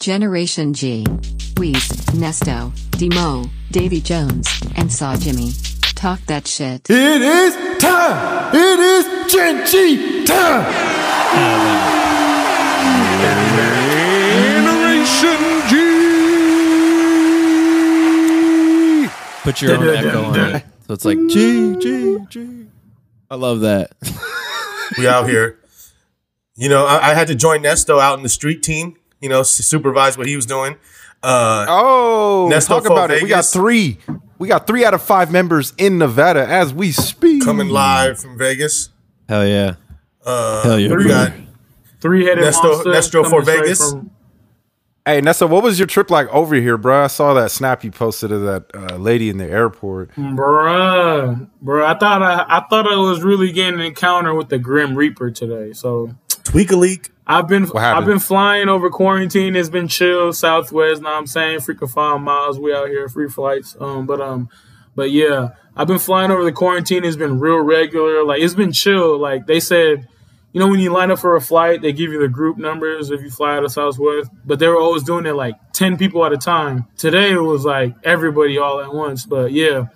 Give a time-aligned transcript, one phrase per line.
[0.00, 1.04] Generation G.
[1.56, 5.52] Weez, Nesto, Demo, Davy Jones, and Saw Jimmy.
[5.94, 6.88] Talk that shit.
[6.88, 8.54] It is time.
[8.54, 10.64] It is Gen G time.
[14.40, 15.74] Generation G.
[19.42, 20.64] Put your own echo on it.
[20.86, 22.66] So it's like G, G, G.
[23.30, 23.92] I love that.
[24.96, 25.58] We out here.
[26.56, 28.96] You know, I, I had to join Nesto out in the street team.
[29.20, 30.76] You know, s- supervise what he was doing.
[31.22, 33.22] Uh, Oh, Nesto talk for about it.
[33.22, 33.98] We got three.
[34.38, 37.44] We got three out of five members in Nevada as we speak.
[37.44, 38.88] coming live from Vegas.
[39.28, 39.74] Hell yeah.
[40.24, 40.94] Uh, Hell yeah.
[40.94, 41.32] We got
[42.00, 43.90] Three-headed Nesto- monster Nestro for Vegas.
[43.92, 44.10] from-
[45.04, 47.04] Hey, Nessa, what was your trip like over here, bro?
[47.04, 50.14] I saw that snap you posted of that uh, lady in the airport.
[50.14, 54.58] Bruh, bruh, I thought I, I thought I was really getting an encounter with the
[54.58, 55.72] Grim Reaper today.
[55.72, 57.10] So Tweak a leak.
[57.30, 59.54] I've been I've been flying over quarantine.
[59.54, 61.00] It's been chill, Southwest.
[61.00, 62.58] Now I'm saying freaking five miles.
[62.58, 63.76] We out here, free flights.
[63.78, 64.48] Um, but um,
[64.96, 67.04] but yeah, I've been flying over the quarantine.
[67.04, 68.24] It's been real regular.
[68.24, 69.16] Like it's been chill.
[69.16, 70.08] Like they said,
[70.52, 73.12] you know, when you line up for a flight, they give you the group numbers
[73.12, 74.28] if you fly out of Southwest.
[74.44, 76.86] But they were always doing it like ten people at a time.
[76.96, 79.24] Today it was like everybody all at once.
[79.24, 79.86] But yeah.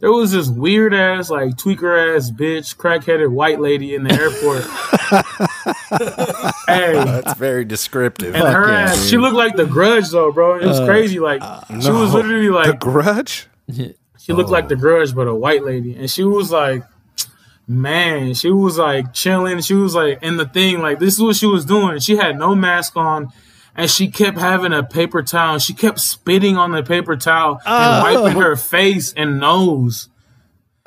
[0.00, 4.64] There was this weird ass, like tweaker ass bitch, crackheaded white lady in the airport.
[6.66, 8.34] hey, That's very descriptive.
[8.34, 10.58] and her yeah, ass, she looked like the grudge though, bro.
[10.58, 11.18] It was uh, crazy.
[11.20, 13.48] Like uh, she was literally like the grudge?
[13.72, 14.68] she looked like oh.
[14.68, 15.94] the grudge, but a white lady.
[15.96, 16.82] And she was like,
[17.66, 19.60] man, she was like chilling.
[19.60, 21.98] She was like in the thing, like this is what she was doing.
[22.00, 23.32] She had no mask on.
[23.76, 25.60] And she kept having a paper towel.
[25.60, 28.22] She kept spitting on the paper towel and oh.
[28.22, 30.08] wiping her face and nose.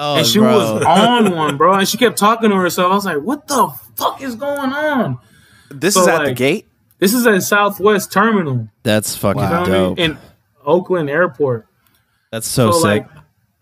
[0.03, 1.73] Oh, And she was on one, bro.
[1.75, 2.91] And she kept talking to herself.
[2.91, 5.19] I was like, what the fuck is going on?
[5.69, 6.67] This So, is at the gate.
[6.97, 8.67] This is at Southwest Terminal.
[8.83, 9.97] That's fucking You know what I dope.
[9.97, 10.11] mean?
[10.11, 10.17] In
[10.65, 11.67] Oakland Airport.
[12.31, 12.83] That's so, So sick.
[12.83, 13.07] like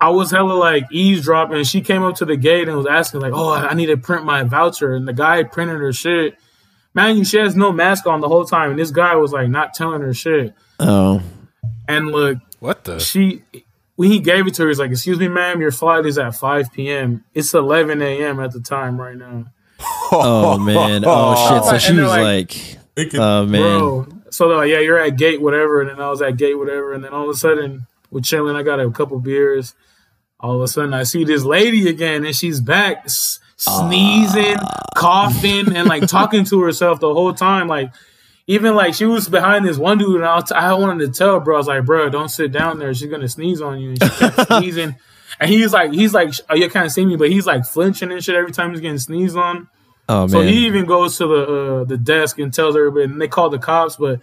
[0.02, 1.64] I was hella like eavesdropping.
[1.66, 4.24] She came up to the gate and was asking like, "Oh, I need to print
[4.24, 6.38] my voucher." And the guy printed her shit.
[6.94, 9.50] Man, you she has no mask on the whole time, and this guy was like
[9.50, 10.54] not telling her shit.
[10.80, 11.22] oh.
[11.88, 13.00] And look, What the?
[13.00, 13.44] she
[14.00, 16.34] when he gave it to her, he's like, "Excuse me, ma'am, your flight is at
[16.34, 17.26] 5 p.m.
[17.34, 18.40] It's 11 a.m.
[18.40, 19.48] at the time right now."
[20.10, 21.04] Oh man.
[21.06, 21.66] Oh shit.
[21.66, 23.62] So she was like- like, oh man.
[23.62, 24.08] Bro.
[24.30, 26.94] So they're like, yeah, you're at gate whatever, and then I was at gate whatever,
[26.94, 28.56] and then all of a sudden we're chilling.
[28.56, 29.76] I got a couple beers.
[30.40, 34.80] All of a sudden I see this lady again, and she's back s- sneezing, ah.
[34.96, 37.68] coughing, and like talking to herself the whole time.
[37.68, 37.92] Like
[38.50, 41.40] even like she was behind this one dude, and I, was, I wanted to tell
[41.40, 42.92] bro, I was like, bro, don't sit down there.
[42.96, 43.90] She's gonna sneeze on you.
[43.92, 44.96] And she kept sneezing.
[45.40, 48.24] And he's like, he's like, oh, you can't see me, but he's like flinching and
[48.24, 49.68] shit every time he's getting sneezed on.
[50.10, 50.30] Oh man!
[50.30, 51.44] So he even goes to the
[51.82, 53.96] uh, the desk and tells everybody, and they call the cops.
[53.98, 54.22] But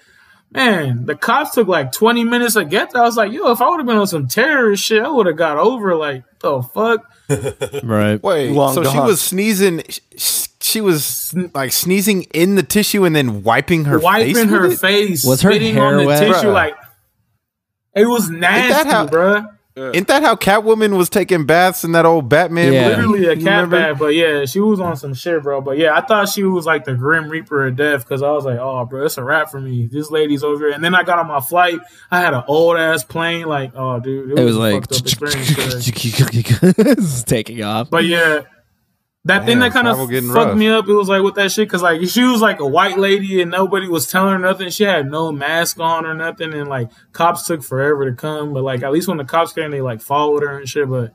[0.50, 3.02] man, the cops took like twenty minutes to get there.
[3.02, 5.26] I was like, yo, if I would have been on some terrorist shit, I would
[5.26, 5.94] have got over.
[5.94, 7.08] Like, the fuck?
[7.84, 8.20] right.
[8.22, 9.82] Wait, Long so she was sneezing.
[9.88, 14.04] sh- She was like sneezing in the tissue and then wiping her face.
[14.04, 14.78] Wiping her with it?
[14.80, 16.20] face, Was her spitting hair on the wet?
[16.20, 16.52] tissue, Bruh.
[16.52, 16.74] like
[17.94, 19.52] it was nasty, how- bruh.
[19.78, 22.72] Isn't that how Catwoman was taking baths in that old Batman?
[22.72, 22.88] Yeah.
[22.88, 23.76] Literally a cat remember?
[23.76, 25.60] bag, but yeah, she was on some shit, bro.
[25.60, 28.46] But yeah, I thought she was like the Grim Reaper of death because I was
[28.46, 29.86] like, oh, bro, it's a wrap for me.
[29.86, 30.74] This lady's over here.
[30.74, 31.78] And then I got on my flight.
[32.10, 33.44] I had an old ass plane.
[33.48, 35.84] Like, oh, dude, It was a like fucked up experience.
[35.84, 36.72] today.
[36.92, 37.90] it's taking off.
[37.90, 38.44] But yeah,
[39.26, 40.56] that thing that kind of fucked rough.
[40.56, 40.88] me up.
[40.88, 43.50] It was like with that shit because like she was like a white lady and
[43.50, 44.70] nobody was telling her nothing.
[44.70, 48.52] She had no mask on or nothing, and like cops took forever to come.
[48.52, 50.88] But like at least when the cops came, they like followed her and shit.
[50.88, 51.12] But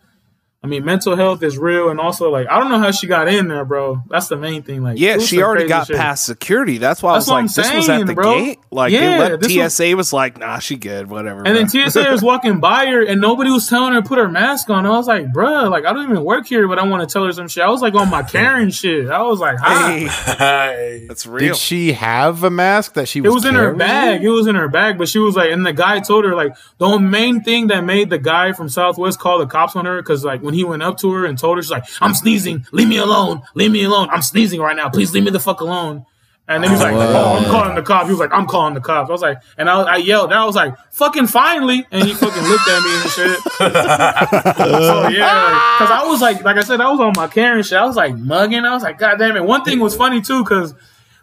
[0.64, 3.28] I mean, mental health is real, and also like I don't know how she got
[3.28, 4.04] in there, bro.
[4.08, 4.84] That's the main thing.
[4.84, 5.96] Like, Yeah, she already got shit.
[5.98, 6.78] past security.
[6.78, 8.40] That's why That's I what was I'm like, this was at the bro.
[8.40, 8.60] gate.
[8.70, 11.48] Like Yeah, they let this was- TSA was like, nah, she good, whatever.
[11.48, 11.68] And then.
[11.68, 14.86] TSA was walking by her, and nobody was telling her to put her mask on.
[14.86, 17.26] I was like, bruh, like I don't even work here, but I want to tell
[17.26, 17.64] her some shit.
[17.64, 19.10] I was like on my Karen shit.
[19.10, 19.98] I was like, hi.
[20.02, 20.08] Hey,
[20.38, 21.06] Hey.
[21.08, 21.40] that's real.
[21.54, 23.44] Did she have a mask that she Was It was?
[23.46, 24.24] was in her bag.
[24.24, 26.56] It was in her bag, but she was like, and the guy told her like
[26.78, 30.24] the main thing that made the guy from Southwest call the cops on her because
[30.24, 32.90] like when he went up to her and told her, she's like, "I'm sneezing, leave
[32.90, 36.06] me alone, leave me alone, I'm sneezing right now, please leave me the fuck alone."
[36.48, 38.82] And then he's like, "Oh, I'm calling the cops." He was like, "I'm calling the
[38.82, 42.14] cops." I was like, and I, I yelled, I was like, "Fucking finally!" And he
[42.14, 43.40] fucking looked at me and shit.
[43.58, 47.78] so yeah, because I was like, like I said, I was on my Karen shit.
[47.78, 48.66] I was like mugging.
[48.66, 49.46] I was like, God damn it.
[49.46, 50.74] One thing was funny too, because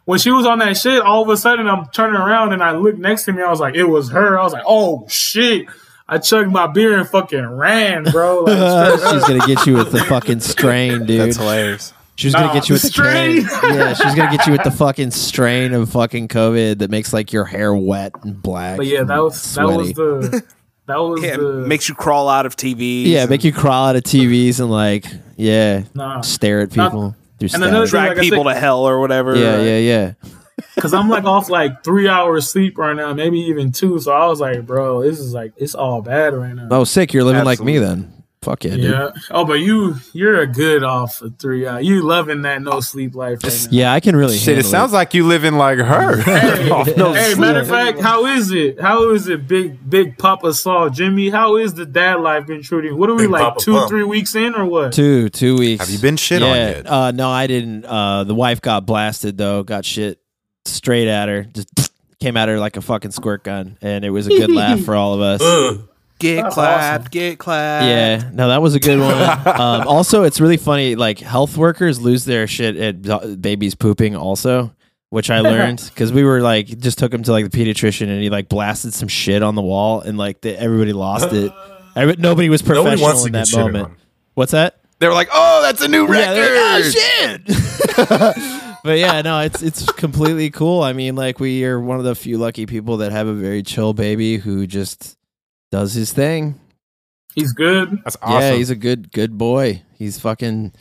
[0.06, 2.72] when she was on that shit, all of a sudden I'm turning around and I
[2.72, 3.42] looked next to me.
[3.42, 4.38] I was like, it was her.
[4.38, 5.66] I was like, oh shit.
[6.08, 8.44] I chugged my beer and fucking ran, bro.
[8.46, 11.20] Like, She's gonna get you with the fucking strain, dude.
[11.20, 11.92] That's hilarious.
[12.16, 13.46] She was gonna Nah, get you with the strain.
[13.46, 13.74] strain.
[13.74, 17.12] yeah, she was gonna get you with the fucking strain of fucking COVID that makes
[17.12, 18.76] like your hair wet and black.
[18.78, 20.42] But yeah, that and was that was the
[20.86, 23.06] that was Yeah, the makes you crawl out of TVs.
[23.06, 25.04] yeah, make you crawl out of TVs and like
[25.36, 26.22] yeah, Nah.
[26.22, 27.14] stare at Not- people.
[27.38, 29.36] through and another drag like people said- to hell or whatever.
[29.36, 30.12] yeah, yeah, yeah.
[30.78, 33.98] Because I'm like off like three hours sleep right now, maybe even two.
[33.98, 36.68] So I was like, bro, this is like it's all bad right now.
[36.70, 37.12] Oh, sick!
[37.12, 38.18] You're living like me then.
[38.42, 38.84] Fuck yeah, dude.
[38.84, 39.10] yeah.
[39.32, 41.84] Oh, but you you're a good off of three hours.
[41.84, 43.68] You loving that no sleep life right now.
[43.72, 44.36] Yeah, I can really.
[44.36, 46.22] Shit, it handle sounds like you living like her.
[46.22, 47.38] Hey, Off no hey, sleep.
[47.38, 48.80] matter of fact, how is it?
[48.80, 51.30] How is it, big big Papa Saw Jimmy?
[51.30, 52.96] How is the dad life been treating?
[52.96, 53.88] What are we Big like Papa two Pump.
[53.88, 54.92] three weeks in or what?
[54.92, 55.84] Two two weeks.
[55.84, 56.48] Have you been shit yeah.
[56.48, 56.86] on yet?
[56.86, 57.84] Uh, no, I didn't.
[57.84, 59.64] Uh, the wife got blasted though.
[59.64, 60.20] Got shit
[60.68, 61.44] straight at her.
[61.44, 64.80] Just came at her like a fucking squirt gun, and it was a good laugh
[64.80, 65.40] for all of us.
[65.44, 65.88] Ugh.
[66.18, 67.10] Get That's clapped, awesome.
[67.12, 67.84] get clapped.
[67.84, 69.12] Yeah, no, that was a good one.
[69.60, 70.96] um, also, it's really funny.
[70.96, 74.16] Like health workers lose their shit at babies pooping.
[74.16, 74.74] Also,
[75.10, 78.20] which I learned because we were like just took him to like the pediatrician and
[78.20, 81.52] he like blasted some shit on the wall and like the, everybody lost it.
[81.96, 83.94] Every, nobody was professional Nobody in that moment.
[84.34, 84.77] What's that?
[84.98, 86.90] They were like, "Oh, that's a new record." Yeah, like, oh
[88.74, 88.78] shit.
[88.84, 90.82] but yeah, no, it's it's completely cool.
[90.82, 93.62] I mean, like we are one of the few lucky people that have a very
[93.62, 95.16] chill baby who just
[95.70, 96.58] does his thing.
[97.34, 98.00] He's good.
[98.04, 98.40] That's awesome.
[98.40, 99.82] Yeah, he's a good good boy.
[99.94, 100.72] He's fucking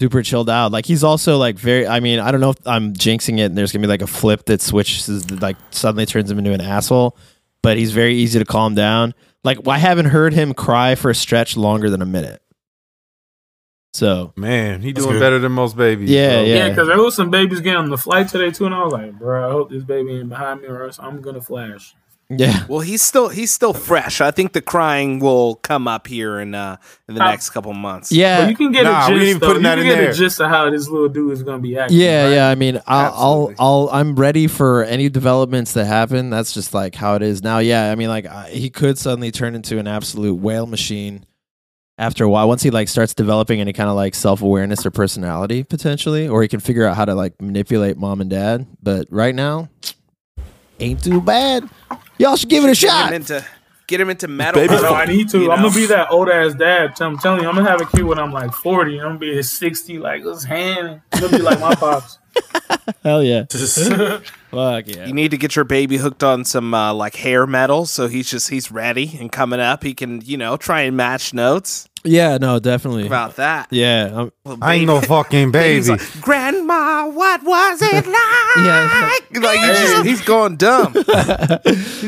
[0.00, 0.72] super chilled out.
[0.72, 1.86] Like he's also like very.
[1.86, 3.42] I mean, I don't know if I'm jinxing it.
[3.46, 6.62] and There's gonna be like a flip that switches, like suddenly turns him into an
[6.62, 7.16] asshole.
[7.62, 9.12] But he's very easy to calm down.
[9.44, 12.40] Like I haven't heard him cry for a stretch longer than a minute.
[13.92, 15.20] So Man, he doing good.
[15.20, 16.10] better than most babies.
[16.10, 16.42] Yeah, bro.
[16.44, 16.54] yeah.
[16.54, 18.92] Yeah, because there was some babies getting on the flight today too, and I was
[18.92, 21.94] like, bro, I hope this baby ain't behind me or else I'm gonna flash.
[22.28, 24.20] yeah, Well, he's still he's still fresh.
[24.20, 26.76] I think the crying will come up here in uh
[27.08, 28.12] in the Uh, next couple months.
[28.12, 28.42] yeah.
[28.42, 29.20] But you can get Nah, a we gist.
[29.22, 29.46] ain't even though.
[29.48, 30.10] putting you that can in get there.
[30.10, 31.98] a gist of how this little dude is gonna be acting.
[31.98, 32.32] Yeah, right?
[32.34, 32.48] yeah.
[32.48, 36.30] I mean, I'll, I'll, I'll, I'm ready for any developments that happen.
[36.30, 37.58] That's just like how it is now.
[37.58, 41.26] Yeah, I mean, like I, he could suddenly turn into an absolute whale machine
[42.00, 42.48] after a while.
[42.48, 46.42] Once he like starts developing any kind of like self awareness or personality potentially, or
[46.42, 48.66] he can figure out how to like manipulate mom and dad.
[48.82, 49.68] But right now,
[50.80, 51.68] ain't too bad.
[52.18, 53.12] Y'all should give it a Get him shot.
[53.12, 53.44] into
[53.86, 54.60] get him into metal.
[54.60, 55.38] Baby I I need to.
[55.40, 57.00] You I'm gonna be that old ass dad.
[57.00, 58.98] I'm telling you, I'm gonna have a kid when I'm like 40.
[58.98, 61.02] I'm gonna be his 60, like his hand.
[61.12, 62.18] It's gonna be like my pops.
[63.04, 63.44] Hell yeah.
[64.50, 65.06] Just- Fuck yeah.
[65.06, 68.28] You need to get your baby hooked on some uh, like hair metal, so he's
[68.30, 69.82] just he's ready and coming up.
[69.82, 73.06] He can you know try and match notes Yeah, no, definitely.
[73.06, 73.68] about that.
[73.70, 75.86] Yeah, Little I ain't no fucking baby.
[75.86, 78.16] like, Grandma, what was it like?
[78.56, 79.40] Yeah.
[79.40, 80.94] like he's, just, he's going dumb.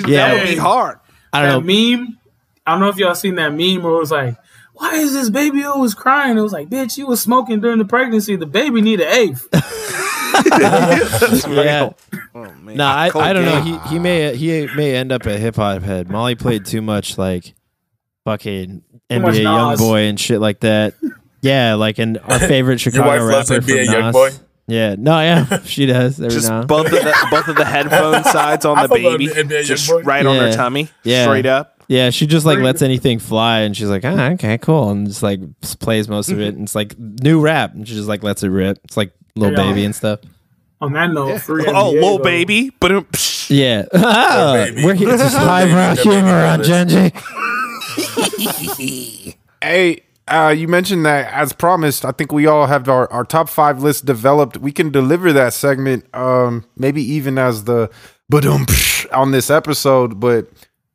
[0.08, 0.28] Yeah.
[0.28, 0.98] that would be hard.
[1.32, 1.96] I don't know.
[1.96, 2.18] meme.
[2.66, 4.36] I don't know if y'all seen that meme where it was like,
[4.74, 7.84] "Why is this baby always crying?" It was like, "Bitch, you was smoking during the
[7.84, 8.36] pregnancy.
[8.36, 9.48] The baby need an eighth.
[10.34, 11.90] Yeah.
[12.34, 12.76] Oh, man.
[12.76, 13.60] No, I, I don't know.
[13.62, 16.08] He he may he may end up a hip hop head.
[16.10, 17.54] Molly played too much like
[18.24, 20.94] fucking much NBA YoungBoy and shit like that.
[21.42, 24.26] Yeah, like and our favorite Chicago wife loves rapper NBA from Youngboy?
[24.30, 24.40] Nas.
[24.68, 26.62] Yeah, no, yeah, she does every Just now.
[26.64, 30.04] both of the both of the headphone sides on the baby, NBA just young boy.
[30.04, 31.24] right on her tummy, Yeah.
[31.24, 31.82] straight up.
[31.88, 35.22] Yeah, she just like lets anything fly, and she's like, ah, okay, cool, and just
[35.22, 35.40] like
[35.80, 36.54] plays most of it.
[36.54, 38.78] And it's like new rap, and she just like lets it rip.
[38.84, 39.68] It's like little Yeah.
[39.70, 40.18] baby and stuff.
[40.80, 42.90] On that note, free Oh, little baby, but
[43.48, 44.84] Yeah, baby.
[44.84, 45.16] we're here.
[45.16, 47.12] Just highbrow humor on Gen G.
[49.62, 52.04] Hey, uh, you mentioned that as promised.
[52.04, 54.56] I think we all have our, our top five list developed.
[54.56, 57.88] We can deliver that segment, um, maybe even as the
[58.28, 58.44] but
[59.12, 60.18] on this episode.
[60.18, 60.48] But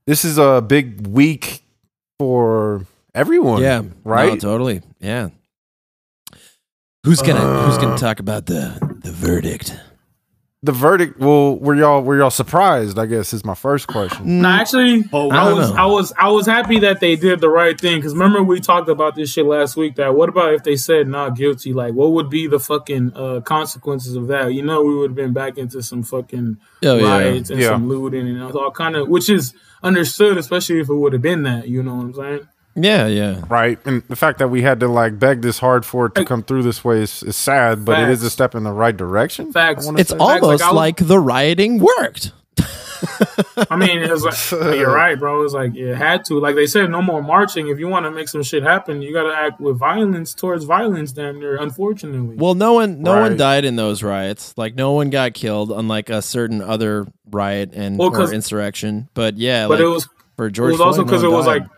[0.06, 1.62] this is a big week
[2.20, 3.62] for everyone.
[3.62, 4.34] Yeah, right.
[4.34, 4.82] No, totally.
[5.00, 5.30] Yeah.
[7.08, 9.74] Who's gonna Who's gonna talk about the the verdict?
[10.64, 11.18] the verdict.
[11.20, 13.00] Well, were y'all were y'all surprised?
[13.00, 14.42] I guess is my first question.
[14.42, 15.76] No, actually, I I was know.
[15.78, 18.90] I was I was happy that they did the right thing because remember we talked
[18.90, 19.96] about this shit last week.
[19.96, 21.72] That what about if they said not guilty?
[21.72, 24.54] Like, what would be the fucking uh, consequences of that?
[24.54, 27.04] You know, we would have been back into some fucking Oh, yeah.
[27.06, 27.70] riots and Yeah.
[27.70, 31.44] some looting and all kind of, which is understood, especially if it would have been
[31.44, 31.70] that.
[31.70, 32.48] You know what I'm saying?
[32.80, 33.42] Yeah, yeah.
[33.50, 36.24] Right, and the fact that we had to like beg this hard for it to
[36.26, 38.96] come through this way is, is sad, but it is a step in the right
[38.96, 39.52] direction.
[39.52, 39.88] Facts.
[39.98, 40.18] It's say.
[40.18, 42.34] like almost I was- like the rioting worked.
[43.70, 45.44] I mean, it was like you're right, bro.
[45.44, 46.40] It's like it had to.
[46.40, 47.68] Like they said, no more marching.
[47.68, 50.64] If you want to make some shit happen, you got to act with violence towards
[50.64, 51.12] violence.
[51.12, 52.36] Damn near, unfortunately.
[52.38, 54.54] Well, no one, no one died in those riots.
[54.58, 59.10] Like no one got killed, unlike a certain other riot and Well, or 'cause- insurrection.
[59.14, 60.72] But yeah, but like it was for it George.
[60.74, 61.62] was also Floyd, no because it one was died.
[61.62, 61.72] like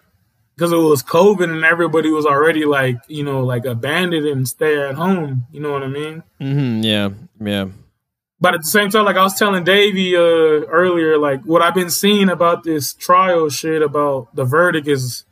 [0.60, 4.78] because it was COVID and everybody was already like you know like abandoned and stay
[4.78, 5.46] at home.
[5.52, 6.24] You know what I mean?
[6.38, 7.68] hmm yeah, yeah.
[8.42, 11.74] But at the same time, like I was telling Davey uh, earlier, like what I've
[11.74, 15.24] been seeing about this trial shit about the verdict is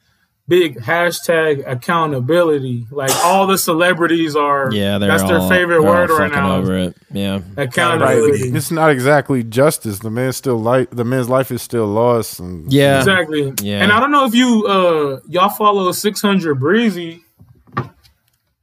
[0.48, 2.88] big hashtag accountability.
[2.90, 6.56] Like all the celebrities are, Yeah, they're that's their favorite they're word right now.
[6.58, 7.42] Over it, yeah.
[7.58, 8.50] Accountability.
[8.56, 10.00] It's not exactly justice.
[10.00, 10.90] The man's still life.
[10.92, 12.40] The man's life is still lost.
[12.40, 13.00] And Yeah.
[13.00, 13.54] Exactly.
[13.62, 13.84] Yeah.
[13.84, 17.24] And I don't know if you uh y'all follow 600 Breezy.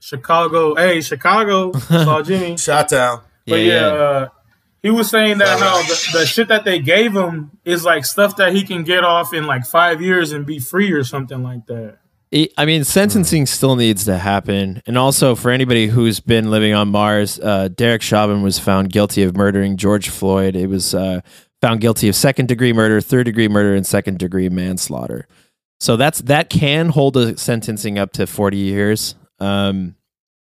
[0.00, 0.74] Chicago.
[0.74, 1.72] Hey, Chicago.
[1.72, 2.56] Saw Jimmy.
[2.58, 3.20] Shot down.
[3.46, 4.28] But yeah, Uh,
[4.84, 8.36] he was saying that how the, the shit that they gave him is like stuff
[8.36, 11.64] that he can get off in like five years and be free or something like
[11.68, 11.96] that.
[12.58, 14.82] I mean, sentencing still needs to happen.
[14.86, 19.22] And also, for anybody who's been living on Mars, uh, Derek Chauvin was found guilty
[19.22, 20.54] of murdering George Floyd.
[20.54, 21.22] It was uh,
[21.62, 25.26] found guilty of second degree murder, third degree murder, and second degree manslaughter.
[25.80, 29.14] So that's that can hold a sentencing up to 40 years.
[29.38, 29.94] Um,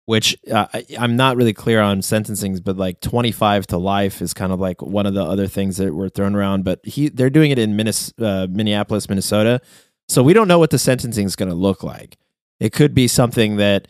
[0.06, 4.32] which uh, I, I'm not really clear on sentencings, but like 25 to life is
[4.32, 6.64] kind of like one of the other things that were thrown around.
[6.64, 9.60] But he they're doing it in Minnes, uh, Minneapolis, Minnesota.
[10.08, 12.16] So we don't know what the sentencing is going to look like.
[12.60, 13.88] It could be something that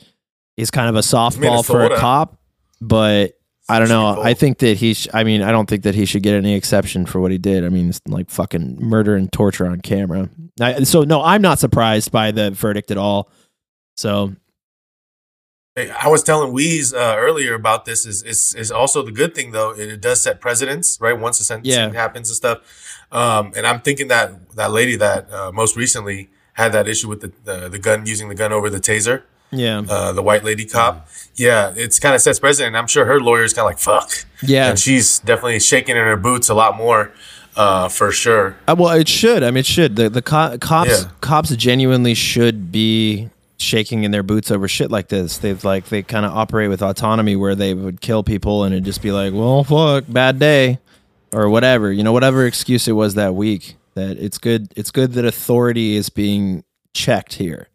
[0.57, 2.39] is kind of a softball for a cop,
[2.81, 4.21] but I don't know.
[4.23, 4.95] I think that he.
[4.95, 7.39] Sh- I mean, I don't think that he should get any exception for what he
[7.39, 7.65] did.
[7.65, 10.31] I mean, it's like fucking murder and torture on camera.
[10.61, 13.29] I, so no, I'm not surprised by the verdict at all.
[13.97, 14.35] So
[15.77, 18.07] I was telling Weez uh, earlier about this.
[18.07, 19.73] Is, is is also the good thing though.
[19.73, 21.19] It, it does set precedents, right?
[21.19, 22.01] Once the sentencing Yeah.
[22.01, 22.59] happens and stuff.
[23.13, 27.21] Um, and I'm thinking that that lady that uh, most recently had that issue with
[27.21, 30.65] the, the the gun using the gun over the taser, yeah, uh, the white lady
[30.65, 31.09] cop.
[31.35, 32.75] Yeah, it's kind of sets precedent.
[32.75, 34.11] I'm sure her lawyer's kind of like fuck.
[34.43, 34.71] yeah.
[34.71, 37.13] and she's definitely shaking in her boots a lot more,
[37.55, 38.57] uh, for sure.
[38.67, 39.43] Uh, well, it should.
[39.43, 39.97] I mean, it should.
[39.97, 41.11] The the co- cops Yeah.
[41.21, 45.39] cops genuinely should be shaking in their boots over shit like this.
[45.39, 48.85] They've like they kind of operate with autonomy where they would kill people and it'd
[48.85, 50.79] just be like, well, fuck, bad day,
[51.33, 51.91] or whatever.
[51.93, 53.77] You know, whatever excuse it was that week.
[53.95, 54.73] That it's good.
[54.77, 57.69] It's good that authority is being checked here.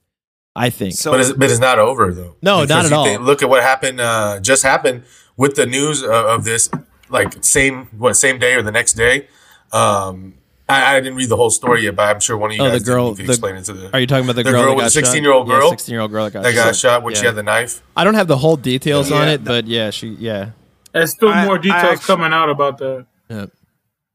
[0.55, 0.93] I think.
[0.95, 2.35] So But it's, but it's not over though.
[2.41, 3.05] No, not at all.
[3.05, 4.01] think- look at what happened.
[4.01, 5.03] Uh, just happened
[5.38, 6.69] with the news of, of this.
[7.09, 9.27] Like same what same day or the next day.
[9.71, 10.35] Um,
[10.72, 12.70] I, I didn't read the whole story yet, but I'm sure one of you Oh,
[12.70, 12.86] guys did.
[12.86, 14.75] girl- You the- explain it to the Are you talking about the, The girl, girl
[14.78, 15.70] that with got the 16-year-old girl?
[15.70, 16.75] sixteen-year-old girl that got that got shot.
[16.75, 17.82] shot when she had the knife.
[17.96, 20.51] I don't have the whole details on it, but yeah, she yeah.
[20.94, 23.06] There's still I- more details actu- coming out about that.
[23.30, 23.46] yeah.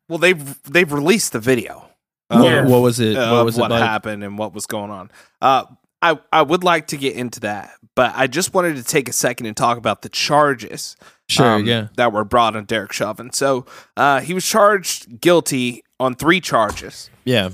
[0.08, 1.84] well, they've they've released the video.
[2.30, 2.62] Yeah.
[2.62, 3.16] What, what was it?
[3.16, 3.82] what was what it like?
[3.82, 5.10] happened and what was going on.
[5.40, 5.64] Uh,
[6.02, 9.12] I I would like to get into that, but I just wanted to take a
[9.12, 10.96] second and talk about the charges.
[11.28, 11.88] Sure, um, yeah.
[11.96, 13.32] that were brought on Derek Chauvin.
[13.32, 17.10] So uh, he was charged guilty on three charges.
[17.24, 17.50] Yeah.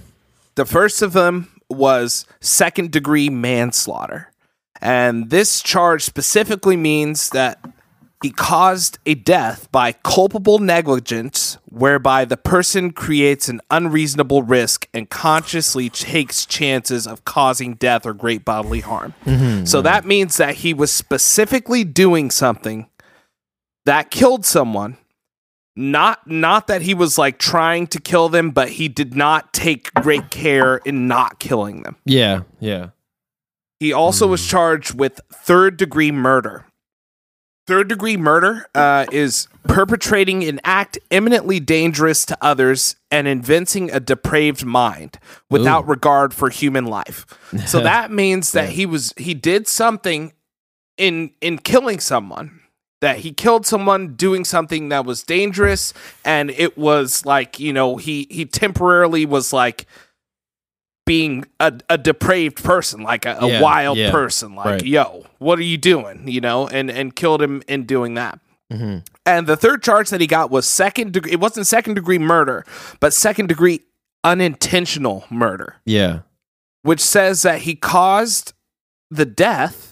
[0.55, 4.33] The first of them was second degree manslaughter.
[4.81, 7.65] And this charge specifically means that
[8.23, 15.11] he caused a death by culpable negligence, whereby the person creates an unreasonable risk and
[15.11, 19.15] consciously takes chances of causing death or great bodily harm.
[19.25, 19.65] Mm-hmm.
[19.65, 22.89] So that means that he was specifically doing something
[23.87, 24.99] that killed someone
[25.75, 29.93] not not that he was like trying to kill them but he did not take
[29.95, 32.41] great care in not killing them Yeah.
[32.61, 32.88] Yeah.
[33.81, 36.67] he also was charged with third degree murder
[37.67, 44.00] third degree murder uh, is perpetrating an act eminently dangerous to others and evincing a
[44.00, 45.91] depraved mind without Ooh.
[45.91, 47.25] regard for human life
[47.67, 50.33] so that means that he was he did something
[50.99, 52.61] in in killing someone
[53.03, 55.93] that he killed someone doing something that was dangerous
[56.25, 59.87] and it was like you know he he temporarily was like
[61.05, 64.85] being a, a depraved person like a, a Yeah, wild yeah, person like right.
[64.87, 68.39] yo what are you doing you know and and killed him in doing that
[68.73, 72.19] hmm and the third charge that he got was second degree it wasn't second degree
[72.19, 72.65] murder
[73.01, 73.81] but second degree
[74.25, 76.21] unintentional murder Yeah.
[76.83, 78.53] which says that he caused
[79.11, 79.92] the death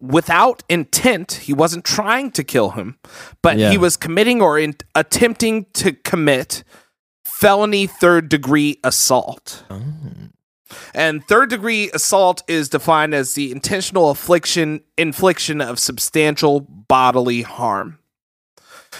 [0.00, 1.32] without intent.
[1.44, 2.98] He wasn't trying to kill him,
[3.42, 3.70] but Yeah.
[3.70, 6.64] he was committing or in, attempting to commit
[7.24, 9.64] felony third degree assault.
[9.70, 9.82] Oh.
[10.94, 17.98] And third degree assault is defined as the intentional affliction infliction of substantial bodily harm.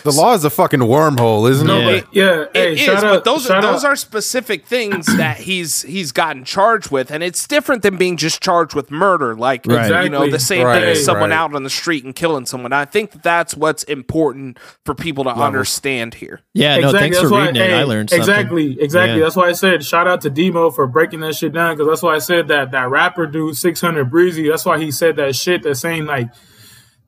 [0.05, 2.05] The law is a fucking wormhole, isn't No, it?
[2.05, 6.13] but yeah, hey, It is, but those shout those are specific things that he's he's
[6.13, 10.05] gotten charged with, and it's different than being just charged with murder, like Right.
[10.05, 11.37] you know the same Right, thing as someone right.
[11.37, 12.73] out on the street and killing someone.
[12.73, 16.41] I think that that's what's important for people to understand here.
[16.53, 17.71] Yeah, no, thanks for That's why- reading it.
[17.71, 18.21] hey, I learned something.
[18.29, 19.19] Exactly, exactly.
[19.19, 19.25] Yeah.
[19.25, 22.03] That's why I said shout out to Demo for breaking that shit down because that's
[22.03, 24.49] why I said that that rapper dude, six hundred breezy.
[24.51, 25.63] That's why he said that shit.
[25.63, 26.29] That's saying like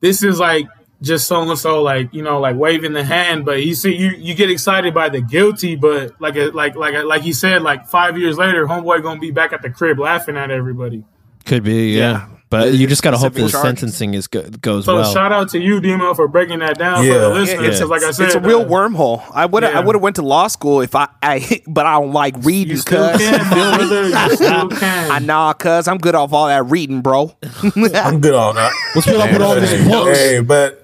[0.01, 0.65] this is like
[1.01, 3.45] just so and so, like you know, like waving the hand.
[3.45, 7.03] But you see, you you get excited by the guilty, but like a, like like
[7.03, 10.37] like he said, like five years later, homeboy gonna be back at the crib laughing
[10.37, 11.03] at everybody.
[11.45, 12.27] Could be, yeah.
[12.27, 12.36] Yeah.
[12.49, 13.59] But you just got to hope the charges.
[13.61, 14.97] sentencing is go- goes well.
[14.97, 15.13] So well.
[15.13, 17.13] shout out to you, Demo, for breaking that down for Yeah.
[17.17, 17.67] the Yeah, listeners.
[17.67, 19.21] it's, 'cause like I said, it's a real uh, wormhole.
[19.33, 22.13] I would I would have went to law school if I, I but I don't
[22.13, 22.71] like reading.
[22.71, 24.07] You still Cuz can, brother.
[24.07, 25.11] You still can.
[25.11, 27.35] I nah, cuz I'm good off all that reading, bro.
[27.63, 28.71] I'm good on that.
[28.93, 30.17] What's up with all these Hey, books?
[30.17, 30.83] hey, but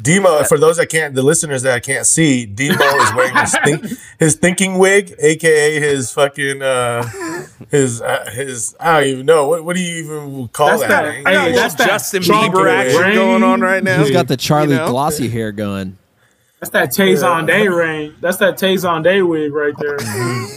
[0.00, 3.56] Demo, for those that can't, the listeners that I can't see, Demo is wearing his,
[3.64, 3.86] think,
[4.18, 7.02] his thinking wig, aka his fucking uh,
[7.70, 8.74] his uh, his.
[8.80, 10.88] I don't even know what what do you even call That's that?
[11.02, 13.98] that- You hey, that's that Justin chocolate Bieber action going on right now.
[14.00, 14.88] He's got the Charlie You know?
[14.90, 15.98] glossy hair going.
[16.62, 18.14] That's that Tazon Day ring.
[18.20, 19.98] That's that Tazon Day wig right there.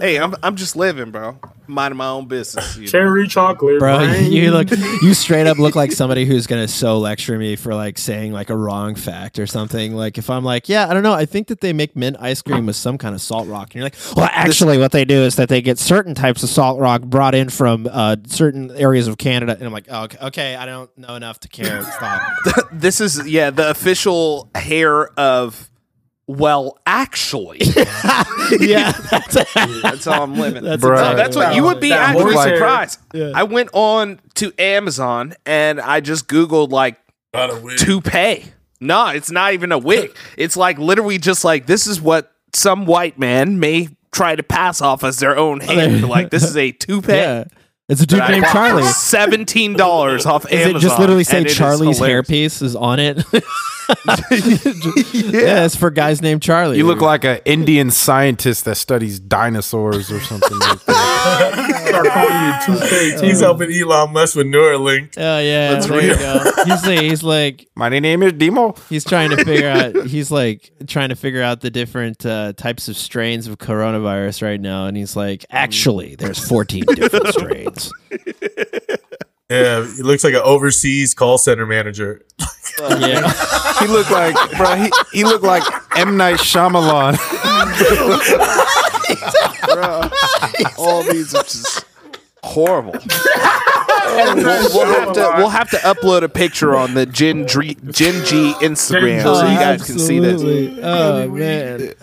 [0.00, 1.38] Hey, I'm I'm just living, bro.
[1.66, 2.76] Minding my own business.
[2.76, 2.88] you know.
[2.88, 4.30] Cherry chocolate, Bro, rain.
[4.30, 7.96] you look you straight up look like somebody who's gonna so lecture me for like
[7.98, 9.94] saying like a wrong fact or something.
[9.94, 12.42] Like if I'm like, yeah, I don't know, I think that they make mint ice
[12.42, 15.22] cream with some kind of salt rock, and you're like, well, actually, what they do
[15.22, 19.08] is that they get certain types of salt rock brought in from uh, certain areas
[19.08, 21.82] of Canada, and I'm like, oh, okay, okay, I don't know enough to care.
[21.82, 22.20] Stop.
[22.72, 25.70] This is yeah, the official hair of
[26.28, 27.58] well, actually.
[28.58, 30.64] yeah, that's That's how I'm living.
[30.64, 32.56] That's So exactly- that's what you would be That actually horsehair.
[32.56, 33.00] surprised.
[33.14, 36.96] I went on to Amazon and I just Googled like
[37.32, 37.78] not a wig.
[37.78, 38.44] toupee.
[38.80, 40.14] No, it's not even a wig.
[40.36, 44.80] It's like literally just like this is what some white man may try to pass
[44.80, 45.88] off as their own hair.
[46.06, 47.12] Like this is a toupee.
[47.12, 47.44] yeah.
[47.88, 48.82] It's a dude that named bought Charlie.
[48.84, 50.76] Seventeen dollars off Is Amazon.
[50.76, 53.18] it just literally say and it is Charlie's hairpiece is on it?
[55.32, 55.64] yeah.
[55.64, 56.78] it's for guys named Charlie.
[56.78, 61.15] You look like an Indian scientist that studies dinosaurs or something like that.
[61.86, 63.24] Start calling you toothpaste.
[63.24, 65.14] He's helping Elon Musk with Neuralink.
[65.16, 66.52] Oh yeah, there you go.
[66.64, 68.74] He's like, he's like My name is Demo.
[68.88, 70.06] he's trying to figure out.
[70.06, 74.60] He's like trying to figure out the different uh, types of strains of coronavirus right
[74.60, 77.92] now, and he's like, actually, there's 14 different strains.
[79.48, 82.22] Yeah, he looks like an overseas call center manager.
[82.78, 83.32] Yeah,
[83.80, 84.74] He looked like, bro.
[84.76, 85.62] He, he looked like
[85.96, 87.16] M Night Shyamalan.
[90.78, 91.84] All these are just
[92.42, 92.92] horrible.
[92.92, 94.34] we'll,
[94.74, 98.52] we'll have to we'll have to upload a picture on the Gen G, Gen G
[98.60, 100.42] Instagram so you guys can see this.
[100.82, 101.94] Oh man.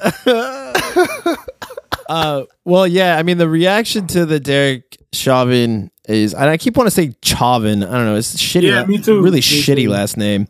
[2.14, 3.18] Uh, well, yeah.
[3.18, 7.16] I mean, the reaction to the Derek Chauvin is, and I keep wanting to say
[7.24, 7.84] Chauvin.
[7.84, 8.16] I don't know.
[8.16, 8.64] It's shitty.
[8.64, 9.22] Yeah, me too.
[9.22, 9.90] Really Me shitty too.
[9.90, 10.48] last name.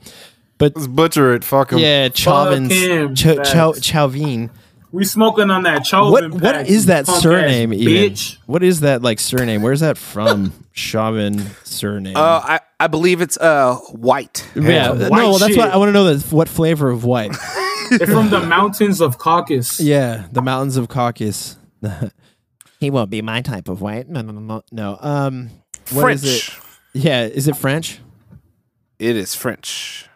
[0.59, 1.43] Let's butcher it.
[1.43, 1.79] Fuck him.
[1.79, 3.83] Yeah, Chauvin's him, Ch- facts.
[3.83, 4.49] Chauvin.
[4.91, 6.11] We smoking on that Chauvin.
[6.11, 8.11] What what pack, is that surname even?
[8.11, 8.37] Bitch.
[8.45, 9.61] What is that like surname?
[9.61, 10.53] Where's that from?
[10.73, 12.15] Chauvin surname.
[12.17, 14.47] Uh, I, I believe it's uh white.
[14.55, 15.57] yeah, white no, well, that's shit.
[15.57, 16.13] what I want to know.
[16.13, 17.31] That what flavor of white?
[17.97, 19.79] They're from the mountains of Caucasus.
[19.79, 21.57] yeah, the mountains of Caucasus.
[22.79, 24.09] he won't be my type of white.
[24.09, 24.63] No, no, no, no.
[24.71, 24.97] no.
[24.99, 25.49] Um,
[25.91, 26.23] what French.
[26.23, 26.53] is it?
[26.93, 27.99] Yeah, is it French?
[28.99, 30.07] It is French.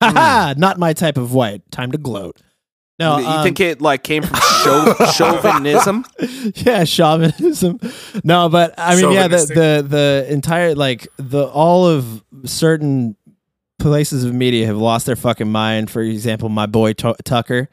[0.00, 1.68] Haha, not my type of white.
[1.70, 2.40] Time to gloat.
[2.98, 6.04] No, you um, think it like came from chau- chauvinism?
[6.54, 7.78] yeah, chauvinism.
[8.24, 13.16] No, but I mean, yeah, the, the the entire like the all of certain
[13.78, 15.90] places of media have lost their fucking mind.
[15.90, 17.68] For example, my boy Tu- Tucker,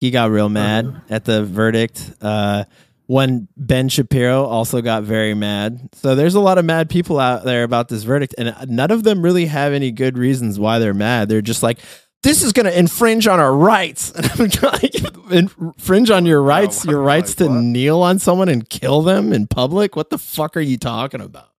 [0.00, 2.12] he got real mad at the verdict.
[2.20, 2.64] Uh,
[3.06, 5.88] when Ben Shapiro also got very mad.
[5.94, 9.04] So there's a lot of mad people out there about this verdict, and none of
[9.04, 11.28] them really have any good reasons why they're mad.
[11.28, 11.78] They're just like.
[12.22, 14.10] This is going to infringe on our rights.
[15.30, 19.94] infringe on your rights, your rights to kneel on someone and kill them in public.
[19.94, 21.50] What the fuck are you talking about?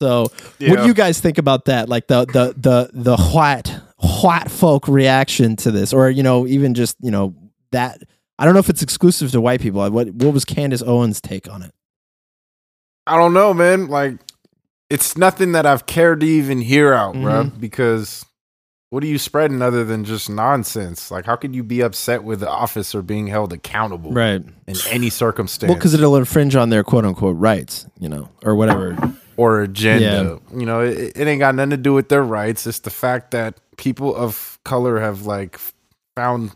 [0.00, 0.22] So,
[0.60, 1.88] what do you guys think about that?
[1.88, 6.74] Like the the the the white white folk reaction to this, or you know, even
[6.74, 7.34] just you know
[7.72, 8.02] that
[8.38, 9.88] I don't know if it's exclusive to white people.
[9.90, 11.72] What what was Candace Owens' take on it?
[13.06, 13.88] I don't know, man.
[13.88, 14.18] Like,
[14.88, 17.44] it's nothing that I've cared to even hear out, bro.
[17.44, 17.58] Mm-hmm.
[17.58, 18.24] Because
[18.90, 21.10] what are you spreading other than just nonsense?
[21.10, 24.42] Like, how could you be upset with the officer being held accountable Right.
[24.66, 28.54] in any circumstance Well, because it'll infringe on their quote unquote rights, you know, or
[28.54, 28.96] whatever.
[29.40, 30.40] Or agenda?
[30.54, 32.66] You know, it, it ain't got nothing to do with their rights.
[32.66, 35.58] It's the fact that people of color have like
[36.16, 36.52] found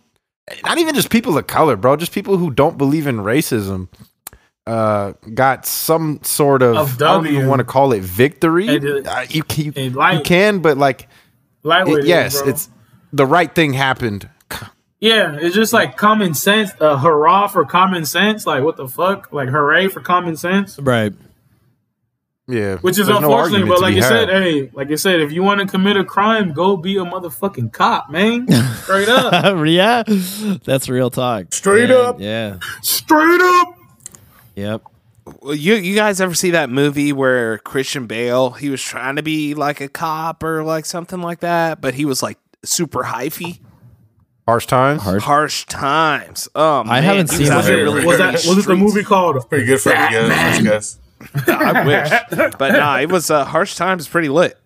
[0.64, 3.88] not even just people of color, bro, just people who don't believe in racism
[4.66, 8.66] uh got some sort of, Of I don't even want to call it victory.
[8.68, 11.09] It is- Uh, you, can- you, light- you can, but like
[11.64, 12.51] it- yes, bro.
[12.51, 12.68] it's
[13.12, 14.29] the right thing happened.
[15.01, 15.37] yeah.
[15.40, 16.70] It's just like common sense.
[16.81, 18.47] Uh, hurrah for common sense.
[18.47, 19.33] Like what the fuck?
[19.33, 20.79] Like hooray for common sense.
[20.79, 21.12] Right.
[22.46, 25.20] Yeah, Which is there's no unfortunate, but like be you said, hey, like you said,
[25.20, 28.46] if you want to commit a crime, go be a motherfucking cop, man.
[28.83, 29.33] Straight up,
[29.66, 30.02] yeah.
[30.64, 31.54] That's real talk.
[31.54, 32.20] Straight Man, up.
[32.20, 32.59] Yeah.
[32.83, 33.78] straight up.
[34.57, 34.83] Yep.
[35.40, 39.22] Well, you you guys ever see that movie where Christian Bale he was trying to
[39.22, 43.61] be like a cop or like something like that, but he was like super hyphy,
[44.46, 45.00] harsh times.
[45.00, 45.22] Harsh.
[45.22, 46.46] harsh times.
[46.54, 47.64] Oh, man, haven't seen that.
[47.64, 49.48] there Was, really it, was that was it the movie called?
[49.48, 50.98] Pretty good for me, guys.
[51.46, 51.48] Guys.
[51.48, 54.06] I wish, but nah, it was uh, harsh times.
[54.08, 54.58] Pretty lit.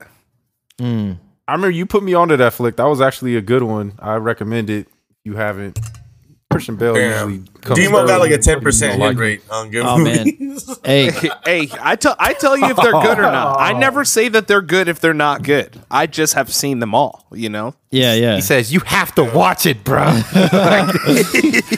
[1.49, 2.77] I remember you put me onto that flick.
[2.77, 3.95] That was actually a good one.
[3.99, 4.87] I recommend it.
[4.87, 5.79] If you haven't,
[6.51, 7.31] Christian Bale Damn.
[7.31, 9.99] usually comes Demo got like a ten percent You know, hit rate on good Oh
[9.99, 10.25] man.
[10.25, 10.79] movies.
[10.85, 11.11] Hey,
[11.45, 13.59] Hey, I tell I tell you if they're good or not.
[13.59, 13.79] I oh.
[13.79, 15.81] never say that they're good if they're not good.
[15.91, 17.27] I just have seen them all.
[17.33, 17.75] You know.
[17.91, 18.37] yeah, yeah.
[18.37, 20.11] He says you have to watch it, bro.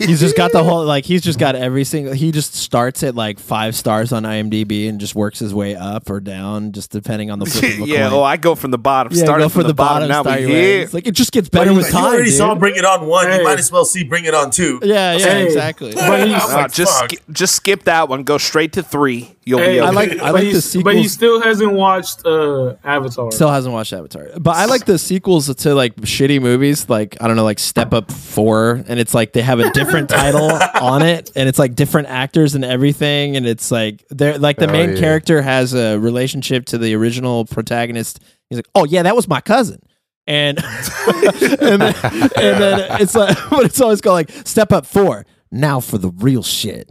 [0.00, 3.14] he's just got the whole like he's just got every single he just starts at
[3.14, 7.30] like five stars on IMDb and just works his way up or down just depending
[7.30, 8.08] on the flip of a yeah.
[8.08, 8.18] coin.
[8.18, 9.12] Oh, I go from the bottom.
[9.12, 10.08] yeah, started go from for the bottom.
[10.08, 10.82] Now we your here.
[10.82, 12.02] It's like it just gets better you, with you time.
[12.04, 12.38] You already dude.
[12.38, 13.26] saw Bring It On one.
[13.26, 13.38] Hey.
[13.38, 14.80] You might as well see Bring It On two.
[14.82, 15.46] yeah, yeah, Hey.
[15.46, 15.69] exactly.
[15.78, 17.10] But he's, Uh, like, just fuck.
[17.12, 18.22] ski- just skip that one.
[18.24, 19.36] Go straight to three.
[19.44, 19.86] You'll hey, be okay.
[19.88, 21.12] I like- I but like he's- the but he sequels.
[21.12, 23.32] still hasn't watched uh, Avatar.
[23.32, 27.26] Still hasn't watched Avatar, but I like the sequels to like shitty movies, like I
[27.26, 31.02] don't know, like Step Up Four, and it's like they have a different title on
[31.02, 34.72] it, and it's like different actors and everything, and it's like they're like the Oh,
[34.72, 35.00] main yeah.
[35.00, 38.20] character has a relationship to the original protagonist.
[38.48, 39.80] He's like, oh yeah, that was my cousin.
[40.26, 40.58] And
[41.08, 45.26] and, then, and then it's like, but it's always called like Step Up Four.
[45.52, 46.90] Now for the real shit.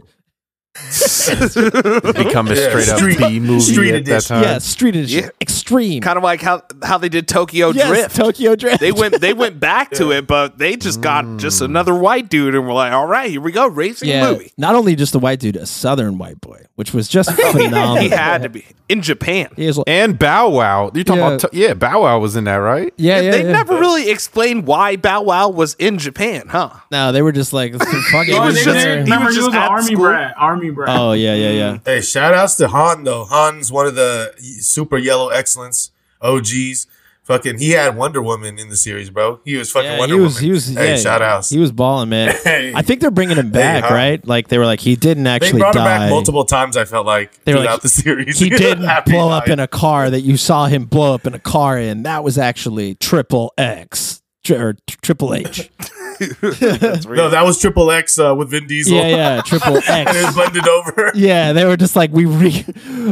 [0.90, 4.42] Become a Yeah, straight up street- B movie street at that time.
[4.42, 5.30] yeah, street edition, yeah.
[5.40, 6.02] extreme.
[6.02, 8.16] kind of like how how they did Tokyo yes, Drift.
[8.16, 8.80] Tokyo Drift.
[8.80, 11.38] they went they went back to it, but they just got Mm.
[11.38, 14.52] just another white dude, and we're like, all right, here we go, racing yeah, movie.
[14.56, 17.96] not only just a white dude, a southern white boy, which was just phenomenal.
[18.00, 19.48] He had to be in Japan.
[19.56, 20.90] He was like, And Bow Wow.
[20.94, 21.28] You talking Yeah.
[21.34, 21.50] about?
[21.52, 22.92] T- yeah, Bow Wow was in that, right?
[22.96, 23.52] yeah, yeah, they yeah.
[23.52, 26.70] never really explained why Bow Wow was in Japan, huh?
[26.90, 27.74] No, they were just like
[28.10, 28.34] fucking.
[28.34, 29.98] Oh, was just- he Remember, was he just was an army school.
[29.98, 30.34] brat.
[30.38, 30.88] Army brat.
[30.98, 31.78] Oh yeah, yeah, yeah.
[31.84, 33.24] Hey, shout outs to Han though.
[33.24, 36.86] Han's one of the super yellow excellence OGs.
[37.22, 39.38] Fucking, he had Wonder Woman in the series, bro.
[39.44, 40.44] He was fucking Yeah, Wonder he was, Woman.
[40.44, 41.48] he was, hey, yeah, shout outs.
[41.50, 42.34] He was balling, man.
[42.42, 42.72] Hey.
[42.74, 43.94] I think they're bringing him back, huh?
[43.94, 44.26] right?
[44.26, 45.98] Like they were like he didn't they actually brought him die.
[45.98, 46.76] back multiple times.
[46.76, 48.38] I felt like They were throughout like, the series.
[48.40, 51.24] He didn't After he blow up in a car that you saw him blow up
[51.24, 52.02] in a car in.
[52.02, 55.70] That was actually Triple X Tri- or Triple H.
[56.20, 58.96] No, that was Triple X uh, with Vin Diesel.
[58.96, 61.12] yeah, yeah, Triple and it was blended over.
[61.14, 62.64] Yeah, they were just like we re,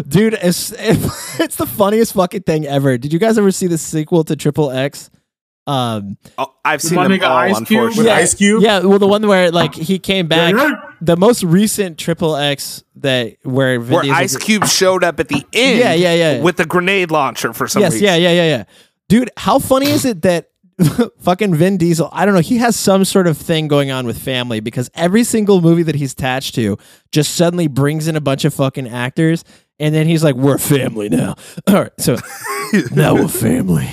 [0.09, 0.35] dude.
[0.35, 2.99] It's it's the funniest fucking thing ever.
[2.99, 5.11] Did you guys ever see the sequel to Triple X?
[5.67, 7.93] Um, Oh, I've seen My them nigga all, Ice Cube?
[7.97, 8.15] Yeah.
[8.15, 8.63] Ice Cube.
[8.63, 10.55] Yeah, well, the one where like he came back,
[11.03, 15.29] the most recent Triple X that where Vin Where Diesel- Ice Cube showed up at
[15.29, 16.41] the end, Yeah, yeah, yeah.
[16.43, 18.07] with the grenade launcher for some Yes, reason.
[18.07, 18.65] yeah, yeah, yeah, yeah.
[19.11, 20.49] Dude, how funny is it that
[21.21, 22.09] fucking Vin Diesel?
[22.13, 22.41] I don't know.
[22.41, 25.95] He has some sort of thing going on with family because every single movie that
[25.95, 26.79] he's attached to
[27.13, 29.45] just suddenly brings in a bunch of fucking actors,
[29.79, 31.35] and then he's like, "We're family now."
[31.69, 32.17] All right, so
[32.93, 33.89] now we're family.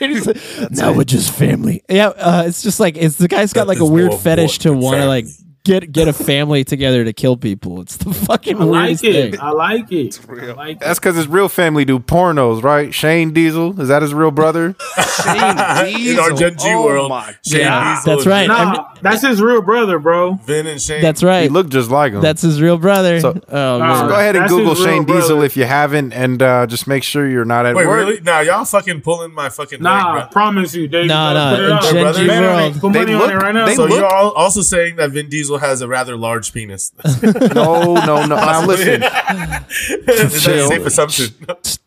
[0.00, 1.82] And he's like, now we're just family.
[1.88, 4.72] Yeah, uh, it's just like it's the guy's got That like a weird fetish to
[4.72, 5.26] want to like
[5.64, 7.80] get get a family together to kill people.
[7.80, 9.32] It's the fucking I like it.
[9.32, 9.40] thing.
[9.40, 10.20] I like it.
[10.28, 12.92] I like That's because his real family do pornos, right?
[12.92, 14.74] Shane Diesel is that his real brother?
[15.24, 16.36] Shane in our Diesel.
[16.36, 17.10] Gen G oh world.
[17.10, 18.46] my Shane Yeah, Diesel that's right.
[18.48, 20.34] Nah, that's his real brother, bro.
[20.44, 21.02] Vin and Shane.
[21.02, 21.42] That's right.
[21.42, 21.52] He right.
[21.52, 22.20] looked just like him.
[22.22, 23.20] That's his real brother.
[23.20, 24.08] So- oh, Nah, man.
[24.08, 27.02] Go ahead and Google his real Shane Diesel if you haven't, and uh, just make
[27.02, 27.96] sure you're not at Wait, work.
[28.06, 28.20] really?
[28.20, 30.28] Now y'all fucking pulling my fucking Nah, leg, bro.
[30.32, 31.06] promise you, Dave.
[31.06, 31.82] Nah, nah, put it in up.
[31.82, 32.80] Gen G world.
[32.80, 33.66] Put they money look- on it right now.
[33.66, 36.92] they So look- you're all also saying that Vin Diesel has a rather large penis.
[37.54, 38.36] No, no, no.
[38.36, 39.02] Now listen,
[40.08, 41.26] Is that a safe assumption?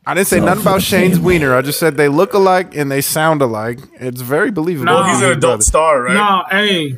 [0.06, 1.56] I didn't say nothing about Shane's wiener.
[1.56, 3.80] I just said they look alike and they sound alike.
[3.96, 4.86] It's very believable.
[4.94, 5.64] No, he's an adult brother.
[5.64, 6.14] star, right?
[6.14, 6.98] Nah, hey,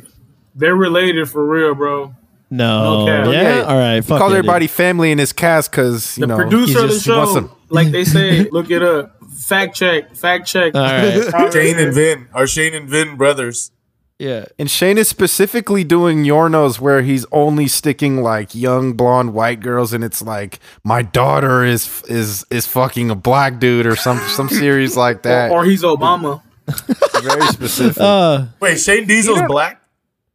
[0.54, 2.14] they're related for real, bro.
[2.50, 3.02] No.
[3.02, 3.32] Okay.
[3.32, 3.56] Yeah.
[3.58, 3.62] Yeah.
[3.62, 3.94] All right.
[3.96, 4.70] He Fuck calls yeah, everybody dude.
[4.74, 7.34] family in his cast because you The know producer of the just- he wants show,
[7.40, 9.16] some- like they say, look it up.
[9.34, 10.14] Fact check.
[10.16, 10.74] Fact check.
[10.74, 11.52] All right.
[11.52, 13.70] Shane and Vin are Shane and Vin brothers.
[14.18, 14.46] Yeah.
[14.58, 19.92] And Shane is specifically doing Yornos where he's only sticking like young blonde white girls,
[19.92, 24.48] and it's like my daughter is is is fucking a black dude or some some
[24.48, 25.52] series like that.
[25.52, 26.42] Or, or he's Obama.
[27.22, 28.00] Very specific.
[28.00, 29.80] Uh, Wait, Shane Diesel's You black.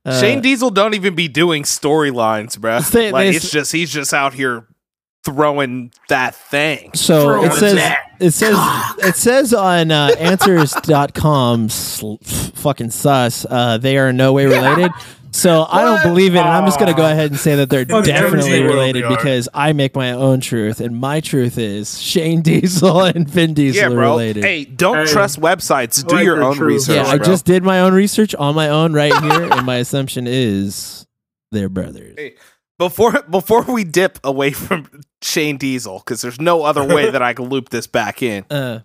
[0.06, 2.90] uh, Shane Diesel don't even be doing storylines, bruh.
[2.90, 4.66] They- like they- it's just he's just out here
[5.26, 6.92] throwing that thing.
[6.96, 8.13] So Throw it it says back.
[8.24, 8.58] It says
[9.00, 14.46] it says on uh, answers.com sl- f- fucking sus uh, they are in no way
[14.46, 14.92] related.
[15.36, 17.86] So I don't believe it, and I'm just gonna go ahead and say that they're
[17.90, 19.16] Fuck definitely everything related they are.
[19.18, 23.82] because I make my own truth, and my truth is Shane Diesel and Vin Diesel
[23.82, 24.12] Yeah, are bro.
[24.12, 24.44] related.
[24.44, 25.12] Hey, don't Hey.
[25.12, 26.06] trust websites.
[26.08, 26.74] Do like your your own truth.
[26.88, 26.96] research.
[27.08, 27.26] yeah, I bro.
[27.26, 31.08] just did my own research on my own right here, and my assumption is
[31.52, 32.14] they're brothers.
[32.16, 32.36] Hey,
[32.78, 34.88] before before we dip away from
[35.24, 38.46] Shane Diesel, because there's no other way that I can loop this back in.
[38.52, 38.80] Uh,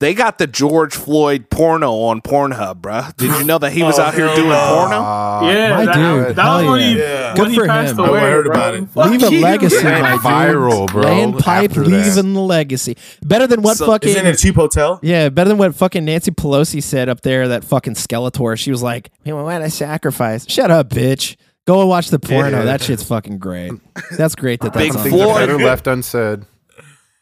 [0.00, 3.16] They got the George Floyd porno on Pornhub, bruh.
[3.16, 4.74] Did you know that he was Oh, out here doing no.
[4.76, 5.50] porno?
[5.50, 5.94] Yeah, my that,
[6.26, 6.86] dude, that was when yeah.
[6.86, 7.26] he, Yeah.
[7.26, 7.98] when Good he for passed him.
[7.98, 8.18] away.
[8.20, 8.52] I heard bro.
[8.54, 8.88] about it.
[8.90, 10.20] Fuck leave a legacy, my dude.
[10.20, 11.88] viral, bro, Land pipe, after that.
[11.90, 12.96] leaving the legacy.
[13.24, 15.00] Better than what So- fucking Isn't it a cheap hotel?
[15.02, 18.56] Yeah, better than what fucking Nancy Pelosi said up there, that fucking Skeletor.
[18.56, 20.48] She was like, hey, why did I sacrifice?
[20.48, 21.34] Shut up, bitch.
[21.68, 22.60] Go and watch the porno.
[22.60, 22.64] Yeah.
[22.64, 23.72] That shit's fucking great.
[24.16, 25.36] That's great that Big that's on Things are Floyd.
[25.36, 26.46] better left unsaid.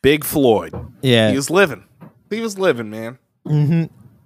[0.02, 0.72] Big Floyd.
[1.02, 1.30] Yeah.
[1.30, 1.82] He was living.
[2.30, 3.18] He was living, man.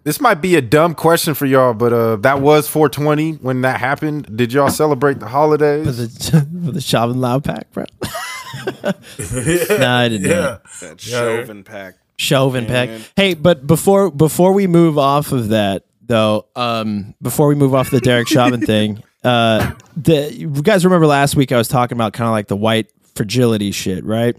[0.05, 3.81] This might be a dumb question for y'all, but uh, that was 420 when that
[3.81, 4.37] happened.
[4.37, 5.97] Did y'all celebrate the for holidays?
[6.31, 7.87] the, for the Chauvin Loud pack, bro.
[8.83, 10.29] no, I didn't.
[10.31, 10.59] Yeah.
[10.83, 10.95] That Yeah.
[10.99, 11.95] Chauvin pack.
[12.19, 12.91] Chauvin pack.
[13.17, 17.89] Hey, but before before we move off of that, though, um, before we move off
[17.91, 22.13] the Derek Chauvin thing, uh, the you guys remember last week I was talking about
[22.13, 24.37] kind of like the white fragility shit, right?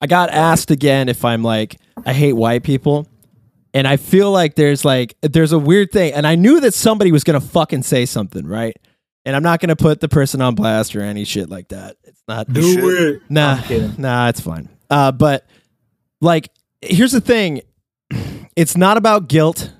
[0.00, 3.06] I got asked again if I'm like I hate white people.
[3.74, 7.10] And I feel like there's like there's a weird thing, and I knew that somebody
[7.10, 8.76] was gonna fucking say something, right?
[9.24, 11.96] And I'm not gonna put the person on blast or any shit like that.
[12.04, 13.22] It's not Do it.
[13.30, 14.68] Nah, I'm nah, it's fine.
[14.90, 15.46] Uh, but
[16.20, 16.50] like,
[16.82, 17.62] here's the thing:
[18.56, 19.72] it's not about guilt,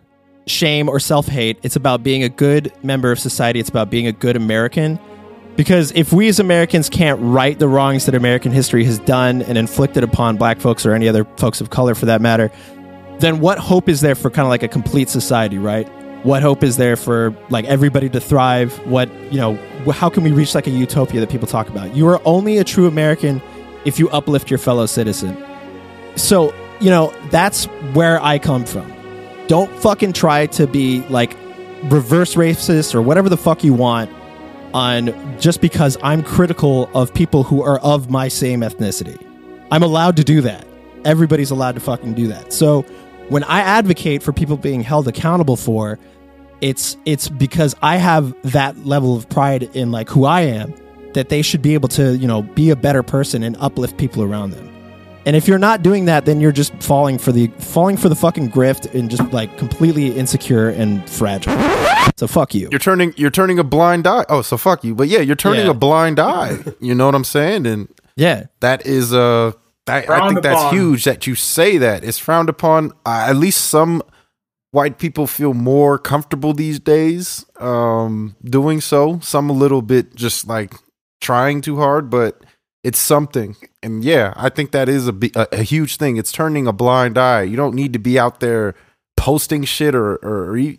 [0.46, 1.58] shame, or self hate.
[1.62, 3.60] It's about being a good member of society.
[3.60, 4.98] It's about being a good American.
[5.56, 9.58] Because if we as Americans can't right the wrongs that American history has done and
[9.58, 12.50] inflicted upon black folks or any other folks of color for that matter,
[13.18, 15.86] then what hope is there for kind of like a complete society, right?
[16.24, 18.74] What hope is there for like everybody to thrive?
[18.86, 19.54] What, you know,
[19.92, 21.94] how can we reach like a utopia that people talk about?
[21.94, 23.42] You are only a true American
[23.84, 25.36] if you uplift your fellow citizen.
[26.16, 28.91] So, you know, that's where I come from.
[29.52, 31.36] Don't fucking try to be like
[31.90, 34.10] reverse racist or whatever the fuck you want
[34.72, 39.22] on just because I'm critical of people who are of my same ethnicity.
[39.70, 40.66] I'm allowed to do that.
[41.04, 42.50] Everybody's allowed to fucking do that.
[42.54, 42.80] So
[43.28, 45.98] when I advocate for people being held accountable for,
[46.62, 50.72] it's it's because I have that level of pride in like who I am
[51.12, 54.22] that they should be able to, you know, be a better person and uplift people
[54.22, 54.71] around them.
[55.24, 58.16] And if you're not doing that, then you're just falling for the falling for the
[58.16, 61.56] fucking grift and just like completely insecure and fragile.
[62.16, 62.68] So fuck you.
[62.70, 64.24] You're turning you're turning a blind eye.
[64.28, 64.94] Oh, so fuck you.
[64.94, 65.70] But yeah, you're turning Yeah.
[65.70, 66.58] a blind eye.
[66.80, 67.66] You know what I'm saying?
[67.66, 68.44] And Yeah.
[68.60, 69.52] that is uh
[69.88, 72.04] I, I Frowned think that's huge that you say that.
[72.04, 72.92] It's frowned upon.
[73.04, 74.00] Uh, at least some
[74.70, 79.20] white people feel more comfortable these days um doing so.
[79.22, 80.74] Some a little bit just like
[81.20, 82.42] trying too hard, but
[82.84, 83.56] it's something.
[83.82, 86.16] And yeah, I think that is a, a, a huge thing.
[86.16, 87.42] It's turning a blind eye.
[87.42, 88.74] You don't need to be out there
[89.16, 90.78] posting shit or or e-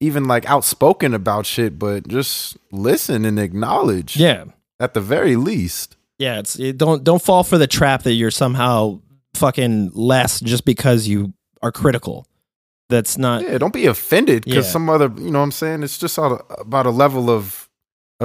[0.00, 4.16] even like outspoken about shit, but just listen and acknowledge.
[4.16, 4.44] Yeah.
[4.80, 5.96] At the very least.
[6.18, 9.00] Yeah, it's it, don't don't fall for the trap that you're somehow
[9.34, 12.26] fucking less just because you are critical.
[12.88, 14.72] That's not Yeah, don't be offended because Yeah.
[14.72, 15.82] some other, you know what I'm saying?
[15.82, 17.61] It's just out of- about a level of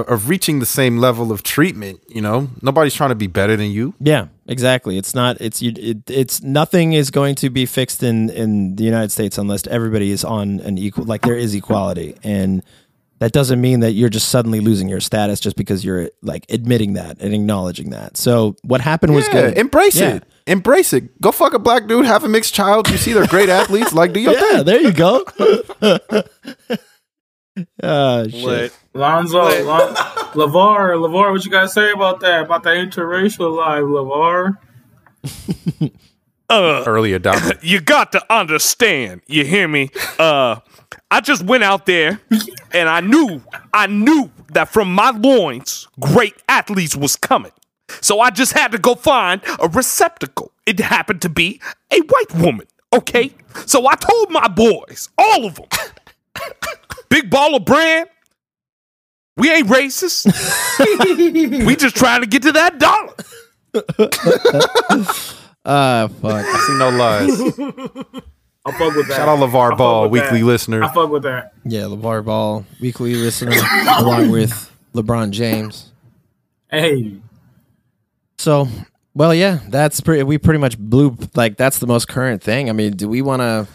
[0.02, 2.50] of reaching the same level of treatment, you know?
[2.62, 3.94] Nobody's trying to be better than you.
[4.00, 4.98] Yeah, exactly.
[4.98, 5.38] It's not.
[5.40, 5.74] It's you.
[5.76, 10.12] It, it's nothing is going to be fixed in in the United States unless everybody
[10.12, 11.06] is on an equal.
[11.06, 12.64] Like there is equality, and
[13.20, 16.94] that doesn't mean that you're just suddenly losing your status just because you're like admitting
[16.94, 18.16] that and acknowledging that.
[18.18, 19.58] So what happened was Yeah, good.
[19.58, 20.16] Embrace Yeah.
[20.18, 20.24] it.
[20.46, 21.20] Embrace it.
[21.20, 22.88] Go fuck a black dude, have a mixed child.
[22.90, 23.92] You see they're great athletes.
[23.92, 24.66] Like, do your yeah, thing.
[24.66, 25.26] there you go.
[27.84, 28.44] oh shit.
[28.44, 28.78] Lit.
[28.94, 29.96] Lonzo, Lon-
[30.34, 32.44] Lavar, Lavar, what you guys say about that?
[32.46, 34.58] About the interracial life, Lavar?
[36.50, 37.58] Uh, Early adopter.
[37.64, 39.22] you got to understand.
[39.28, 39.90] You hear me?
[40.18, 40.58] Uh,
[41.12, 42.20] I just went out there
[42.72, 43.42] and I knew,
[43.74, 47.52] I knew that from my loins, great athletes was coming.
[48.02, 50.52] So I just had to go find a receptacle.
[50.66, 52.68] It happened to be a white woman.
[52.94, 53.32] Okay,
[53.66, 55.66] so I told my boys, all of them,
[57.10, 58.10] Big Baller Brand,
[59.38, 60.26] we ain't racist.
[61.66, 63.14] we just trying to get to that dollar.
[65.70, 66.46] Ah, fuck.
[66.46, 67.42] I see no lies.
[68.66, 69.16] I fuck with that.
[69.18, 70.46] Shout out LaVar Ball, weekly that.
[70.46, 70.82] listener.
[70.82, 71.54] I fuck with that.
[71.66, 73.52] Yeah, LaVar Ball, weekly listener,
[73.98, 75.92] along with LeBron James.
[76.72, 77.18] Hey,
[78.38, 78.70] So,
[79.14, 80.24] well, yeah, that's pretty.
[80.24, 82.70] We pretty much blew like that's the most current thing.
[82.70, 83.68] I mean, do we want to?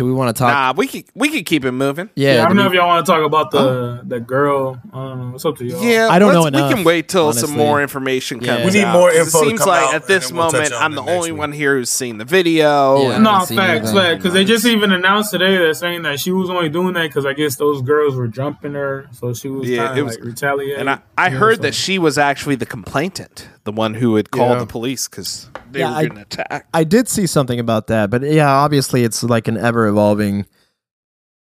[0.00, 0.50] Do we want to talk?
[0.54, 2.08] Nah, we could we could keep it moving.
[2.14, 4.18] yeah, yeah, I do don't know we- if y'all want to talk about the the
[4.18, 4.80] girl.
[4.94, 5.34] I don't know.
[5.34, 5.82] It's up to y'all.
[5.84, 8.54] Yeah, I don't know let's- We can wait till some more information Yeah.
[8.62, 8.72] comes.
[8.72, 10.38] We need out, more 'cause info It to seems come like out, at this and
[10.38, 11.38] we'll moment, I'm the only week.
[11.38, 13.02] one here who's seen the video.
[13.10, 13.18] Yeah.
[13.18, 14.16] No, haven't seen facts, facts.
[14.16, 17.26] Because they just even announced today that saying that she was only doing that because
[17.26, 20.78] I guess those girls were jumping her, so she was Yeah, it was- like retaliate.
[20.78, 24.52] And I, I heard that she was actually the complainant, the one who had called
[24.52, 24.58] Yeah.
[24.60, 26.68] the police because they Yeah, were I- getting attacked.
[26.74, 30.46] I did see something about that, but yeah, obviously it's like an ever evolving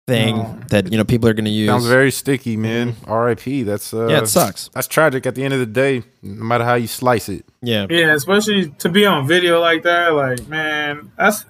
[0.08, 0.60] thing No.
[0.70, 1.70] that you know people are going to use.
[1.70, 2.96] Sounds very sticky, man.
[3.06, 3.62] R.I.P.
[3.64, 4.70] That's uh, yeah, it sucks.
[4.74, 5.26] That's tragic.
[5.28, 7.46] At the end of the day, no matter how you slice it.
[7.62, 10.10] Yeah, Yeah, especially to be on video like that.
[10.14, 11.46] Like, man, that's.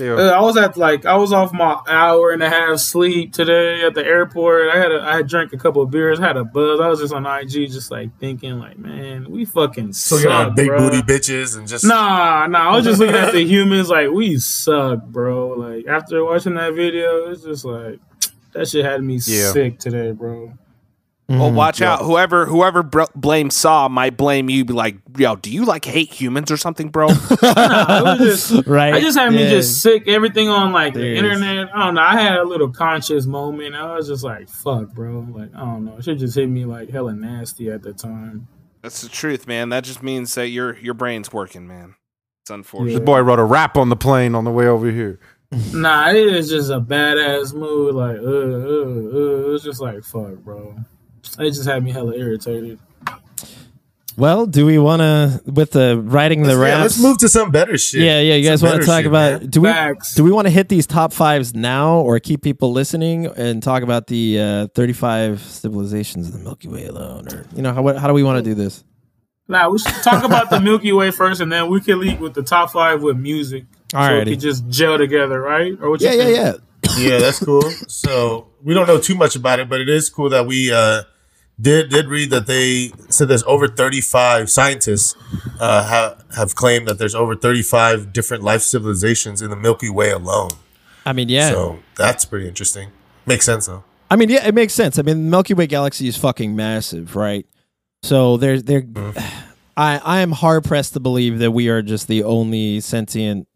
[0.00, 0.14] Yeah.
[0.14, 3.84] Uh, I was at like I was off my hour and a half sleep today
[3.84, 4.70] at the airport.
[4.70, 6.80] I had a, I had drank a couple of beers, had a buzz.
[6.80, 10.32] I was just on IG, just like thinking, like, man, we fucking So suck, you're
[10.32, 10.78] on big bruh.
[10.78, 12.70] booty bitches and just Nah, nah.
[12.72, 15.50] I was just looking at the humans like we suck, bro.
[15.50, 17.98] Like after watching that video, it's just like
[18.52, 19.52] that shit had me Yeah.
[19.52, 20.52] sick today, bro.
[21.30, 21.54] Well, Mhm.
[21.54, 22.00] watch out.
[22.02, 24.64] Whoever whoever br- blames Saw might blame you.
[24.64, 27.08] Be like, yo, do you like hate humans or something, bro?
[27.42, 28.94] Nah, just right.
[28.94, 30.08] I just had me just sick.
[30.08, 31.68] Everything on like the internet.
[31.74, 32.00] I don't know.
[32.02, 33.74] I had a little conscious moment.
[33.74, 35.96] I was just like, "Fuck, bro." Like I don't know.
[35.98, 38.48] It should just hit me like hella nasty at the time.
[38.82, 39.68] That's the truth, man.
[39.68, 41.94] That just means that your your brain's working, man.
[42.42, 42.92] It's unfortunate.
[42.98, 45.20] This boy wrote a rap on the plane on the way over here.
[45.72, 47.92] Nah, it is just a badass mood.
[47.96, 49.46] Like, uh, uh, uh.
[49.46, 50.76] It was just like, "Fuck, bro."
[51.38, 52.78] It just had me hella irritated.
[54.16, 56.80] Well, do we want to with the writing the yeah, raps?
[56.82, 58.02] let's move to some better shit.
[58.02, 58.34] Yeah, yeah.
[58.34, 59.40] You guys want to talk shit, about?
[59.40, 59.50] man.
[59.50, 60.14] Do we Facts.
[60.14, 63.82] do we want to hit these top fives now, or keep people listening and talk
[63.82, 68.08] about the uh, thirty-five civilizations of the Milky Way alone, or you know how how
[68.08, 68.84] do we want to do this?
[69.48, 72.34] Nah, we should talk about the Milky Way first, and then we can lead with
[72.34, 73.64] the top five with music.
[73.90, 74.30] So it Alrighty.
[74.32, 75.72] could just gel together, right?
[75.80, 76.52] Or what you Yeah, yeah, yeah.
[76.98, 77.62] yeah, that's cool.
[77.88, 81.02] So we don't know too much about it, but it is cool that we uh,
[81.60, 85.14] did did read that they said there's over 35 scientists
[85.60, 90.10] uh, have have claimed that there's over 35 different life civilizations in the Milky Way
[90.10, 90.50] alone.
[91.04, 91.50] I mean, yeah.
[91.50, 92.90] So that's pretty interesting.
[93.26, 93.84] Makes sense though.
[94.10, 94.98] I mean, yeah, it makes sense.
[94.98, 97.46] I mean, the Milky Way galaxy is fucking massive, right?
[98.02, 98.84] So there's there.
[99.76, 103.46] I I am hard pressed to believe that we are just the only sentient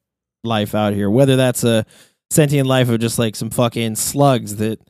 [0.42, 1.10] life out here.
[1.10, 1.86] Whether that's a
[2.30, 4.80] sentient life of just like some fucking slugs that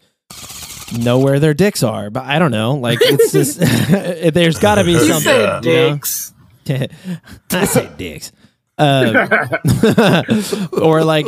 [0.99, 2.75] know where their dicks are, but I don't know.
[2.75, 3.59] Like it's just
[4.35, 5.23] there's got to be You You something.
[5.23, 5.93] said you know?
[5.93, 6.33] dicks.
[7.51, 8.33] I say dicks.
[8.77, 9.29] Uh,
[10.83, 11.27] or like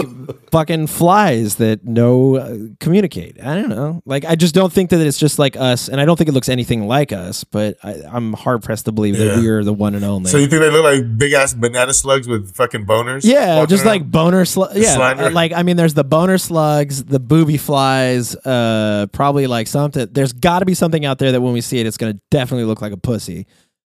[0.50, 3.40] fucking flies that no uh, communicate.
[3.40, 4.02] I don't know.
[4.04, 6.32] Like I just don't think that it's just like us, and I don't think it
[6.32, 7.44] looks anything like us.
[7.44, 9.40] But I, I'm hard pressed to believe that Yeah.
[9.40, 10.28] we are the one and only.
[10.30, 13.24] So you think they look like big ass banana slugs with fucking boners?
[13.24, 13.92] yeah, just around?
[13.92, 14.76] like boner slugs.
[14.78, 18.34] Yeah, uh, like I mean, there's the boner slugs, the booby flies.
[18.34, 20.08] Uh, probably like something.
[20.10, 22.64] There's got to be something out there that when we see it, it's gonna definitely
[22.64, 23.46] look like a pussy.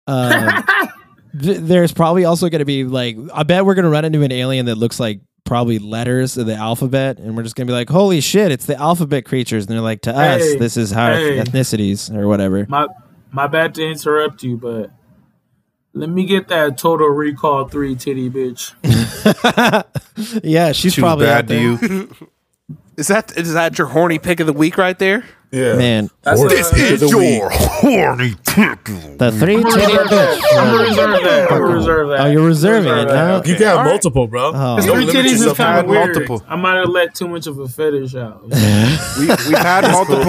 [0.07, 0.65] Um,
[1.43, 4.23] th- there's probably also going to be like I bet we're going to run into
[4.23, 7.71] an alien that looks like probably letters of the alphabet, and we're just going to
[7.71, 10.77] be like, "Holy shit, it's the alphabet creatures!" And they're like, "To us, Hey, this
[10.77, 11.39] is how hey.
[11.39, 12.87] ethnicities or whatever." My
[13.33, 14.91] my bad to interrupt you, but
[15.93, 18.75] let me get that Total Recall three titty bitch.
[20.45, 22.17] yeah, she's She was probably out bad to you.
[22.97, 25.25] Is that is that your horny pick of the week right there?
[25.51, 25.75] yeah.
[25.75, 27.41] Man, That's Or this is the week.
[27.51, 28.35] horny
[29.17, 30.43] the three I'm titty bitch.
[30.53, 31.51] I'm gonna reserve that.
[31.51, 32.21] I'm gonna reserve that.
[32.21, 33.17] Oh, you're reserving Reserve it, that.
[33.17, 33.43] huh?
[33.47, 33.91] You can have All right.
[33.91, 34.53] multiple, bro.
[34.55, 34.83] Oh.
[34.83, 36.15] Three titties is kind of weird.
[36.15, 36.45] multiple.
[36.47, 38.43] I might have let too much of a fetish out.
[39.19, 40.25] We, we've had multiple.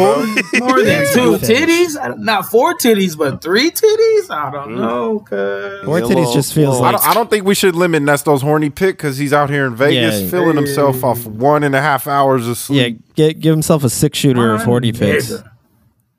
[0.59, 1.95] More than two titties?
[1.95, 4.29] Don't- four titties, but three titties?
[4.29, 4.77] I don't mm.
[4.77, 5.19] know.
[5.19, 8.41] Cause Four titties just feels little- I don't, I don't think we should limit Nesto's
[8.41, 10.29] horny pick because he's out here in Vegas Yeah.
[10.29, 12.77] feeling himself off one and a half hours of sleep.
[12.79, 12.83] yeah.
[12.85, 13.15] sleep.
[13.15, 15.33] Get, give himself a six shooter of forty picks.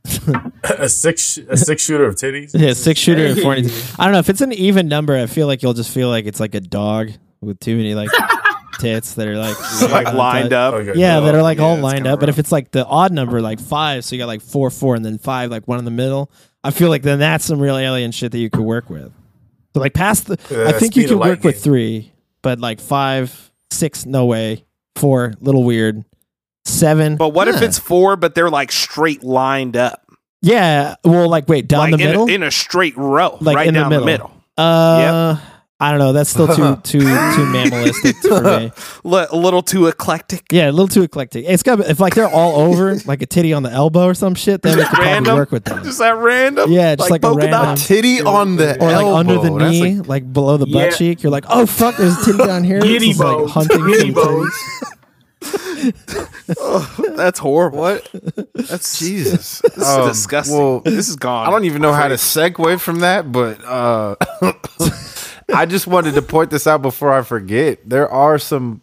[0.04, 0.52] Nigga.
[0.80, 2.50] a six a six shooter of titties.
[2.54, 3.42] Yeah, six shooter of Hey.
[3.42, 3.70] forty.
[3.98, 5.16] I don't know if it's an even number.
[5.16, 7.10] I feel like you'll just feel like it's like a dog
[7.40, 8.10] with too many like
[8.78, 9.56] tits that are like
[9.90, 10.74] Like lined up.
[10.74, 12.20] Okay, Yeah, no, that are like yeah, all lined kinda up.
[12.20, 14.94] But if it's like the odd number, like five, so you got like four, four,
[14.96, 16.30] and then five, like one in the middle.
[16.64, 19.12] I feel like then that's some real alien shit that you could work with.
[19.74, 22.12] So like past the, Yeah, I think you speed could of light work with three,
[22.42, 24.64] but like five, six, no way.
[24.96, 26.05] Four, little weird.
[26.64, 27.16] Seven.
[27.16, 30.00] But what if it's four, but they're like straight lined up,
[30.42, 30.94] yeah?
[31.04, 32.28] Well, like wait, down like the in, middle.
[32.28, 34.00] A, in a straight row, Like right in the middle.
[34.00, 34.30] the middle?
[34.58, 35.36] uh,
[35.80, 36.12] I don't know.
[36.12, 38.70] That's still too too too mammalistic for me.
[39.02, 40.44] Li- a little too eclectic.
[40.52, 41.44] Yeah, a little too eclectic.
[41.48, 44.36] It's got if like they're all over, like a titty on the elbow or some
[44.36, 45.82] shit, then we could probably work with that.
[45.82, 46.70] Just that random.
[46.70, 49.14] Yeah, just like a polka random- Titty on the Or like elbow.
[49.16, 50.96] under the That's knee, like- like, below the butt Yeah.
[50.96, 51.22] cheek.
[51.24, 52.76] You're like, oh fuck, there's a titty down here.
[52.76, 53.50] It's Giddy just, like bows.
[53.50, 54.12] hunting
[55.43, 56.24] Giddy some
[56.57, 56.86] bows.
[56.86, 57.16] titties.
[57.16, 57.78] That's horrible.
[57.80, 58.09] what?
[58.55, 59.61] That's Jesus.
[59.61, 60.57] This is Um, disgusting.
[60.59, 61.47] well, this is gone.
[61.47, 64.16] I don't even know how to segue from that, but uh,
[65.55, 67.88] I just wanted to point this out before I forget.
[67.88, 68.80] There are some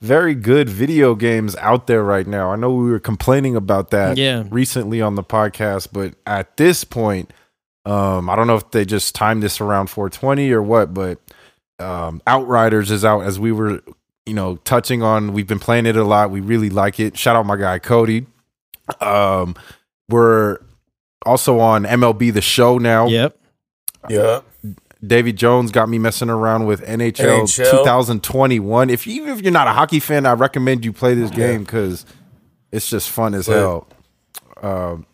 [0.00, 2.50] very good video games out there right now.
[2.50, 4.44] I know we were complaining about that Yeah.
[4.50, 7.32] recently on the podcast, but at this point,
[7.86, 11.18] um, I don't know if they just timed this around 420 or what, but
[11.78, 13.80] um, Outriders is out as we were,
[14.26, 15.32] you know, touching on.
[15.32, 16.30] We've been playing it a lot.
[16.30, 17.16] We really like it.
[17.16, 18.26] Shout out my guy Cody.
[19.00, 19.54] Um,
[20.08, 20.58] we're
[21.24, 23.06] also on MLB The Show now.
[23.06, 23.38] Yep.
[24.08, 24.44] Yep.
[25.06, 27.70] David Jones got me messing around with NHL, NHL.
[27.70, 28.90] 2021.
[28.90, 31.64] If you, even if you're not a hockey fan, I recommend you play this game
[31.64, 32.06] because
[32.72, 33.86] it's just fun as hell.
[34.62, 35.06] Um,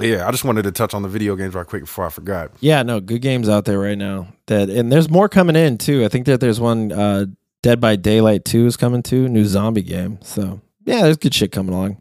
[0.00, 2.52] yeah, I just wanted to touch on the video games right quick before I forgot.
[2.60, 4.28] Yeah, no, good games out there right now.
[4.46, 6.04] That and there's more coming in too.
[6.04, 7.26] I think that there's one uh
[7.62, 10.18] Dead by Daylight 2 is coming too, new zombie game.
[10.22, 12.00] So yeah, there's good shit coming along.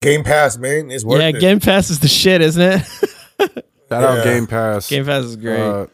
[0.00, 1.40] Game Pass, man, it's worth yeah, it.
[1.40, 2.82] Game Pass is the shit, isn't it?
[3.88, 4.88] Shout out Game Pass.
[4.88, 5.60] Game Pass is great.
[5.60, 5.86] Uh,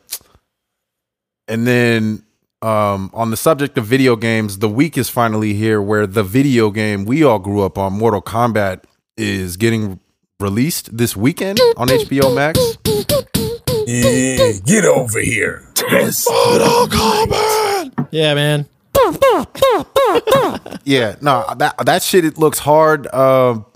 [1.46, 2.22] and then
[2.62, 6.70] um, on the subject of video games, the week is finally here where the video
[6.70, 8.84] game we all grew up on, Mortal Kombat,
[9.16, 10.00] is getting
[10.38, 12.58] released this weekend on HBO Max.
[13.86, 15.66] Yeah, get over here.
[15.74, 18.08] Test Mortal Kombat.
[18.10, 18.66] Yeah, man.
[20.84, 23.06] Yeah, no, that that shit it looks hard.
[23.14, 23.66] Um,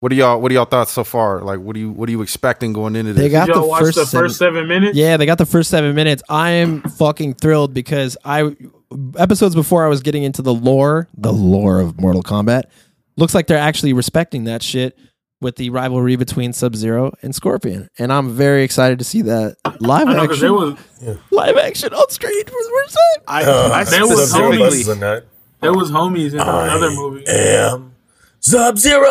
[0.00, 1.42] what are y'all what are y'all thoughts so far?
[1.42, 3.22] Like, what do you what are you expecting going into this?
[3.22, 4.96] They got Did y'all the first the seven- first seven minutes?
[4.96, 6.22] Yeah, they got the first seven minutes.
[6.28, 8.56] I am fucking thrilled because I
[9.18, 12.64] episodes before I was getting into the lore, the lore of Mortal Kombat.
[13.16, 14.98] Looks like they're actually respecting that shit
[15.42, 19.56] with the rivalry between Sub Zero and Scorpion, and I'm very excited to see that
[19.80, 23.24] live I know because there action, was live action on screen for the first time.
[23.28, 25.24] I, Uh, I There was specifically, buses in that.
[25.60, 27.24] there was homies in another movie.
[27.26, 27.91] Am
[28.42, 29.06] Sub Zero.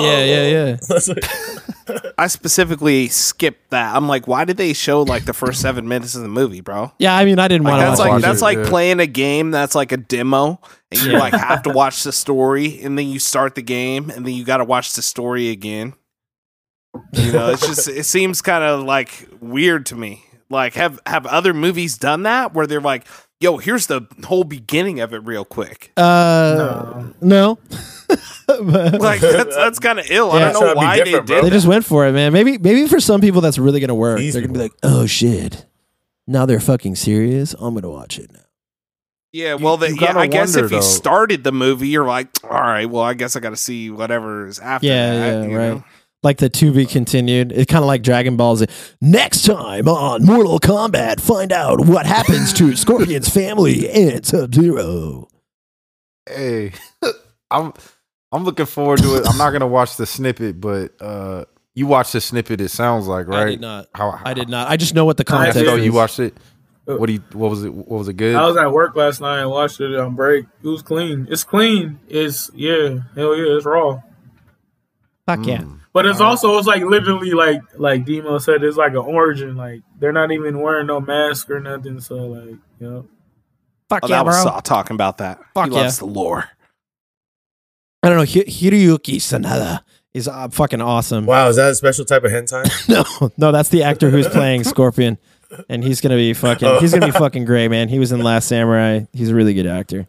[0.00, 0.76] Yeah, yeah, yeah.
[0.88, 1.24] That's like-
[2.18, 3.94] I specifically skipped that.
[3.94, 6.92] I'm like, why did they show like the first seven minutes of the movie, bro?
[6.98, 8.68] Yeah, I mean, I didn't want to that's watch like that's like yeah.
[8.68, 10.60] playing a game that's like a demo,
[10.90, 14.26] and you like have to watch the story, and then you start the game, and
[14.26, 15.94] then you got to watch the story again.
[17.12, 20.24] You know, it's just it seems kind of like weird to me.
[20.48, 23.06] Like, have have other movies done that where they're like,
[23.40, 27.58] "Yo, here's the whole beginning of it, real quick." Uh, no.
[28.08, 30.28] But- Like that's that's kind of ill.
[30.28, 30.34] Yeah.
[30.48, 31.26] I don't know why they did.
[31.26, 31.42] bro.
[31.42, 32.32] they just went for it, man.
[32.32, 34.20] Maybe, maybe for some people that's really gonna work.
[34.20, 35.66] Easy they're gonna be like, "Oh shit,
[36.26, 37.54] now they're fucking serious.
[37.58, 38.40] I'm gonna watch it now."
[39.32, 42.06] Yeah, well, the, you yeah, gotta I guess wonder, if you started the movie, you're
[42.06, 44.86] like, all right, well, I guess I got to see whatever is after.
[44.86, 45.68] Yeah, that, yeah, you right.
[45.70, 45.84] know?
[46.22, 47.50] Like the to be continued.
[47.50, 48.66] It's kind of like Dragon Ball Z.
[49.00, 55.26] Next time on Mortal Kombat, find out what happens to Scorpion's family and Sub Zero.
[56.28, 56.72] Hey,
[57.50, 57.72] I'm
[58.34, 59.26] I'm looking forward to it.
[59.28, 62.60] I'm not gonna watch the snippet, but uh, you watched the snippet.
[62.60, 63.46] It sounds like right.
[63.46, 63.86] I did not.
[63.94, 64.68] How, how I did not.
[64.68, 65.66] I just know what the I context did.
[65.66, 65.84] So is.
[65.84, 66.36] you watched it.
[66.84, 67.22] What do you?
[67.32, 67.72] What was it?
[67.72, 68.34] What was it good?
[68.34, 70.46] I was at work last night and watched it on break.
[70.62, 71.28] It was clean.
[71.30, 72.00] It's clean.
[72.08, 74.02] It's yeah, hell yeah, it's raw.
[75.26, 75.58] Fuck yeah.
[75.58, 75.80] Mm.
[75.92, 79.56] But it's also it's like literally like like Demo said, it's like an origin.
[79.56, 82.00] Like they're not even wearing no mask or nothing.
[82.00, 83.08] So like you know,
[83.88, 84.52] Fuck Oh, yeah, that was bro.
[84.52, 85.38] Saw talking about that.
[85.54, 86.06] Fuck he loves yeah.
[86.06, 86.48] the lore.
[88.04, 88.24] I don't know.
[88.24, 89.80] Hi- Hiroyuki Sanada
[90.12, 91.26] is uh, fucking awesome.
[91.26, 92.64] wow, is that a special type of hentai?
[92.88, 95.18] No, no, that's the actor who's playing Scorpion,
[95.68, 96.80] and he's gonna be fucking.
[96.80, 97.88] He's gonna be fucking great, man.
[97.88, 99.00] He was in Last Samurai.
[99.12, 100.06] He's a really good actor.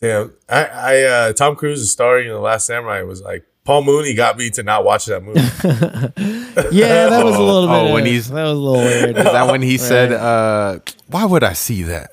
[0.00, 4.12] Damn, I, I uh, Tom Cruise's starring in the Last Samurai was like Paul Mooney
[4.14, 5.40] got me to not watch that movie.
[6.76, 7.90] yeah, that was a little bit.
[7.90, 9.16] Oh, when he's- that was a little weird.
[9.16, 12.10] Is that when he said, uh, "Why would I see that?"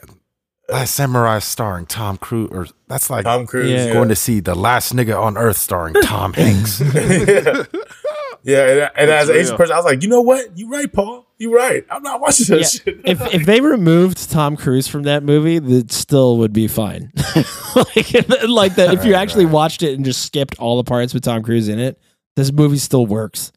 [0.70, 3.88] Last Samurai starring Tom Cruise, or that's like Tom Cruise, Yeah.
[3.88, 6.80] yeah, going to see the last nigga on earth starring Tom Hanks.
[8.43, 8.68] yeah.
[8.68, 10.57] And, and as an Asian person, I was like, you know what?
[10.57, 11.26] You right, Paul.
[11.38, 11.86] You right.
[11.89, 13.01] I'm not watching that Yeah, shit.
[13.03, 17.11] if if they removed Tom Cruise from that movie, it still would be fine.
[17.76, 21.24] like like that, if you actually watched it and just skipped all the parts with
[21.24, 21.99] Tom Cruise in it,
[22.38, 23.51] this movie still works.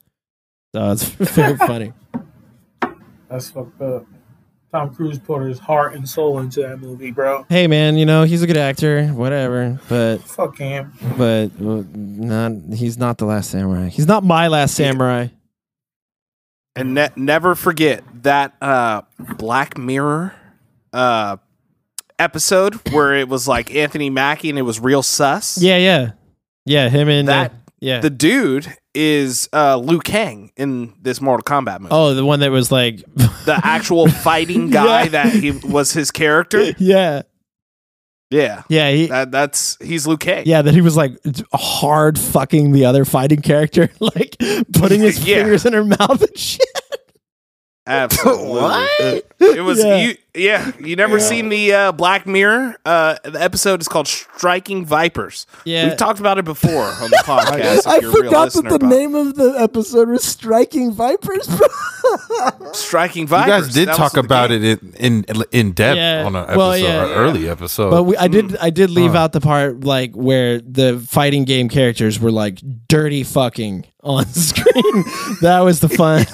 [0.74, 1.92] So it's very funny.
[3.28, 4.04] that's fucked up.
[4.76, 7.46] Tom Cruise put his heart and soul into that movie, bro.
[7.48, 9.80] Hey man, you know he's a good actor, whatever.
[9.88, 10.92] But Fuck him.
[11.16, 13.88] but uh, not he's not the last samurai.
[13.88, 15.28] He's not my last samurai.
[16.74, 19.02] And ne- never forget that uh,
[19.38, 20.34] Black Mirror
[20.92, 21.38] uh
[22.18, 25.56] episode where it was like Anthony Mackie and it was real sus.
[25.60, 26.10] Yeah, yeah,
[26.66, 26.90] yeah.
[26.90, 28.00] Him and That- uh, yeah.
[28.00, 31.90] The dude is uh Liu Kang in this Mortal Kombat movie.
[31.94, 35.08] oh, the one that was like, The actual fighting guy Yeah.
[35.10, 36.72] that he was his character.
[36.78, 37.22] yeah,
[38.30, 38.62] Yeah.
[38.68, 38.90] yeah.
[38.90, 40.44] He, That that's he's Liu Kang.
[40.46, 41.12] yeah, that he was like
[41.52, 44.36] hard fucking the other fighting character, like
[44.72, 45.36] putting his Yeah.
[45.42, 46.60] fingers in her mouth and shit.
[47.86, 48.46] Absolutely.
[48.60, 49.24] What?
[49.38, 49.96] It was Yeah.
[49.96, 52.76] you yeah, you never seen the uh, Black Mirror?
[52.84, 55.46] Uh the episode is called Striking Vipers.
[55.64, 55.88] Yeah.
[55.88, 57.78] We've talked about it before on the podcast.
[57.80, 60.92] if I you're a real forgot that the but name of the episode was "Striking
[60.92, 61.48] Vipers."
[62.72, 63.46] Striking Vipers.
[63.46, 63.66] You Vipers.
[63.66, 64.64] guys did That talk about game.
[64.64, 66.24] it in in in depth Yeah.
[66.26, 67.14] on an episode, Well, yeah, an yeah.
[67.16, 67.90] early episode.
[67.90, 68.32] but we, I Mm.
[68.32, 72.60] did, I did leave out the part like where the fighting game characters were like
[72.88, 75.04] dirty fucking on screen.
[75.42, 76.26] that was the fun.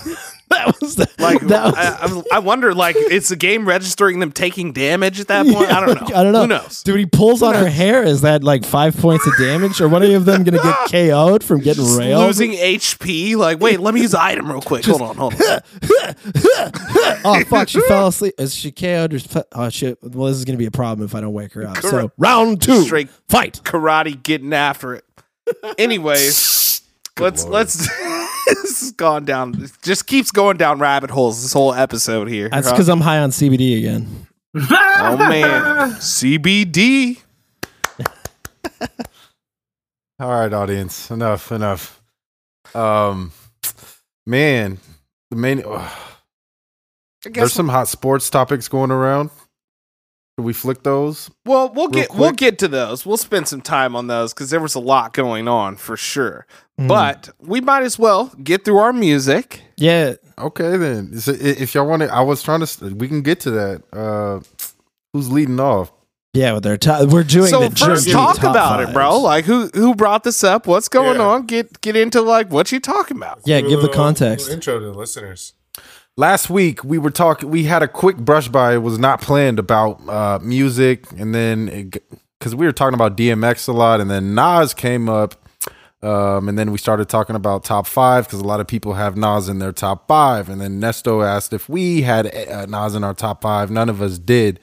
[0.52, 4.32] That was the Like that was, I, I- wonder, like, it's the game registering them
[4.32, 5.68] taking damage at that point?
[5.68, 6.16] Yeah, I don't know.
[6.16, 6.40] I don't know.
[6.42, 6.82] Who knows?
[6.82, 8.02] Dude, he pulls on her hair.
[8.02, 9.80] Is that like five points of damage?
[9.80, 12.26] Or one of them going to get KO'd from getting Just railed?
[12.26, 13.36] Losing HP.
[13.36, 14.84] Like, wait, let me use the item real quick.
[14.84, 15.40] hold on, hold on.
[17.24, 17.68] oh, fuck.
[17.68, 18.34] She fell asleep.
[18.38, 19.14] Is she KO'd?
[19.14, 19.98] Or, oh, shit.
[20.02, 21.78] Well, this is going to be a problem if I don't wake her up.
[21.78, 22.82] So, round two.
[22.82, 23.60] Straight Fight.
[23.64, 25.04] karate getting after it.
[25.78, 26.71] Anyways,
[27.18, 27.54] let's Lord.
[27.54, 27.76] let's.
[28.46, 29.62] this has gone down.
[29.62, 31.42] it Just keeps going down rabbit holes.
[31.42, 32.48] This whole episode here.
[32.48, 32.74] That's huh?
[32.74, 34.26] because I'm high on CBD again.
[34.54, 37.20] oh man, CBD.
[40.20, 42.02] All right, audience, enough, enough.
[42.74, 43.32] Um,
[44.26, 44.78] man,
[45.30, 45.62] the main.
[45.66, 45.92] ugh.
[47.24, 49.30] There's some hot sports topics going around.
[50.38, 51.30] Should we flick those?
[51.44, 53.04] well, we'll real get we'll get to those.
[53.04, 56.46] We'll spend some time on those because there was a lot going on for sure.
[56.80, 56.88] Mm.
[56.88, 59.60] But we might as well get through our music.
[59.76, 60.14] Yeah.
[60.38, 61.10] Okay, then.
[61.12, 62.94] Is it- if y'all want to, I was trying to.
[62.94, 63.82] We can get to that.
[63.92, 64.40] Uh,
[65.12, 65.92] who's leading off?
[66.34, 67.10] Yeah, with their top.
[67.10, 69.18] We're doing so the first, talk top about it, bro.
[69.20, 70.66] Like who who brought this up?
[70.66, 71.26] What's going Yeah.
[71.26, 71.44] on?
[71.46, 73.42] Get get into like what you talking about.
[73.44, 74.46] Yeah, give the context.
[74.46, 75.52] little Intro to the listeners.
[76.16, 77.48] Last week we were talking.
[77.50, 78.74] We had a quick brush by.
[78.74, 81.90] It was not planned about uh, music, and then
[82.38, 85.36] because we were talking about DMX a lot, and then Nas came up,
[86.02, 89.16] um, and then we started talking about top five because a lot of people have
[89.16, 93.04] Nas in their top five, and then Nesto asked if we had uh, Nas in
[93.04, 93.70] our top five.
[93.70, 94.60] None of us did.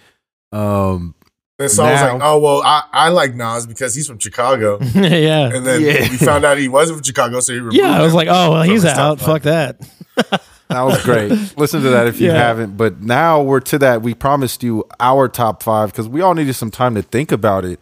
[0.52, 1.16] Um,
[1.58, 4.78] And so I was like, oh well, I, I like Nas because he's from Chicago,
[4.94, 5.50] yeah.
[5.52, 6.02] and then Yeah.
[6.12, 8.28] we found out he wasn't from Chicago, so he removed Yeah, I was him like,
[8.30, 9.20] oh, well, he's out.
[9.20, 9.80] Fuck that.
[10.70, 11.32] That was great.
[11.58, 12.34] Listen to that if you Yeah.
[12.38, 12.78] haven't.
[12.78, 14.02] But now we're to that.
[14.04, 17.66] We promised you our top five because we all needed some time to think about
[17.66, 17.80] it.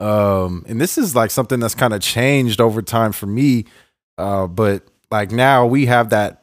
[0.00, 3.64] Um, and this is like something that's kind of changed over time for me.
[4.18, 6.42] Uh, but like now we have that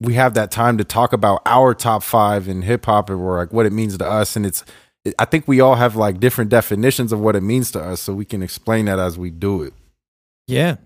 [0.00, 3.38] we have that time to talk about our top five in hip hop and we're
[3.38, 4.36] like what it means to us.
[4.36, 4.62] And it's
[5.06, 8.02] it, I think we all have like different definitions of what it means to us,
[8.02, 9.72] so we can explain that as we do it.
[10.46, 10.76] Yeah.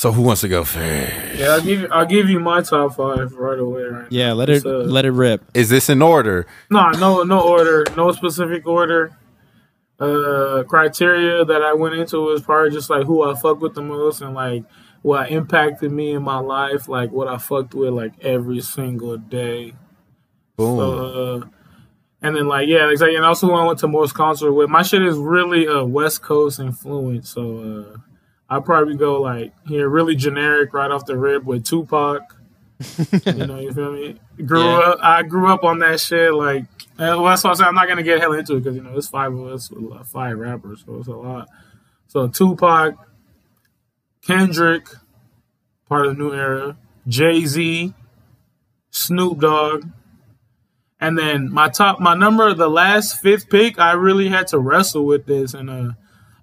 [0.00, 1.12] So who wants to go first?
[1.38, 3.82] Yeah, I'll give you, I'll give you my top five right away.
[3.82, 5.42] Right Yeah, let it So- let it rip.
[5.52, 6.46] Is this in order?
[6.70, 9.12] No, no, no order, no specific order.
[9.98, 13.82] Uh, criteria that I went into was probably just like who I fuck with the
[13.82, 14.64] most and like
[15.02, 19.74] what impacted me in my life, like what I fucked with like every single day.
[20.56, 20.78] Boom.
[20.78, 21.40] So, uh,
[22.22, 23.16] and then like yeah, exactly.
[23.16, 24.70] And also who I went to most concert with.
[24.70, 27.98] My shit is really a West Coast influence, so uh,
[28.50, 32.22] I'll probably go like here, really generic right off the rip with Tupac.
[33.26, 34.18] you know, you feel me?
[34.44, 34.78] Grew Yeah.
[34.78, 36.34] up, I grew up on that shit.
[36.34, 36.64] Like,
[36.98, 38.96] well, that's why I said I'm not gonna get hell into it because you know
[38.96, 39.70] it's five of us,
[40.06, 41.48] five rappers, so it's a lot.
[42.08, 42.96] So Tupac,
[44.26, 44.86] Kendrick,
[45.88, 46.76] part of the new era,
[47.06, 47.94] Jay Z,
[48.90, 49.86] Snoop Dogg,
[51.00, 53.78] and then my top, my number, the last fifth pick.
[53.78, 55.90] I really had to wrestle with this, and uh,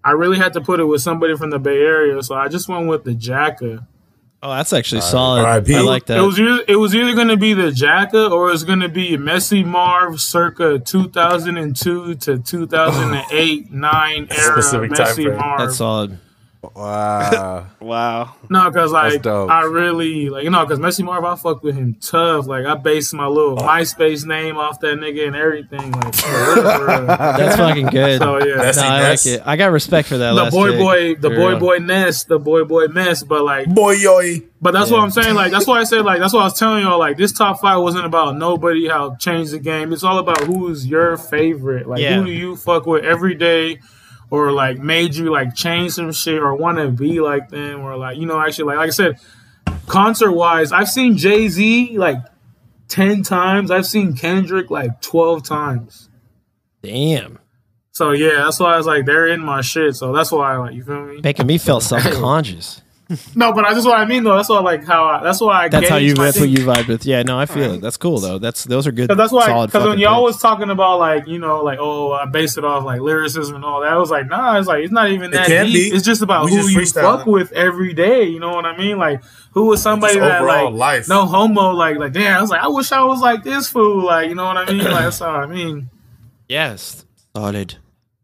[0.07, 2.23] I really had to put it with somebody from the Bay Area.
[2.23, 3.85] So I just went with the Jacka.
[4.41, 5.41] Oh, that's actually solid.
[5.41, 5.75] R.I.P.
[5.75, 6.19] I like that.
[6.19, 8.79] It was either, it was either going to be the Jacka or it was going
[8.79, 15.37] to be Messy Marv circa 2002 to 2008 9 era Specific Messy frame.
[15.37, 15.59] Marv.
[15.59, 16.19] that's solid.
[16.75, 17.67] Wow.
[17.79, 18.35] Wow.
[18.49, 21.93] No, because like I really like you know because Messy Marv I fuck with him
[22.01, 22.45] tough.
[22.47, 23.63] Like I based my little oh.
[23.65, 25.91] MySpace name off that nigga and everything.
[25.91, 27.05] Like for real, for real.
[27.07, 28.19] That's fucking good.
[28.19, 28.55] so yeah.
[28.57, 29.25] That's- no, I Ness.
[29.25, 29.43] like it.
[29.47, 30.33] I got respect for that.
[30.33, 30.79] the last boy pick.
[30.79, 31.59] boy the For boy real.
[31.59, 34.41] boy nest the boy boy mess but like boy yoy.
[34.61, 34.97] but that's Yeah.
[34.97, 36.99] what i'm saying like that's why i said like that's what i was telling y'all
[36.99, 40.85] like this top five wasn't about nobody how changed the game it's all about who's
[40.85, 42.15] your favorite like Yeah.
[42.19, 43.79] who do you fuck with every day
[44.29, 47.95] or like made you like change some shit or want to be like them or
[47.95, 49.19] like you know actually like like i said
[49.87, 52.19] concert wise i've seen jay-z like
[52.87, 53.71] ten times.
[53.71, 56.09] I've seen Kendrick like twelve times.
[56.81, 57.39] Damn.
[57.91, 59.95] So yeah, that's why I was like, they're in my shit.
[59.95, 61.21] So that's why I like, you feel me?
[61.23, 62.81] Making me feel self conscious.
[63.35, 64.35] No, but I just what I mean though.
[64.35, 65.69] That's why like how I, that's why I.
[65.69, 66.13] That's how you.
[66.15, 67.05] my That's what you vibe with.
[67.05, 67.81] Yeah, no, I feel it.
[67.81, 68.37] That's cool though.
[68.37, 69.07] That's those are good.
[69.07, 70.35] Cause that's why, solid because when y'all picks.
[70.35, 73.63] was talking about like you know like oh I base it off like lyricism and
[73.63, 75.91] all that, I was like nah, it's like it's not even It that can deep.
[75.91, 75.95] be.
[75.95, 78.23] It's just about We who just you fuck with every day.
[78.25, 78.97] You know what I mean?
[78.97, 81.07] Like who was somebody Just that like life.
[81.07, 82.37] no homo like like damn.
[82.37, 84.03] I was like I wish I was like this fool.
[84.05, 84.83] Like you know what I mean?
[84.83, 85.89] Like that's all I mean.
[86.49, 87.05] Yes,
[87.35, 87.75] solid.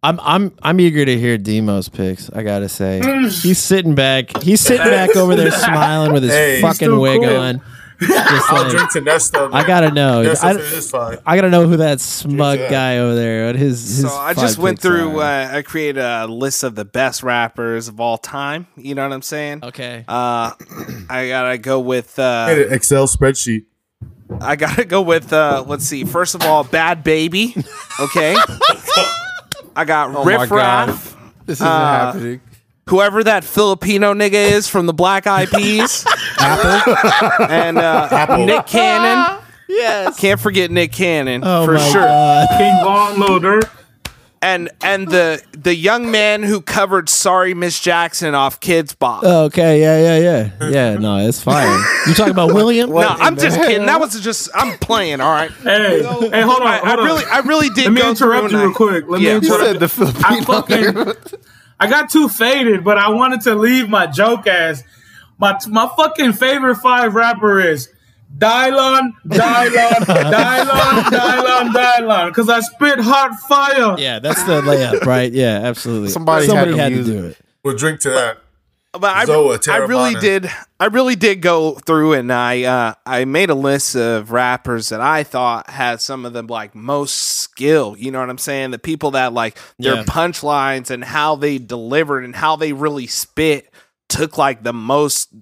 [0.03, 2.29] I'm I'm I'm eager to hear Demo's picks.
[2.31, 2.99] I gotta say,
[3.41, 4.41] he's sitting back.
[4.43, 6.55] He's sitting back over there smiling with his Hey.
[6.55, 7.35] He's fucking too wig cool.
[7.37, 7.61] on.
[8.01, 9.53] Just I'll like, drink to Nesto.
[9.53, 10.23] I gotta know.
[10.25, 11.17] Nesto I, is fine.
[11.25, 12.69] I gotta know who that smug that.
[12.69, 13.45] guy over there.
[13.45, 15.19] What his, his So I five just went picks through.
[15.19, 15.23] are.
[15.23, 18.67] Uh, I created a list of the best rappers of all time.
[18.75, 19.63] You know what I'm saying?
[19.63, 20.03] okay.
[20.05, 20.51] Uh,
[21.09, 22.19] I gotta go with.
[22.19, 23.65] Uh, Made an Excel spreadsheet.
[24.41, 25.31] I gotta go with.
[25.31, 26.03] Uh, let's see.
[26.03, 27.55] First of all, Bhad Bhabie.
[28.01, 28.35] Okay.
[29.75, 31.17] I got Oh Riff Raff.
[31.45, 32.41] This isn't Uh, happening.
[32.89, 36.05] Whoever that Filipino nigga is from the Black Eyed Peas.
[36.39, 36.95] Apple.
[37.45, 38.45] and uh, Apple.
[38.45, 39.41] Nick Cannon.
[39.69, 40.19] yes.
[40.19, 42.01] Can't forget Nick Cannon Oh for my sure.
[42.01, 42.47] god.
[42.57, 43.69] King Von, Lil Durk.
[44.43, 49.23] And and the the young man who covered "Sorry Miss Jackson" off Kidz Bop.
[49.23, 49.79] Okay.
[49.79, 50.17] Yeah.
[50.17, 50.49] Yeah.
[50.59, 50.69] Yeah.
[50.69, 50.97] Yeah.
[50.99, 51.79] No, it's fine.
[52.07, 52.89] You talking about William?
[52.89, 53.85] no, I'm just kidding.
[53.85, 55.21] That was just I'm playing.
[55.21, 55.49] All right.
[55.49, 57.05] Hey, hey, hold on, I, I on.
[57.05, 57.85] really, I really did.
[57.85, 59.05] Let me go interrupt you real I- quick.
[59.07, 59.39] Let Yeah.
[59.39, 61.33] me You said the I fucking
[61.79, 64.83] I got too faded, but I wanted to leave my joke as
[65.37, 67.87] my my fucking favorite five rapper is
[68.37, 73.95] Dylon, Dylon, Dylon, Dylon, Dylon, because I spit hot fire.
[73.99, 75.31] Yeah, that's the layup, right?
[75.31, 76.09] Yeah, absolutely.
[76.09, 77.31] Somebody had to had to use do it.
[77.31, 77.37] it.
[77.63, 78.39] We'll drink to that.
[78.93, 80.47] But I, Zoa I really did.
[80.79, 85.01] I really did go through and I uh, I made a list of rappers that
[85.01, 87.95] I thought had some of the like most skill.
[87.97, 88.69] You know what I'm saying?
[88.69, 90.03] The people that like their Yeah.
[90.03, 93.73] punchlines and how they delivered and how they really spit
[94.09, 95.33] took like the most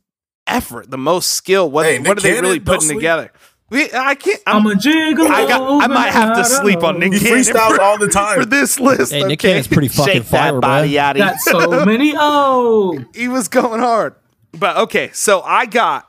[0.52, 1.70] effort, the most skill.
[1.70, 2.98] What Hey, what are they really putting sleep.
[2.98, 3.32] together?
[3.72, 4.42] We, I can't.
[4.46, 5.28] I'm I'm, a jiggle.
[5.28, 5.84] I got.
[5.84, 8.38] I might have to sleep on Nick He Cannon freestyles for, all the time.
[8.38, 9.14] for this list.
[9.14, 9.50] Hey, Nick okay?
[9.50, 11.02] Cannon's pretty fucking Shake fire, that body, bro.
[11.02, 11.18] yaddy.
[11.20, 13.02] Got so many oh.
[13.16, 14.16] he was going hard.
[14.52, 16.06] But okay, so I got,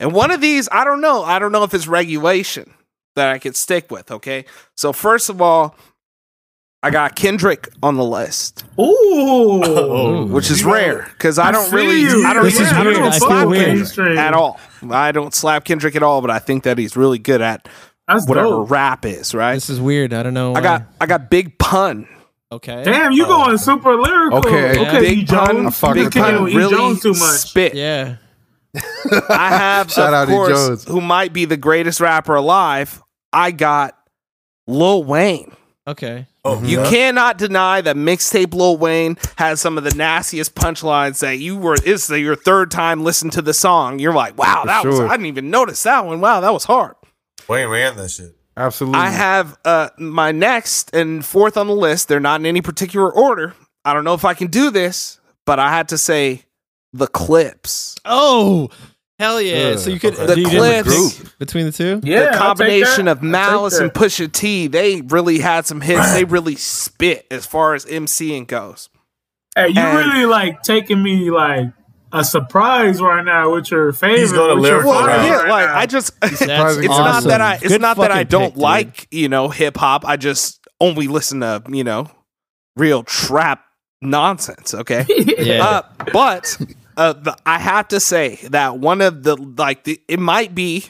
[0.00, 1.22] and one of these, I don't know.
[1.22, 2.74] I don't know if it's regulation
[3.14, 4.10] that I could stick with.
[4.10, 5.76] Okay, so first of all,
[6.86, 8.84] I got Kendrick on the list, Ooh.
[9.64, 12.06] Oh, which is rare because I I don't really.
[12.24, 12.96] I don't, This is I don't weird.
[12.96, 13.66] even I feel slap weird.
[13.66, 14.60] Kendrick at all.
[14.90, 17.68] I don't slap Kendrick at all, but I think that he's really good at
[18.06, 18.70] That's whatever dope.
[18.70, 19.34] rap is.
[19.34, 19.54] Right?
[19.54, 20.12] This is weird.
[20.12, 20.50] I don't know.
[20.50, 20.60] I why.
[20.60, 22.06] got, I got Big Pun.
[22.52, 22.82] okay.
[22.84, 24.38] Damn, you going uh, super lyrical.
[24.38, 24.78] Okay.
[24.80, 25.26] okay, Big E.
[25.26, 25.78] Pun, Jones.
[25.78, 26.56] fuck Big with Pun Pun, E.
[26.56, 27.20] really Jones too much.
[27.40, 27.74] spit.
[27.74, 28.16] Yeah.
[29.28, 30.84] I have, Shout out of to course, Jones.
[30.84, 33.02] who might be the greatest rapper alive.
[33.32, 33.98] I got
[34.66, 35.52] Lil Wayne.
[35.88, 36.26] Okay.
[36.44, 41.38] Oh, You cannot deny that mixtape Lil Wayne has some of the nastiest punchlines that
[41.38, 41.76] you were.
[41.84, 43.98] It's the- your third time listening to the song.
[44.00, 44.98] You're like, wow, that was.
[45.00, 46.20] I didn't even notice that one.
[46.20, 46.94] Wow, that was hard.
[47.48, 48.34] Wayne ran that shit.
[48.56, 48.98] Absolutely.
[49.00, 52.08] I have uh, my next and fourth on the list.
[52.08, 53.54] They're not in any particular order.
[53.84, 56.42] I don't know if I can do this, but I had to say
[56.92, 57.96] the Clipse.
[58.04, 58.70] Oh,
[59.18, 59.70] hell yeah!
[59.70, 59.76] Yeah.
[59.76, 60.26] So you could Okay.
[60.26, 61.18] The you Clipse.
[61.20, 62.00] pick between the two.
[62.02, 63.84] Yeah, the combination of Malice that.
[63.84, 66.12] and Pusha T, they really had some hits.
[66.12, 68.88] they really spit as far as MCing goes.
[69.54, 71.66] Hey, you And- really like taking me like
[72.12, 74.20] a surprise right now with your favorite.
[74.20, 75.46] He's gonna with your lyrical favorite rap.
[75.46, 75.68] yeah, like.
[75.70, 78.62] I just it's surprisingly not that I it's Good not that I don't pick, dude.
[78.62, 80.04] like, you know, hip hop.
[80.06, 82.06] I just only listen to, you know,
[82.76, 83.64] real trap
[84.02, 85.04] nonsense, okay?
[85.38, 85.64] Yeah.
[85.64, 86.56] Uh, but
[86.96, 90.86] uh, the, I have to say that one of the like the it might be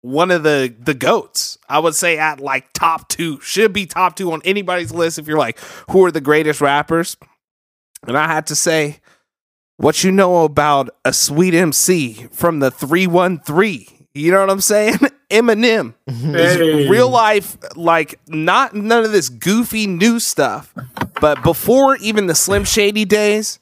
[0.00, 1.58] one of the the goats.
[1.68, 5.18] I would say at like top two should be top two on anybody's list.
[5.18, 5.58] If you're like
[5.90, 7.16] who are the greatest rappers,
[8.06, 9.00] and I had to say
[9.76, 13.88] what you know about a sweet MC from the three one three.
[14.14, 14.94] You know what I'm saying?
[15.30, 16.88] Eminem Hey.
[16.88, 20.72] real life, like not none of this goofy new stuff.
[21.20, 23.58] But before even the Slim Shady days,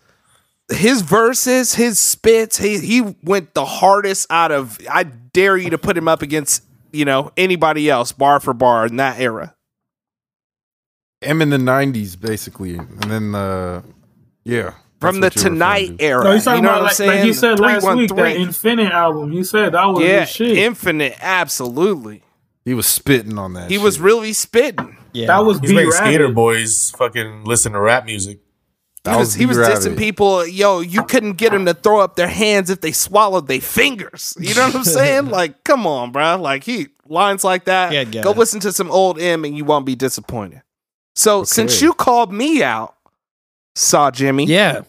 [0.69, 4.79] his verses, his spits, he he went the hardest out of.
[4.91, 8.87] I dare you to put him up against you know anybody else, bar for bar
[8.87, 9.55] in that era.
[11.23, 13.83] Em in the '90s, basically, and then uh,
[14.45, 16.05] yeah, From the that's what you're Tonight to.
[16.05, 17.11] era, No, he's talking you know about what I'm like, saying?
[17.11, 18.47] like he said last week, that 313.
[18.47, 19.33] Infinite album.
[19.33, 20.59] He said that was yeah, his shit.
[20.59, 22.23] Infinite, absolutely.
[22.65, 23.71] He was spitting on that.
[23.71, 24.97] He was really spitting.
[25.13, 25.29] yeah.
[25.29, 28.41] that was He's B making skater boys fucking listen to rap music.
[29.07, 30.47] He That was, he was dissing people.
[30.47, 34.37] Yo, you couldn't get them to throw up their hands if they swallowed their fingers.
[34.39, 35.27] You know what I'm saying?
[35.31, 36.37] like, come on, bro.
[36.37, 37.93] Like he lines like that.
[37.93, 38.37] Yeah, Go it.
[38.37, 40.63] listen to some old Em, and you won't be disappointed.
[41.15, 42.97] So since you called me out,
[43.77, 44.47] Saw Jimmy.
[44.47, 44.83] Yeah.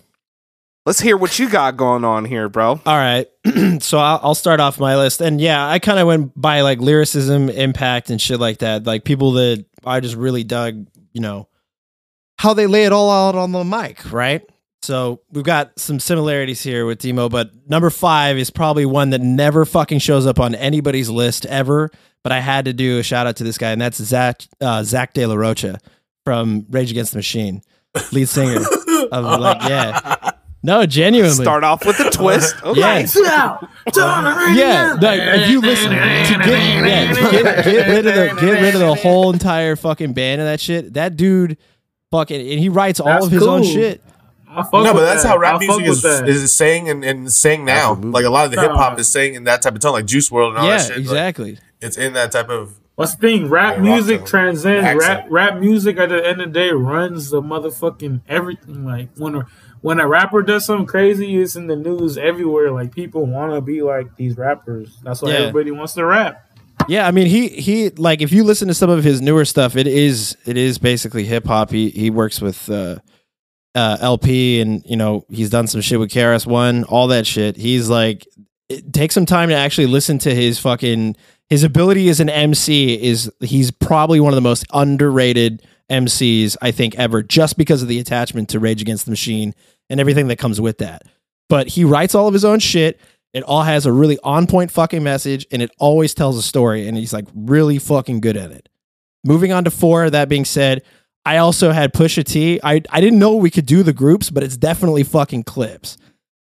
[0.86, 2.80] Let's hear what you got going on here, bro.
[2.86, 3.28] All right.
[3.82, 5.20] so I'll, I'll start off my list.
[5.20, 8.86] And yeah, I kind of went by like lyricism, impact, and shit like that.
[8.86, 11.49] Like people that I just really dug, you know,
[12.38, 14.48] how they lay it all out on the mic, right?
[14.82, 19.22] So we've got some similarities here with Demo, but number five is probably one that
[19.22, 21.90] never fucking shows up on anybody's list ever.
[22.24, 24.84] But I had to do a shout out to this guy, and that's Zach uh,
[24.84, 25.80] Zach De La Rocha
[26.26, 27.62] from Rage Against the Machine,
[28.12, 28.60] lead singer
[29.12, 30.32] of like yeah.
[30.64, 31.44] No, genuinely.
[31.44, 32.56] Start off with a twist.
[32.64, 33.06] Okay.
[33.16, 33.58] Yeah.
[34.54, 38.76] Yeah, like, if you listen to get, yeah, get, get rid of the get rid
[38.76, 40.94] of the whole entire fucking band of that shit.
[40.96, 41.58] That dude,
[42.12, 44.01] fucking, and he writes all That's of his own shit.
[44.49, 45.30] No, but that's that.
[45.30, 46.30] how rap I fuck music is, with that.
[46.30, 47.91] is saying and, and saying now.
[47.91, 48.12] Absolutely.
[48.12, 50.05] Like a lot of the hip hop is saying in that type of tone, like
[50.05, 50.89] Juice WRLD and all Yeah, that shit.
[50.91, 51.60] Like, exactly.
[51.82, 52.80] it's in that type of.
[52.95, 53.49] What's the thing?
[53.49, 55.03] Rap Yeah, music rock transcends.
[55.05, 58.84] Rap rap music at the end of the day runs the motherfucking everything.
[58.86, 59.45] Like when a
[59.82, 62.72] when a rapper does something crazy, it's in the news everywhere.
[62.72, 64.97] Like people want to be like these rappers.
[65.03, 65.36] That's why Yeah.
[65.39, 66.47] everybody wants to rap.
[66.88, 69.76] Yeah, I mean, he he like if you listen to some of his newer stuff,
[69.76, 71.70] it is it is basically hip hop.
[71.72, 73.00] He he works with uh,
[73.76, 77.58] uh, El-P, and you know he's done some shit with KRS One, all that shit.
[77.58, 78.26] He's like,
[78.70, 81.16] it takes some time to actually listen to his fucking
[81.50, 83.02] his ability as an MC.
[83.02, 87.90] Is he's probably one of the most underrated MCs I think ever, just because of
[87.90, 89.54] the attachment to Rage Against the Machine
[89.90, 91.04] and everything that comes with that.
[91.50, 93.00] But he writes all of his own shit.
[93.34, 96.88] It all has a really on point fucking message and it always tells a story
[96.88, 98.70] and he's like really fucking good at it.
[99.24, 100.84] Moving on to four, that being said,
[101.26, 102.60] I also had Pusha T.
[102.64, 105.98] I, I didn't know we could do the groups, but it's definitely fucking Clipse.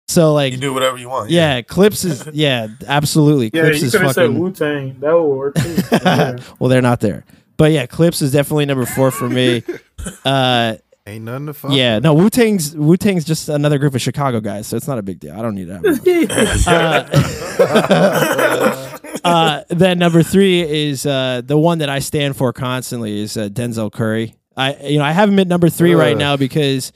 [0.07, 1.29] So like You do whatever you want.
[1.29, 3.51] yeah, Clipse is yeah, absolutely.
[3.53, 4.95] Yeah, Clipse you is could have said fucking Wu Tang.
[5.01, 5.75] That would work too.
[5.91, 6.37] Yeah.
[6.59, 7.25] well, they're not there.
[7.57, 9.63] But yeah, Clipse is definitely number four for me.
[10.23, 10.75] Uh
[11.07, 11.71] Ain't nothing to fuck.
[11.71, 14.97] yeah, no, Wu Tang's Wu Tang's just another group of Chicago guys, so it's not
[14.97, 15.39] a big deal.
[15.39, 15.85] I don't need that.
[19.23, 23.37] uh, uh, then number three is uh, the one that I stand for constantly is
[23.37, 24.35] uh, Denzel Curry.
[24.57, 26.91] I you know I have him at number three right now because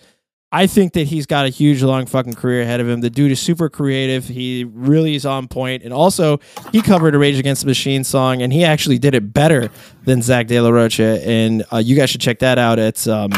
[0.51, 2.99] I think that he's got a huge long fucking career ahead of him.
[2.99, 4.27] The dude is super creative.
[4.27, 6.41] He really is on point, and also
[6.73, 9.69] he covered a Rage Against the Machine song, and he actually did it better
[10.03, 11.25] than Zach De La Rocha.
[11.25, 12.77] And uh, you guys should check that out.
[12.77, 13.31] It's um,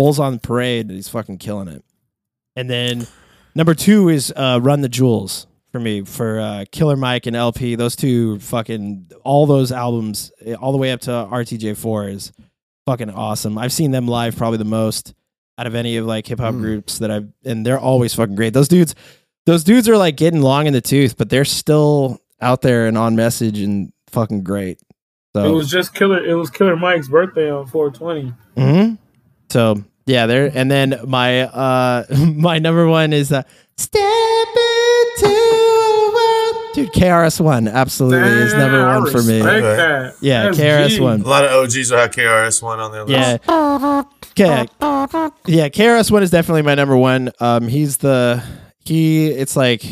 [0.00, 0.88] Bulls on Parade.
[0.90, 1.84] He's fucking killing it.
[2.56, 3.06] And then
[3.54, 7.74] number two is uh, Run the Jewels for me for uh, Killer Mike and El-P.
[7.74, 12.32] Those two fucking all those albums, eh, all the way up to RTJ4 is
[12.86, 13.58] fucking awesome.
[13.58, 15.12] I've seen them live probably the most
[15.58, 16.62] out of any of like hip hop Hmm.
[16.62, 18.54] groups that I've, and they're always fucking great.
[18.54, 18.94] Those dudes,
[19.44, 22.96] those dudes are like getting long in the tooth, but they're still out there and
[22.96, 24.80] on message and fucking great.
[25.36, 26.24] So It was just Killer.
[26.24, 28.32] It was Killer Mike's birthday on 420.
[28.56, 28.94] hmm
[29.50, 33.42] So yeah, there and then my uh my number one is uh
[33.76, 36.74] Step into the world.
[36.74, 39.36] Dude, KRS one absolutely is number I one for me.
[39.40, 40.14] respect that.
[40.20, 41.22] Yeah, That's KRS one.
[41.22, 43.40] A lot of OGs will have KRS One on their list.
[43.48, 44.02] Yeah.
[44.32, 44.66] Okay.
[45.46, 47.30] Yeah, KRS one is definitely my number one.
[47.40, 48.42] Um he's the
[48.84, 49.82] he it's like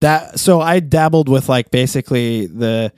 [0.00, 2.92] that so I dabbled with like basically the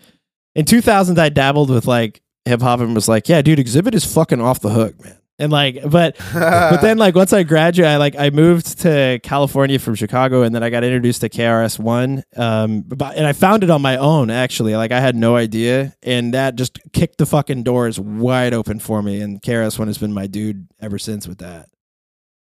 [0.55, 4.05] in 2000 I dabbled with like hip hop and was like, yeah, dude, Xzibit is
[4.05, 5.18] fucking off the hook, man.
[5.41, 9.79] And like but but then like once I graduated, I like I moved to California
[9.79, 12.25] from Chicago, and then I got introduced to KRS One.
[12.37, 14.75] Um, but, and I found it on my own actually.
[14.75, 19.01] Like I had no idea, and that just kicked the fucking doors wide open for
[19.01, 19.21] me.
[19.21, 21.69] And KRS One has been my dude ever since with that.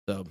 [0.08, 0.26] So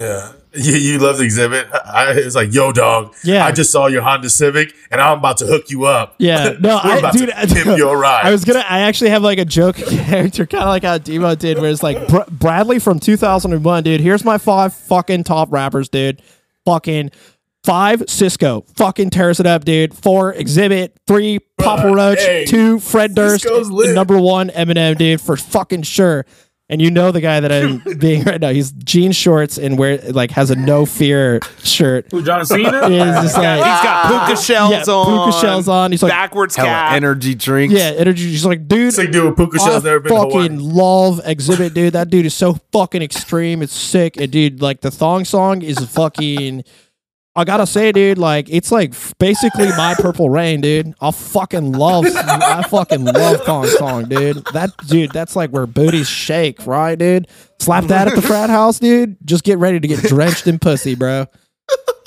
[0.00, 0.32] Yeah.
[0.52, 1.68] You, you love the Xzibit.
[1.84, 3.14] I, it's like, yo, dog.
[3.24, 3.44] Yeah.
[3.44, 6.14] I just saw your Honda Civic and I'm about to hook you up.
[6.18, 8.24] yeah, no, I about dude, to pimp your ride.
[8.24, 8.64] I was gonna.
[8.68, 11.82] I actually have like a joke character, kind of like how Demo did, where it's
[11.82, 14.00] like Br- Bradley from 2001, dude.
[14.00, 16.22] Here's my five fucking top rappers, dude.
[16.66, 17.10] Fucking
[17.64, 19.92] five, Sisqo, fucking tears it up, dude.
[19.92, 20.90] Four, Xzibit.
[21.08, 22.20] Three, Papa Roach.
[22.20, 23.44] hey, two, Fred Durst.
[23.44, 26.26] And number one, Eminem, dude, for fucking sure.
[26.70, 28.48] And you know the guy that I'm being right now.
[28.48, 32.06] He's jean shorts and wear like has a no fear shirt.
[32.10, 32.68] Who John Cena?
[32.88, 35.26] Is just like He's got puka shells yeah, on.
[35.30, 35.90] puka shells on.
[35.90, 36.92] He's like backwards Hella cap.
[36.94, 37.74] energy drinks.
[37.74, 38.30] yeah, energy.
[38.30, 41.92] He's like, dude, It's like dude with puka shells never been fucking love Xzibit, dude.
[41.92, 43.60] That dude is so fucking extreme.
[43.60, 44.16] It's sick.
[44.16, 46.64] And dude, like the thong song is fucking
[47.36, 50.94] I gotta say, dude, like it's like basically my Purple Rain, dude.
[51.00, 54.44] I fucking love, I fucking love Kong Kong, dude.
[54.52, 57.26] That dude, that's like where booties shake, right, dude?
[57.58, 59.16] Slap that at the frat house, dude.
[59.24, 61.26] Just get ready to get drenched in pussy, bro.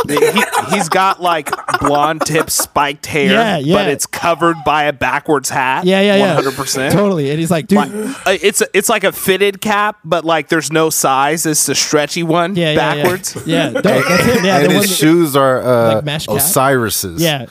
[0.07, 1.49] he, he's got like
[1.79, 3.75] blonde tip spiked hair, Yeah, yeah.
[3.75, 5.85] but it's covered by a backwards hat.
[5.85, 6.41] Yeah, yeah, yeah.
[6.41, 6.91] 100%.
[6.91, 7.29] Totally.
[7.29, 10.49] And he's like, dude, Like, uh, it's a, it's like a fitted cap, but like
[10.49, 11.45] there's no size.
[11.45, 13.35] It's the stretchy one yeah, yeah, backwards.
[13.45, 13.81] Yeah, yeah.
[13.81, 14.43] Don't- that's it.
[14.45, 16.35] Yeah, and the his one that- shoes are uh, like mesh cap?
[16.37, 17.21] Osiris's.
[17.21, 17.45] Yeah.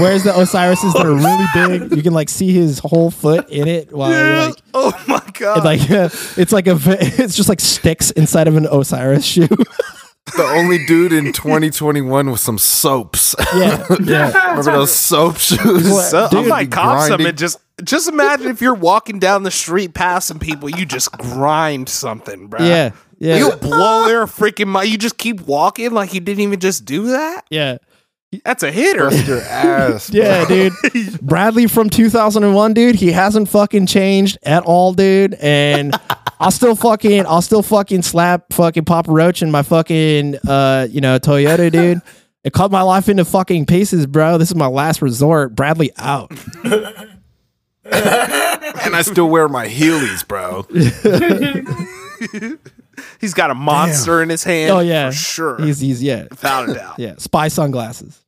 [0.00, 1.96] Where's the Osiris's that are really big?
[1.96, 5.64] You can like see his whole foot in it while you're like Oh my god!
[5.64, 9.48] it's like it's like a v- it's just like sticks inside of an Osiris shoe.
[10.32, 13.34] The only dude in 2021 with some soaps.
[13.54, 13.84] yeah.
[14.02, 14.48] Yeah.
[14.50, 15.90] Remember those soap shoes?
[15.90, 16.10] What?
[16.10, 17.26] So, Dude, I might cop some grinding.
[17.28, 21.12] and just just imagine if you're walking down the street past some people, you just
[21.12, 22.60] grind something, bro.
[22.64, 22.90] Yeah.
[23.18, 23.38] Yeah.
[23.38, 24.90] You blow their freaking mind.
[24.90, 27.44] You just keep walking like you didn't even just do that.
[27.50, 27.78] Yeah.
[28.44, 29.08] That's a hitter.
[29.08, 30.10] Bust your ass.
[30.12, 30.72] Yeah, dude.
[31.22, 32.94] Bradley from 2001, dude.
[32.96, 35.34] He hasn't fucking changed at all, dude.
[35.34, 35.94] And
[36.40, 41.00] I'll still fucking, I'll still fucking slap fucking Papa Roach in my fucking, uh, you
[41.00, 42.02] know, Toyota, dude.
[42.44, 44.38] It cut my life into fucking pieces, bro.
[44.38, 45.54] This is my last resort.
[45.54, 46.30] Bradley out.
[47.84, 50.66] And I still wear my Heelys, bro.
[53.20, 54.70] He's got a monster in his hand.
[54.70, 55.60] Oh yeah, for sure.
[55.62, 56.98] He's he's yeah, without a doubt.
[56.98, 57.14] yeah.
[57.18, 58.24] Spy sunglasses.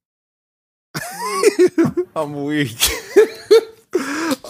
[2.17, 2.77] I'm weak.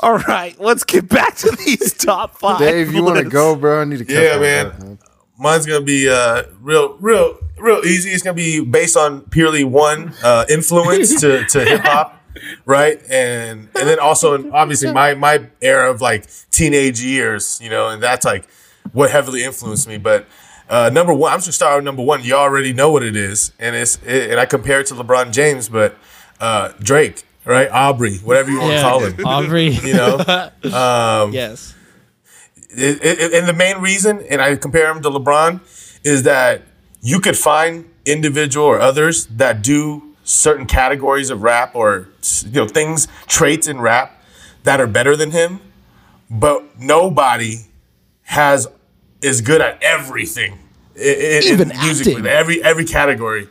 [0.02, 2.58] All right, let's get back to these top five.
[2.58, 3.82] Dave, you want to go, bro?
[3.82, 4.68] I need to Yeah, man.
[4.78, 4.98] that.
[5.38, 8.10] Mine's gonna be uh real, real, real easy.
[8.10, 12.22] It's gonna be based on purely one uh, influence to, to hip hop,
[12.66, 13.00] right?
[13.10, 18.02] And and then also obviously my my era of like teenage years, you know, and
[18.02, 18.46] that's like
[18.92, 19.98] what heavily influenced me.
[19.98, 20.26] But
[20.68, 22.22] uh, number one, I'm just gonna start with number one.
[22.24, 25.32] You already know what it is, and it's it, and I compare it to LeBron
[25.32, 25.96] James, but
[26.40, 27.68] uh, Drake, right?
[27.70, 29.68] Aubrey, whatever you want to Yeah, call him, Aubrey.
[29.70, 30.18] you know.
[30.72, 31.74] Um, yes.
[32.70, 35.60] it, it- and the main reason, and I compare him to LeBron,
[36.04, 36.62] is that
[37.02, 42.08] you could find individual or others that do certain categories of rap or
[42.44, 44.22] you know things, traits in rap
[44.62, 45.60] that are better than him,
[46.30, 47.56] but nobody
[48.30, 48.68] has
[49.22, 50.58] is good at everything.
[50.96, 52.26] i- i- in Even musically, acting.
[52.26, 53.48] every every category,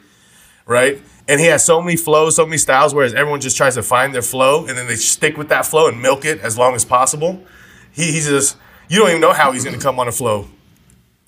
[0.66, 1.02] right?
[1.28, 4.14] And he has so many flows, so many styles, whereas everyone just tries to find
[4.14, 6.86] their flow and then they stick with that flow and milk it as long as
[6.86, 7.44] possible.
[7.92, 8.56] He, he's just,
[8.88, 10.48] you don't even know how he's going to come on a flow.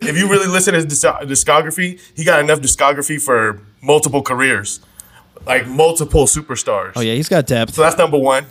[0.02, 4.80] If you really listen to his discography, he got enough discography for multiple careers,
[5.46, 6.94] like multiple superstars.
[6.96, 7.74] Oh yeah, he's got depth.
[7.76, 8.46] So that's number one.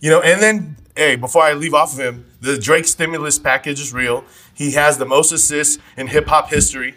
[0.00, 3.80] You know, and then hey, before I leave off of him, the Drake stimulus package
[3.80, 4.24] is real.
[4.54, 6.94] He has the most assists in hip hop history.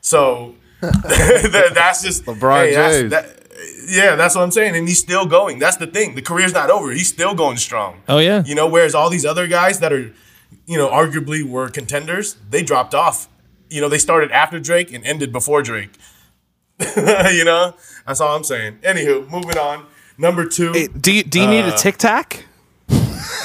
[0.00, 3.10] So that, that's just LeBron that's- James.
[3.10, 3.40] that-
[3.88, 4.74] yeah, that's what I'm saying.
[4.76, 5.58] And he's still going.
[5.58, 6.14] That's the thing.
[6.16, 6.90] The career's not over.
[6.90, 8.00] He's still going strong.
[8.08, 8.42] Oh yeah.
[8.44, 10.12] You know, whereas all these other guys that are,
[10.66, 13.28] you know, arguably were contenders, they dropped off.
[13.70, 15.90] You know, they started after Drake and ended before Drake.
[16.96, 17.74] you know,
[18.06, 18.78] that's all I'm saying.
[18.82, 19.86] Anywho, moving on.
[20.18, 20.72] Number two.
[20.72, 22.44] Hey, do you do you need Uh, a tic tac?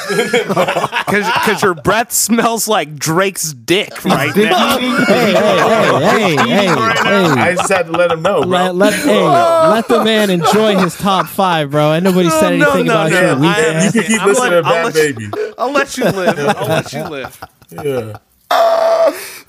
[0.09, 4.77] Because your breath smells like Drake's dick right now.
[4.77, 6.67] hey, hey, hey, hey, hey, hey.
[6.69, 8.49] I just had to let him know, bro.
[8.49, 11.93] Let, let, hey, let the man enjoy his top five, bro.
[11.93, 13.85] And nobody said No, anything no, about no, your weak I- ass.
[13.95, 15.29] you can keep I'm listening let- to I'll Bad let Baby.
[15.57, 16.39] I'll let you live.
[16.39, 17.43] I'll let you live.
[17.71, 18.17] Yeah.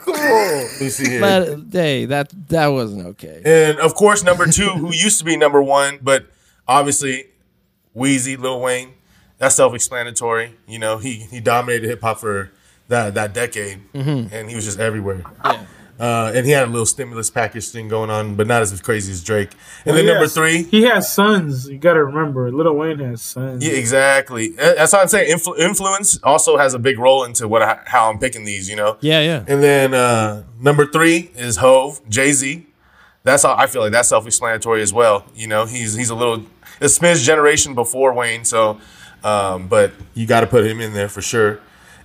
[0.06, 1.20] Let me see here.
[1.20, 3.42] Let- hey, that that wasn't okay.
[3.44, 6.26] And of course, number two, who used to be number one, but
[6.66, 7.26] obviously
[7.96, 8.92] Weezy, Lil Wayne,
[9.40, 10.54] that's self-explanatory.
[10.68, 12.52] You know, he he dominated hip hop for
[12.86, 15.24] that that decade, and he was just everywhere.
[15.44, 15.66] Yeah.
[15.98, 19.12] Uh, and he had a little stimulus package thing going on, but not as crazy
[19.12, 19.50] as Drake.
[19.84, 20.32] And then number yes.
[20.32, 21.68] three, He has sons.
[21.68, 23.62] You got to remember, Little Wayne has sons.
[23.62, 24.52] Yeah, exactly.
[24.52, 25.30] That's what I'm saying.
[25.30, 28.66] Influ- influence also has a big role into what I, how I'm picking these.
[28.66, 28.96] You know.
[29.00, 29.44] Yeah, yeah.
[29.46, 32.66] And then uh, number three is Hove, Jay Z.
[33.22, 35.26] That's all I feel like that's self-explanatory as well.
[35.34, 36.46] You know, he's he's a little
[36.80, 38.80] a Smith's generation before Wayne, so
[39.24, 41.60] um, but you got to put him in there for sure.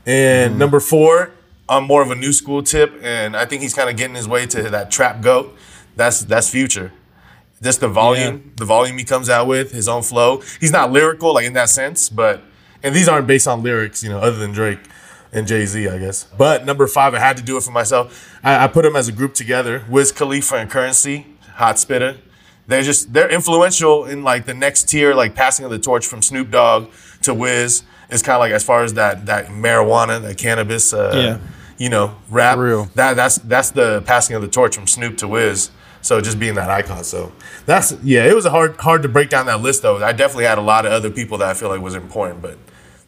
[0.05, 1.31] And number four,
[1.67, 4.27] I'm more of a new school tip, and I think he's kind of getting his
[4.27, 5.55] way to that trap goat.
[5.95, 6.91] That's that's Future.
[7.61, 10.43] Just the volume, the volume he comes out with, his own flow.
[10.59, 12.43] He's not lyrical like in that sense, but
[12.83, 14.79] and these aren't based on lyrics, you know, other than Drake
[15.31, 16.25] and Jay Z, I guess.
[16.37, 18.37] But number five, I had to do it for myself.
[18.43, 22.17] I, I put them as a group together: Wiz Khalifa and Currency, Hot Spitta.
[22.67, 26.21] They're just they're influential in like the next tier, like passing of the torch from
[26.21, 26.91] Snoop Dogg
[27.23, 27.83] to Wiz.
[28.09, 31.37] It's kind of like as far as that that marijuana, that cannabis, uh, Yeah.
[31.77, 32.57] you know, rap.
[32.57, 32.85] Real.
[32.95, 35.71] That that's that's the passing of the torch from Snoop to Wiz.
[36.01, 37.03] So just being that icon.
[37.03, 37.31] So
[37.65, 40.03] that's yeah, it was a hard hard to break down that list though.
[40.03, 42.59] I definitely had a lot of other people that I feel like was important, but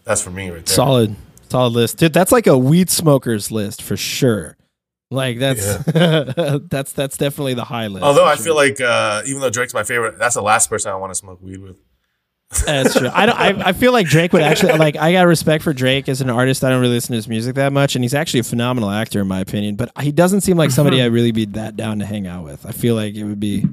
[0.03, 0.75] that's for me right there.
[0.75, 1.15] Solid,
[1.49, 2.13] solid list, dude.
[2.13, 4.57] That's like a weed smokers list for sure.
[5.11, 5.75] Like that's
[6.69, 8.03] that's that's definitely the high list.
[8.03, 8.45] Although I sure.
[8.45, 11.15] feel like uh, even though Drake's my favorite, that's the last person I want to
[11.15, 11.77] smoke weed with.
[12.65, 13.09] That's true.
[13.11, 13.37] I don't.
[13.37, 14.95] I, I feel like Drake would actually like.
[14.95, 16.63] I got respect for Drake as an artist.
[16.63, 19.19] I don't really listen to his music that much, and he's actually a phenomenal actor
[19.19, 19.75] in my opinion.
[19.75, 21.07] But he doesn't seem like somebody uh-huh.
[21.07, 22.65] I'd really be that down to hang out with.
[22.65, 23.65] I feel like it would be.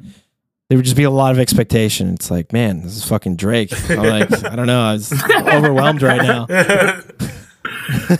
[0.68, 2.14] There would just be a lot of expectation.
[2.14, 3.70] It's like, man, this is fucking Drake.
[3.90, 4.82] I'm like, I don't know.
[4.82, 6.46] I was overwhelmed right now.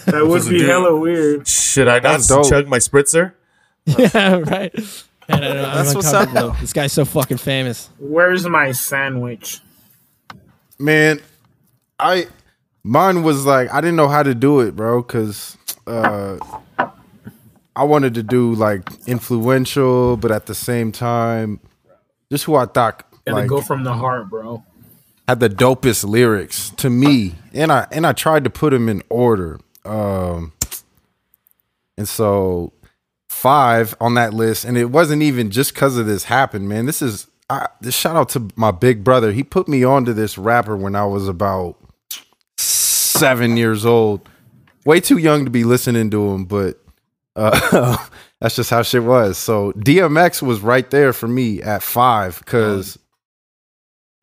[0.07, 0.69] That would be dude.
[0.69, 1.49] hella weird.
[1.49, 2.49] Should I not That's dope.
[2.49, 3.33] chug my spritzer?
[3.87, 4.75] yeah, right.
[4.75, 4.83] Man,
[5.29, 5.65] I don't know.
[5.65, 6.57] I'm That's what's up, uncomfortable.
[6.61, 7.89] This guy's so fucking famous.
[7.99, 9.61] Where's my sandwich?
[10.79, 11.21] Man
[11.99, 12.27] i
[12.83, 15.57] mine was like i didn't know how to do it bro because
[15.87, 16.37] uh
[17.77, 21.61] i wanted to do like influential but at the same time
[22.31, 24.63] just who i thought Gotta like go from the heart, bro.
[25.27, 29.03] had the dopest lyrics to me and i and i tried to put them in
[29.09, 30.53] order um
[31.97, 32.73] and so
[33.29, 37.01] five on that list and it wasn't even just because of this happened man this
[37.03, 39.33] is I, this shout out to my big brother.
[39.33, 41.77] He put me onto this rapper when i was about
[42.57, 44.29] seven years old.
[44.85, 46.81] Way too young to be listening to him but
[47.37, 47.97] uh
[48.41, 49.39] that's just how shit was.
[49.39, 52.99] So dmx was right there for me at five because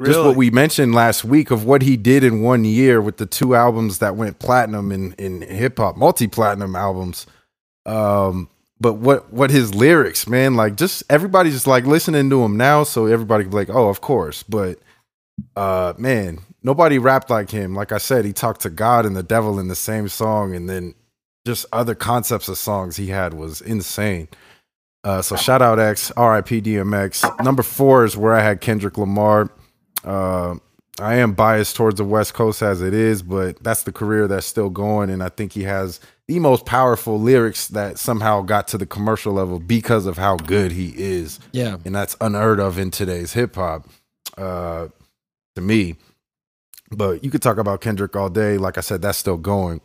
[0.06, 3.26] just what we mentioned last week of what he did in one year with the
[3.26, 7.28] two albums that went platinum in, in hip hop, multi platinum albums.
[7.86, 8.50] Um,
[8.82, 12.84] but what what his lyrics, man, like just everybody's just like listening to him now,
[12.84, 14.42] so everybody like, oh, of course.
[14.42, 14.80] But
[15.56, 17.76] uh, man, nobody rapped like him.
[17.76, 20.68] Like I said, he talked to God and the devil in the same song, and
[20.68, 20.96] then
[21.46, 24.28] just other concepts of songs he had was insane.
[25.04, 26.62] Uh, so shout out X, R.I.P.
[26.62, 27.44] DMX.
[27.44, 29.52] Number four is where I had Kendrick Lamar.
[30.04, 30.56] Uh,
[31.00, 34.46] I am biased towards the West Coast as it is, but that's the career that's
[34.46, 38.78] still going, and I think he has the most powerful lyrics that somehow got to
[38.78, 41.78] the commercial level because of how good he is, Yeah.
[41.86, 43.88] and that's unheard of in today's hip hop.
[44.38, 44.88] Uh,
[45.56, 45.96] to me,
[46.92, 48.58] but you could talk about Kendrick all day.
[48.58, 49.82] Like I said, that's still going.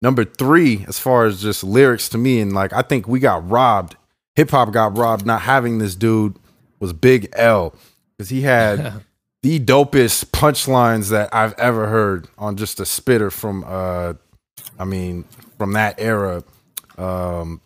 [0.00, 3.48] Number three, as far as just lyrics to me, and like I think we got
[3.50, 3.96] robbed.
[4.36, 6.36] Hip hop got robbed not having this dude
[6.78, 7.74] was Big L
[8.16, 9.02] because he had
[9.42, 14.14] the dopest punchlines that I've ever heard on just a spitter from uh
[14.78, 15.24] I mean
[15.58, 16.42] from that era.
[16.96, 17.60] Um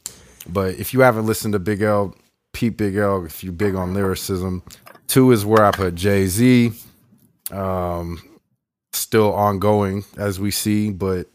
[0.48, 2.14] but if you haven't listened to Big L,
[2.52, 4.62] Pete Big L, if you're big on lyricism,
[5.06, 6.72] two is where I put Jay-Z.
[7.50, 8.20] Um
[8.92, 11.28] still ongoing as we see, but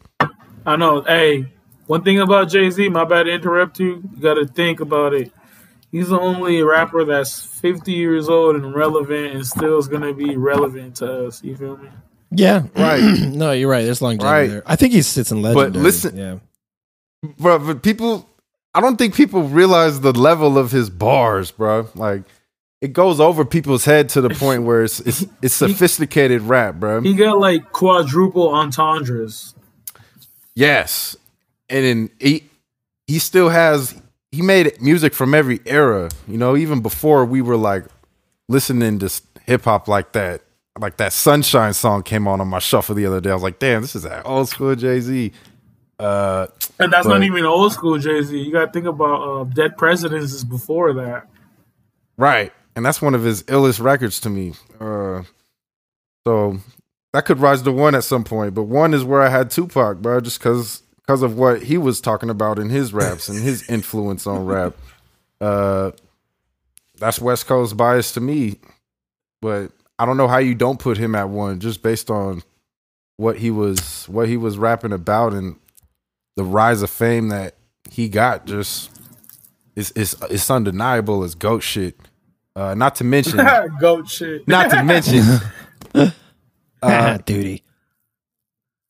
[0.65, 1.01] I know.
[1.01, 1.51] Hey,
[1.88, 4.03] one thing about Jay Z, my bad to interrupt you.
[4.13, 5.31] You got to think about it.
[5.91, 10.13] He's the only rapper that's 50 years old and relevant and still is going to
[10.13, 11.43] be relevant to us.
[11.43, 11.89] You feel me?
[12.31, 12.63] Yeah.
[12.75, 13.01] Right.
[13.29, 13.83] no, you're right.
[13.83, 14.47] There's longevity Right.
[14.49, 14.63] there.
[14.65, 15.83] I think he sits in legendary.
[15.83, 16.38] listen- Yeah.
[17.39, 18.29] bro, but people,
[18.73, 21.88] I don't think people realize the level of his bars, bro.
[21.95, 22.23] Like,
[22.81, 27.01] it goes over people's head to the point where it's it's, it's sophisticated rap, bro.
[27.01, 29.55] He got like quadruple entendres.
[30.55, 31.15] Yes,
[31.69, 32.43] and then he
[33.07, 33.99] he still has
[34.32, 36.09] he made music from every era.
[36.28, 37.86] You know, even before we were like
[38.49, 40.41] listening to hip hop like that.
[40.80, 43.32] Like that Sunshine song came on on my shuffle the other day.
[43.32, 45.32] I was like, damn, this is that old school Jay Z.
[45.99, 46.45] Uh,
[46.80, 48.38] And that's But- not even old school Jay Z.
[48.38, 51.28] You got to think about uh, Dead Presidents is before that.
[52.15, 52.53] Right.
[52.75, 54.53] And that's one of his illest records to me.
[54.80, 55.23] Uh,
[56.28, 56.57] so
[57.13, 58.53] that could rise to one at some point.
[58.53, 62.01] But one is where I had Tupac, bro, just because because of what he was
[62.01, 64.75] talking about in his raps and his influence on rap.
[65.39, 65.91] Uh,
[66.99, 68.57] that's West Coast bias to me.
[69.41, 72.43] But I don't know how you don't put him at one just based on
[73.15, 75.55] what he was what he was rapping about and
[76.35, 77.55] the rise of fame that
[77.89, 78.91] he got just
[79.75, 81.97] it's it's it's undeniable as goat shit.
[82.55, 83.39] Uh, not to mention,
[83.79, 84.47] Goat shit.
[84.47, 85.23] not to mention,
[86.81, 87.63] Ah, duty.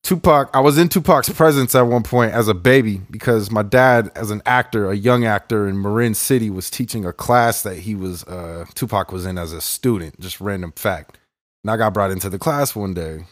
[0.08, 0.50] Tupac.
[0.54, 4.32] I was in Tupac's presence at one point as a baby because my dad, as
[4.32, 8.24] an actor, a young actor in Marin City, was teaching a class that he was
[8.24, 10.18] uh, Tupac was in as a student.
[10.22, 11.18] Just random fact.
[11.62, 13.26] And I got brought into the class one day.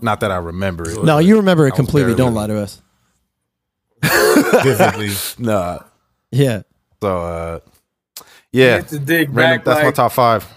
[0.00, 1.00] not that I remember it.
[1.04, 2.16] No, you remember it was completely.
[2.16, 2.82] Don't lie to us.
[4.02, 5.10] Vividly.
[5.38, 5.84] Nah.
[6.32, 6.62] Yeah.
[7.00, 7.60] So uh,
[8.50, 10.52] yeah, to dig Random, back that's my top five.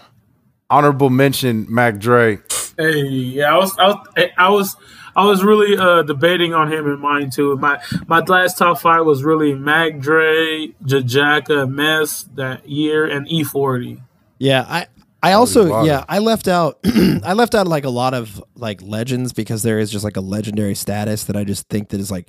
[0.68, 2.40] Honorable mention, Mac Dre.
[2.80, 4.06] Hey, yeah, I was, I was,
[4.38, 4.76] I was,
[5.16, 7.56] I was really uh, debating on him in mine too.
[7.56, 14.00] My my last top five was really Mac Dre, Jajaka, Mess that year, and E40.
[14.38, 14.86] Yeah, I
[15.22, 19.32] I also yeah I left out I left out like a lot of like legends
[19.32, 22.28] because there is just like a legendary status that I just think that is like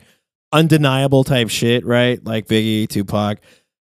[0.51, 2.23] undeniable type shit, right?
[2.25, 3.39] Like Biggie, Tupac.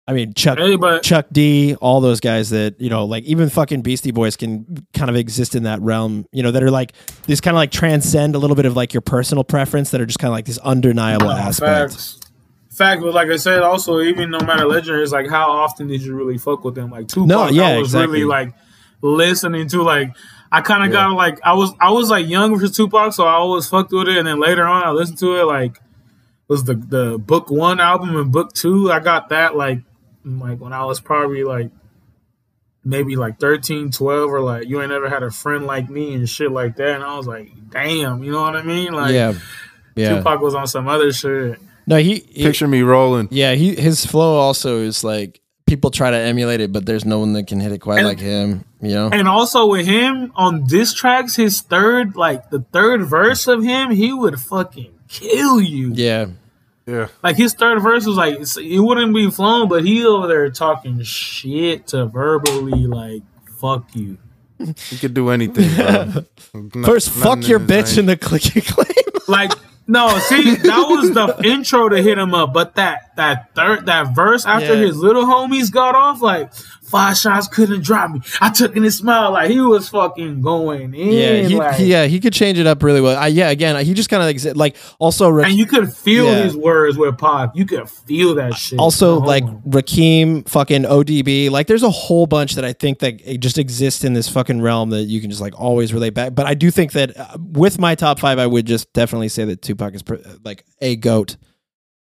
[0.06, 0.58] I mean Chuck
[1.02, 5.08] Chuck D, all those guys that you know, like even fucking Beastie Boys can kind
[5.08, 6.26] of exist in that realm.
[6.30, 6.92] You know, that are like
[7.26, 10.06] these kind of like transcend a little bit of like your personal preference that are
[10.06, 11.92] just kind of like this undeniable aspect.
[11.92, 12.20] Facts.
[12.70, 16.02] Fact, but like I said, also even no matter legendary, it's like how often did
[16.02, 16.90] you really fuck with them?
[16.90, 18.18] Like Tupac, No, yeah, I was exactly.
[18.18, 18.52] really like
[19.00, 20.14] listening to like
[20.50, 23.34] I kind of got like I was I was like young for Tupac, so I
[23.34, 25.80] always fucked with it, and then later on I listened to it like
[26.48, 28.90] was the the book one album and book two.
[28.92, 29.82] I got that like
[30.24, 31.70] like when I was probably like
[32.84, 36.28] maybe like 13, 12, or like you ain't never had a friend like me and
[36.28, 38.92] shit like that, and I was like, damn, you know what I mean?
[38.92, 39.34] Like yeah,
[39.94, 40.16] yeah.
[40.16, 41.58] Tupac was on some other shit.
[41.86, 43.28] No, he, he Picture me rolling.
[43.30, 47.18] Yeah, he his flow also is like people try to emulate it, but there's no
[47.18, 48.64] one that can hit it quite And- like him.
[48.80, 49.08] You know?
[49.10, 53.90] And also with him on diss tracks, his third, like the third verse of him,
[53.90, 55.92] he would fucking kill you.
[55.94, 56.26] Yeah,
[56.86, 57.08] Yeah.
[57.22, 60.50] Like his third verse was like it's- it wouldn't be flowing, but he over there
[60.50, 63.22] talking shit to verbally like
[63.60, 64.18] fuck you.
[64.58, 66.24] He could do anything, bro.
[66.74, 68.00] No- first fuck your bitch name.
[68.00, 69.24] and the clicky and claim.
[69.26, 69.52] Like
[69.86, 74.14] no, see that was the intro to hit him up, but that that third that
[74.14, 74.86] verse after Yeah.
[74.86, 76.52] his little homies got off, like
[76.94, 78.20] five shots couldn't drop me.
[78.40, 81.10] I took in his smile, like he was fucking going in.
[81.10, 83.18] yeah, he, like, he- yeah, he could change it up really well.
[83.18, 86.26] I, yeah, again, he just kind of like, like also Ra- And you could feel
[86.26, 86.44] Yeah.
[86.44, 87.56] his words with Pop.
[87.56, 88.78] You could feel that shit.
[88.78, 91.50] also like Rakim, fucking ODB.
[91.50, 94.90] Like, there's a whole bunch that I think that just exists in this fucking realm
[94.90, 96.34] that you can just like always relate back.
[96.36, 99.44] But I do think that uh, with my top five, I would just definitely say
[99.46, 100.14] that Tupac is pr-
[100.44, 101.36] like a goat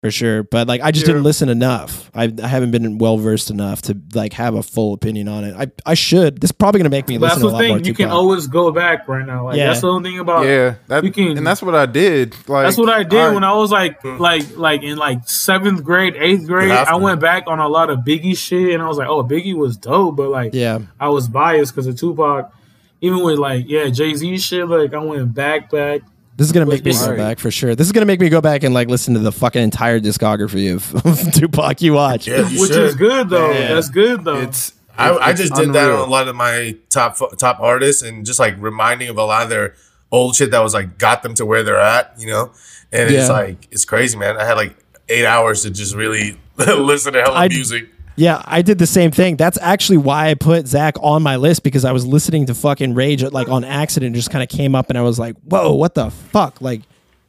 [0.05, 0.43] for sure.
[0.43, 1.15] But like, I just Yeah.
[1.15, 2.11] didn't listen enough.
[2.15, 5.57] I, I haven't been well versed enough to like have a full opinion on it.
[5.59, 6.41] I I should.
[6.43, 7.87] This is probably gonna make me But listen that's to a the lot more thing.
[7.87, 7.97] You Tupac.
[8.11, 9.47] can always go back right now.
[9.47, 9.69] Like Yeah.
[9.69, 10.45] that's the only thing about.
[10.47, 12.35] Yeah, that, You can- and that's what I did.
[12.49, 14.19] Like That's what I did I- when I was like, hmm.
[14.19, 16.71] like, like in like seventh grade, eighth grade.
[16.71, 19.55] I went back on a lot of Biggie shit, and I was like, oh, Biggie
[19.57, 20.81] was dope, but like, yeah.
[21.01, 22.53] I was biased because of Tupac.
[23.01, 26.03] Even with like, yeah, Jay Z shit, like I went back, back.
[26.37, 27.75] This is gonna make me go back for sure.
[27.75, 30.75] This is gonna make me go back and like listen to the fucking entire discography
[30.75, 32.27] of, of Tupac you watch.
[32.27, 32.83] Yeah, you which should.
[32.83, 33.51] is good though.
[33.53, 33.75] Yeah.
[33.75, 34.41] That's good though.
[34.41, 38.03] It's I, I it's just did that on a lot of my top top artists
[38.03, 39.75] and just like reminding of a lot of their
[40.13, 42.53] old shit that was like got them to where they're at, you know.
[42.93, 43.21] And Yeah.
[43.21, 44.37] it's like it's crazy, man.
[44.37, 44.77] I had like
[45.09, 47.89] eight hours to just really listen to hella I- music.
[48.17, 49.37] Yeah, I did the same thing.
[49.37, 52.95] That's actually why I put Zach on my list because I was listening to fucking
[52.95, 54.15] Rage like on accident.
[54.15, 56.83] Just kind of came up and I was like, "Whoa, what the fuck?" Like,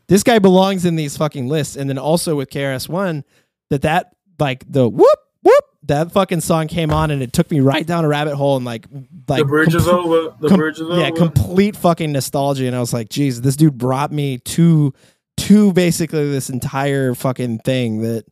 [0.07, 1.75] this guy belongs in these fucking lists.
[1.75, 3.23] And then also with KRS One,
[3.69, 7.59] that that like the whoop whoop that fucking song came on and it took me
[7.59, 8.85] right down a rabbit hole and like
[9.27, 10.35] like the bridge is over.
[10.39, 12.67] The com- bridge is yeah, complete fucking nostalgia.
[12.67, 14.93] And I was like, geez, this dude brought me to
[15.37, 18.25] to basically this entire fucking thing that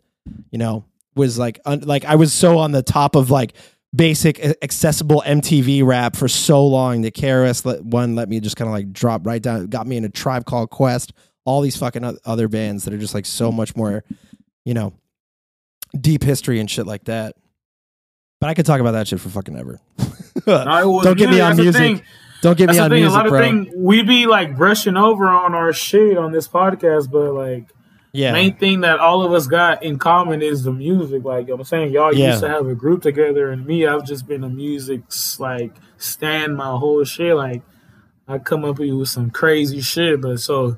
[0.51, 0.86] you know
[1.16, 3.53] was like un- like I was so on the top of like
[3.95, 8.68] basic accessible MTV rap for so long that KRS let, one let me just kind
[8.68, 11.14] of like drop right down got me in a tribe called Quest
[11.45, 14.03] all these fucking other bands that are just like so much more
[14.66, 14.93] you know
[15.99, 17.36] deep history and shit like that.
[18.41, 19.80] But I could talk about that shit for fucking ever.
[20.45, 22.03] Was- don't get me on music.
[22.41, 23.01] don't get That's me on thing.
[23.01, 23.39] music a lot bro.
[23.39, 27.70] of thing we be like brushing over on our shit on this podcast, but like
[28.14, 31.24] yeah main thing that all of us got in common is the music.
[31.24, 32.30] Like I'm saying, y'all Yeah.
[32.30, 35.01] used to have a group together, and me, I've just been a music
[35.39, 37.36] like stand my whole shit.
[37.36, 37.64] Like
[38.28, 40.78] I come up with some crazy shit, but so.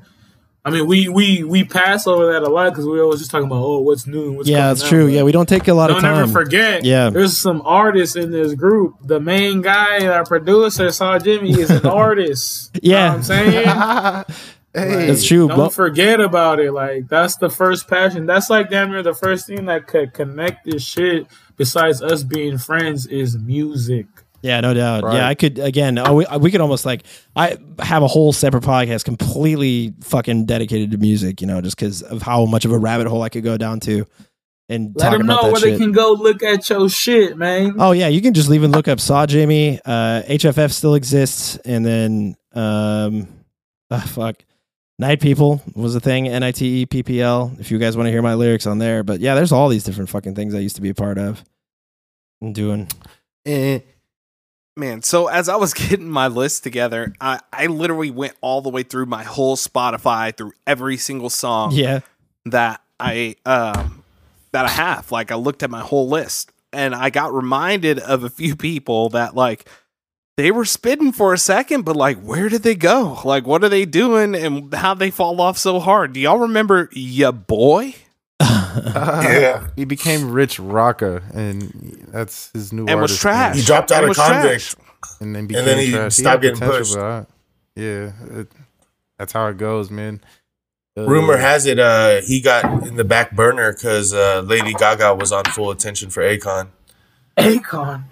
[0.68, 3.46] I mean, we we we pass over that a lot because we always just talking
[3.46, 5.92] about oh, what's new, what's yeah that's out, true yeah we don't take a lot
[5.92, 6.16] of time.
[6.16, 6.84] Don't ever forget.
[6.84, 7.12] Yeah.
[7.12, 8.96] there's some artists in this group.
[9.04, 12.80] The main guy, our producer, Saw Jimmy, is an artist.
[12.82, 13.10] You know Yeah.
[13.10, 14.26] what I'm saying.
[14.76, 16.72] hey, that's true Don't Well- forget about it.
[16.72, 18.26] Like that's the first passion.
[18.26, 21.28] That's like damn near the first thing that could connect this shit.
[21.58, 24.08] Besides us being friends, is music.
[24.42, 25.04] Yeah, no doubt.
[25.04, 25.16] Right.
[25.16, 25.98] Yeah, I could again.
[25.98, 27.04] uh, We, we could almost like
[27.36, 31.42] I have a whole separate podcast completely fucking dedicated to music.
[31.42, 33.80] You know, just because of how much of a rabbit hole I could go down
[33.82, 34.06] to
[34.70, 35.74] and Let them know where shit.
[35.74, 37.76] they can go look at your shit, man.
[37.80, 39.80] Oh yeah, you can just even look up Saw Jimmy.
[39.86, 43.28] Uh, HFF still exists, and then um,
[43.90, 44.38] ah, fuck,
[44.98, 46.28] Night People was a thing.
[46.28, 47.52] N I T E P P L.
[47.60, 49.84] If you guys want to hear my lyrics on there, but yeah, there's all these
[49.84, 51.44] different fucking things I used to be a part of
[52.42, 52.88] and doing.
[53.46, 53.80] Eh,
[54.78, 58.70] Man, so as I was getting my list together, I, I literally went all the
[58.70, 62.02] way through my whole Spotify through every single song Yeah.
[62.46, 64.04] that I um
[64.52, 65.12] that I have.
[65.12, 69.10] Like I looked at my whole list and I got reminded of a few people
[69.10, 69.68] that like
[70.38, 73.20] they were spitting for a second, but like where did they go?
[73.24, 76.14] Like what are they doing and how they fall off so hard?
[76.14, 77.96] Do y'all remember ya boy?
[78.76, 79.68] Yeah.
[79.78, 83.56] he became Rich Rocka, and that's his new And was artist trash.
[83.56, 84.42] He dropped out And of was Konvict.
[84.42, 84.76] trash.
[85.22, 86.16] and then became then he trash.
[86.16, 86.98] stopped had getting potential, pushed.
[86.98, 87.26] I-
[87.78, 88.48] yeah, it,
[89.18, 90.20] that's how it goes, man.
[90.98, 95.16] Uh, Rumor has it uh, he got in the back burner because uh, Lady Gaga
[95.16, 96.68] was on full attention for Akon.
[97.38, 98.04] Akon.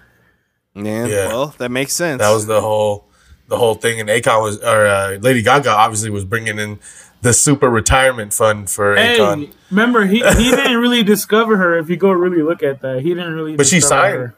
[0.75, 1.27] Yeah, Yeah.
[1.27, 2.19] well, that makes sense.
[2.19, 3.07] That was the whole
[3.47, 3.99] the whole thing.
[3.99, 6.79] And Akon was or uh, Lady Gaga obviously was bringing in
[7.21, 9.53] the super retirement fund for Hey, Akon.
[9.69, 11.77] remember he he didn't really discover her.
[11.77, 13.55] If you go really look at that, he didn't really.
[13.55, 14.17] But she signed.
[14.17, 14.35] her.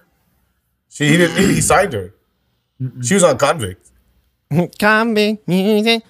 [0.89, 2.13] She he didn't he signed her.
[3.01, 3.91] She was on Konvict.
[4.51, 6.03] Combi music.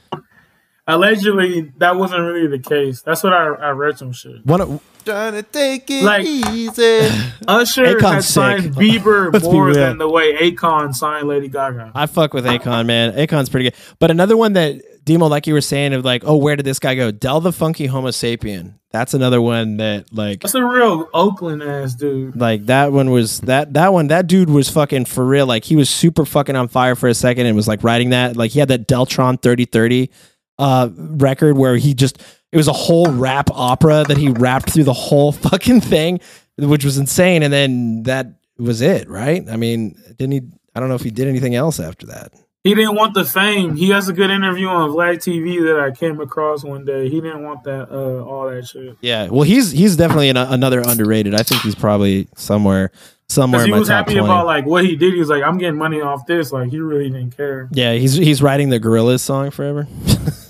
[0.88, 3.02] Allegedly, that wasn't really the case.
[3.02, 4.45] That's what I I read some shit.
[4.45, 6.99] One of, trying to take it Like- easy.
[7.48, 8.74] Usher Akon's had signed sick.
[8.74, 11.91] Bieber Let's be more than the way Akon signed Lady Gaga.
[11.95, 13.14] I fuck with Akon, man.
[13.14, 13.80] Akon's pretty good.
[13.99, 16.80] But another one that Demo, like you were saying, of like, oh, where did this
[16.80, 17.12] guy go?
[17.12, 18.74] Del the Funky Homo Sapien.
[18.91, 22.36] That's another one that like That's a real Oakland ass dude.
[22.40, 25.45] like that one was that that one that dude was fucking for real.
[25.45, 28.38] Like he was super fucking on fire for a second and was like writing that.
[28.38, 30.10] Like he had that Deltron 3030
[30.57, 32.22] uh record where he just
[32.52, 36.19] it was a whole rap opera that he rapped through the whole fucking thing,
[36.57, 37.44] which was insane.
[37.44, 38.27] And then that
[38.57, 39.44] was it, right?
[39.49, 40.41] I mean, didn't he
[40.76, 42.34] I don't know if he did anything else after that.
[42.64, 43.76] He didn't want the fame.
[43.76, 47.10] He has a good interview on Vlad TV that I came across one day.
[47.10, 48.98] He didn't want that uh all that shit.
[49.02, 51.36] Yeah, well, he's he's definitely an, another underrated.
[51.36, 52.91] I think he's probably somewhere
[53.27, 54.26] somewhere he was happy twenty.
[54.26, 55.14] about like what he did.
[55.14, 56.52] He was like, I'm getting money off this.
[56.52, 57.69] Like he really didn't care.
[57.72, 59.88] yeah, he's he's writing the Gorillaz song forever.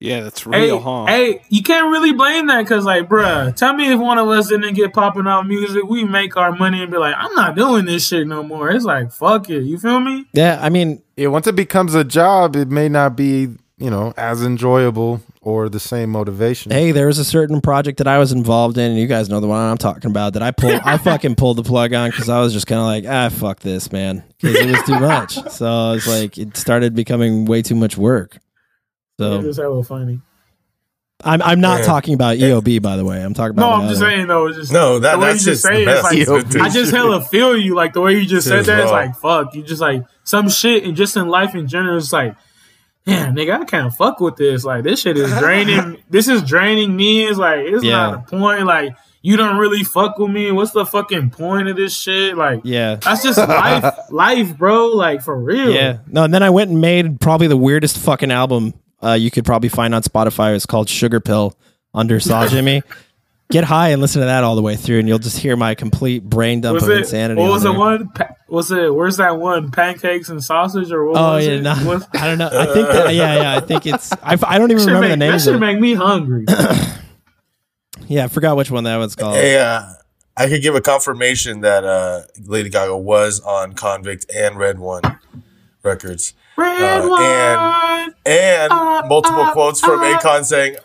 [0.00, 1.06] yeah, that's Hey, real, huh?
[1.06, 4.48] hey, you can't really blame that because, like, bruh, tell me if one of us
[4.48, 7.84] didn't get popping out music, we make our money and be like, I'm not doing
[7.84, 8.70] this shit no more.
[8.70, 9.62] It's like, fuck it.
[9.62, 10.26] You feel me?
[10.32, 13.48] yeah, I mean, Yeah, once it becomes a job, it may not be
[13.78, 16.70] you know as enjoyable or the same motivation.
[16.70, 19.40] hey, there was a certain project that I was involved in, and you guys know
[19.40, 20.34] the one I'm talking about.
[20.34, 22.86] That I pulled, I fucking pulled the plug on because I was just kind of
[22.86, 25.50] like, ah, fuck this, man, because it was too much.
[25.50, 28.36] So I was like, it started becoming way too much work.
[29.20, 30.20] It So was hella funny.
[31.22, 31.86] I'm I'm not Yeah.
[31.86, 33.22] talking about EOB by the way.
[33.22, 33.76] I'm talking about.
[33.78, 34.50] No, I'm just other- saying though.
[34.52, 36.28] Just No, that the way that's you just say the it, it's best.
[36.30, 37.74] like, It's I just hella feel you.
[37.74, 39.54] Like the way you just said Just that, it's like fuck.
[39.54, 42.36] You just like some shit, and just in life in general, it's like,
[43.04, 44.64] damn, nigga, I can't fuck with this.
[44.64, 46.02] Like this shit is draining.
[46.10, 47.26] this is draining me.
[47.26, 47.96] It's like it's Yeah.
[48.12, 48.64] not a point.
[48.64, 50.50] Like you don't really fuck with me.
[50.52, 52.34] What's the fucking point of this shit?
[52.34, 52.94] Like yeah.
[52.94, 54.86] that's just life, life, bro.
[54.88, 55.68] Like for real.
[55.70, 55.98] Yeah.
[56.06, 58.72] No, and then I went and made probably the weirdest fucking album
[59.02, 60.54] uh, you could probably find on Spotify.
[60.54, 61.56] It's called Sugar Pill
[61.94, 62.82] under Saw Jimmy.
[63.50, 65.74] Get high and listen to that all the way through, and you'll just hear my
[65.74, 66.98] complete brain dump Was of it?
[66.98, 67.40] insanity.
[67.40, 68.08] What on was the one?
[68.10, 68.94] Pa- was it?
[68.94, 69.72] Where's that one?
[69.72, 71.62] Pancakes and sausage, or what Oh was yeah, it?
[71.62, 71.72] no,
[72.14, 72.46] I don't know.
[72.52, 73.56] I think that yeah, yeah.
[73.56, 74.12] I think it's.
[74.22, 75.32] I, I don't even remember make, the name.
[75.32, 75.66] that should Of it.
[75.66, 76.44] make me hungry.
[78.06, 79.36] Yeah, I forgot which one that one's called.
[79.36, 79.82] Hey, uh,
[80.36, 85.02] I could give a confirmation that uh, Lady Gaga was on Konvict and Red One
[85.84, 88.14] records, Red Uh, wine.
[88.26, 90.18] and Uh, multiple uh, quotes from uh.
[90.18, 90.76] Akon saying,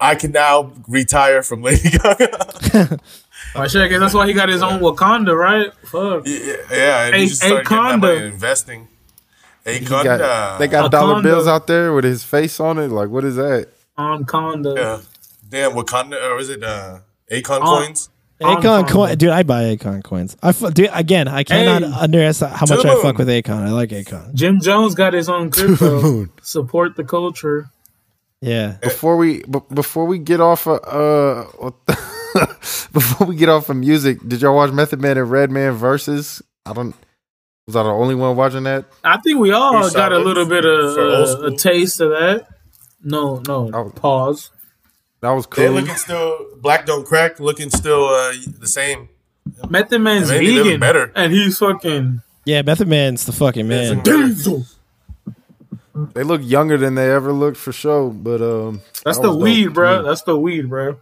[0.00, 2.98] "I can now retire from Lady Gaga."
[3.54, 3.82] Oh shit!
[3.82, 5.70] I guess that's why he got his own Wakanda, right?
[5.84, 6.22] Fuck.
[6.26, 8.00] yeah, yeah, and A- he just started that Akonda.
[8.00, 8.88] money investing.
[9.66, 12.88] He Akon, got- they got A dollar bills out there with his face on it.
[12.88, 13.68] Like, what is that?
[13.98, 14.74] On Conda.
[14.76, 15.00] yeah.
[15.50, 17.00] damn Wakanda, or is it uh,
[17.30, 18.08] Akon Uh, coins?
[18.42, 18.88] Akon Akon.
[18.88, 19.30] coin, dude.
[19.30, 20.36] I buy Akon coins.
[20.42, 21.98] I fu- dude, again, I cannot Hey.
[22.00, 23.62] underestimate how much I fuck with Akon.
[23.66, 24.34] I like Akon.
[24.34, 26.26] Jim Jones got his own crypto.
[26.42, 27.70] Support the culture.
[28.40, 31.70] Yeah, Before we b- before we get off of uh
[32.92, 36.42] before we get off of music, did y'all watch Method Man and Redman versus?
[36.66, 36.94] I don't.
[37.68, 38.84] Was I the only one watching that?
[39.04, 42.10] I think we all Pretty got a little bit of for uh, a taste of
[42.10, 42.48] that.
[43.04, 43.70] No, no.
[43.72, 43.90] Oh.
[43.90, 44.50] Pause.
[45.22, 45.62] That was cool.
[45.62, 45.80] They cool.
[45.80, 49.08] looking still black don't crack, looking still uh, the same.
[49.70, 51.12] Method Man's Maybe they vegan, better.
[51.16, 52.62] and he's fucking yeah.
[52.62, 54.02] Method Man's the fucking man.
[54.02, 54.66] diesel.
[56.14, 58.10] They look younger than they ever looked for sure.
[58.10, 59.42] But um, That's that the was dope.
[59.42, 60.02] weed, bro.
[60.02, 60.98] That's the weed, bro.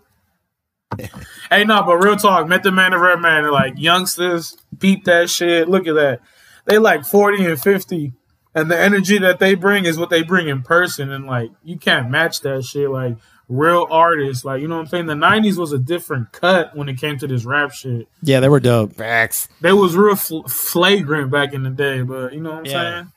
[1.51, 4.57] hey, no, but real talk, Method Man and Red Man are like youngsters.
[4.81, 5.69] Peep that shit.
[5.69, 6.21] Look at that.
[6.67, 8.13] They like forty and fifty,
[8.55, 11.79] and the energy that they bring is what they bring in person, and like you
[11.79, 12.91] can't match that shit.
[12.91, 13.17] Like
[13.51, 14.45] real artists.
[14.45, 15.07] Like you know what I'm saying.
[15.07, 18.09] The '90s was a different cut when it came to this rap shit.
[18.23, 18.95] Yeah, they were dope.
[18.95, 19.49] Facts.
[19.61, 22.73] They was real fl- flagrant back in the day, but you know what I'm Yeah.
[23.03, 23.13] saying.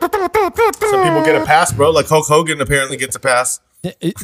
[0.00, 1.90] Some people get a pass, bro.
[1.90, 3.60] Like Hulk Hogan apparently gets a pass.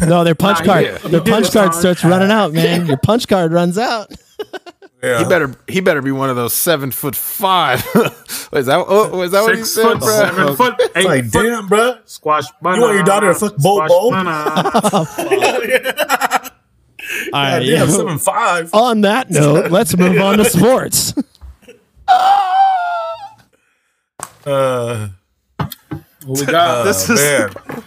[0.01, 0.85] No, their punch Nah, card.
[0.85, 0.99] yeah.
[0.99, 2.87] Their punch card starts running out, man.
[2.87, 4.11] Your punch card runs out.
[5.03, 5.19] Yeah.
[5.19, 7.81] He better he better be one of those seven foot five.
[8.53, 10.09] is that oh, was that what he said, foot, bro?
[10.09, 11.43] seven foot, eight like, foot.
[11.43, 11.97] damn, bro.
[12.05, 12.45] Squash.
[12.63, 14.11] You want your daughter to fuck Bo Squash Bo?
[14.11, 14.71] banana.
[17.33, 17.59] All right.
[17.59, 18.73] Damn, seven five.
[18.73, 21.15] On that note, let's move on to sports.
[24.45, 25.09] Uh,
[26.25, 26.85] What we got?
[26.85, 27.83] This oh, is man.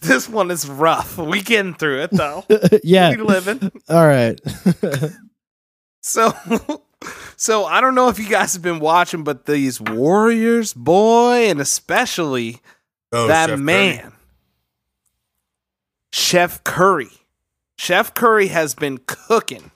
[0.00, 1.18] this one is rough.
[1.18, 2.44] We getting through it though.
[2.82, 3.10] yeah.
[3.10, 3.70] we living.
[3.88, 4.40] All right.
[6.00, 6.32] So,
[7.36, 11.60] so I don't know if you guys have been watching, but these Warriors, boy, and
[11.60, 12.60] especially
[13.12, 13.64] Oh, that Chef Curry.
[13.64, 14.12] man,
[16.12, 17.08] Chef Curry.
[17.78, 19.70] Chef Curry has been cooking.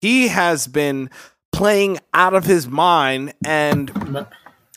[0.00, 1.10] He has been
[1.50, 3.90] playing out of his mind and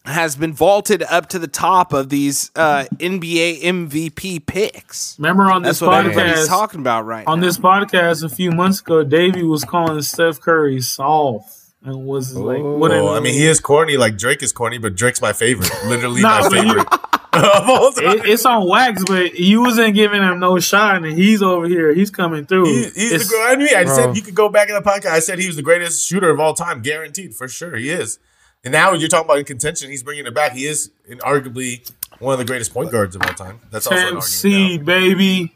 [0.05, 5.17] has been vaulted up to the top of these uh, NBA MVP picks.
[5.19, 7.45] Remember on this That's what everybody's podcast, talking about right on now.
[7.45, 12.61] this podcast a few months ago, Davey was calling Steph Curry soft and was like,
[12.63, 13.97] "What?" Oh, I mean, he is corny.
[13.97, 15.71] Like Drake is corny, but Drake's my favorite.
[15.85, 16.87] Literally Nah, my but you- favorite.
[17.33, 18.17] of all time.
[18.17, 21.93] It, it's on wax, but you wasn't giving him no shine, and he's over here.
[21.93, 22.65] He's coming through.
[22.65, 23.41] He, he's the It's- great.
[23.47, 23.95] I mean, I Bro.
[23.95, 25.11] said you could go back in the podcast.
[25.11, 27.75] I said he was the greatest shooter of all time, guaranteed for sure.
[27.77, 28.19] He is.
[28.63, 29.89] And now you're talking about in contention.
[29.89, 30.51] He's bringing it back.
[30.53, 31.89] He is in arguably
[32.19, 33.59] one of the greatest point guards of all time.
[33.71, 34.23] That's also an 10 argument.
[34.25, 34.85] seed, now.
[34.85, 35.55] baby.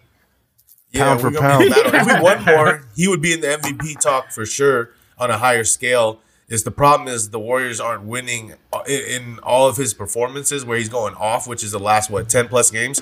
[0.91, 1.91] Yeah, Pound we're for gonna be in pound.
[1.91, 2.14] battle.
[2.14, 5.38] If we won more, he would be in the MVP talk for sure on a
[5.38, 6.19] higher scale.
[6.48, 8.53] Is the problem is the Warriors aren't winning
[8.88, 12.30] in, in all of his performances where he's going off, which is the last what
[12.30, 13.02] ten plus games.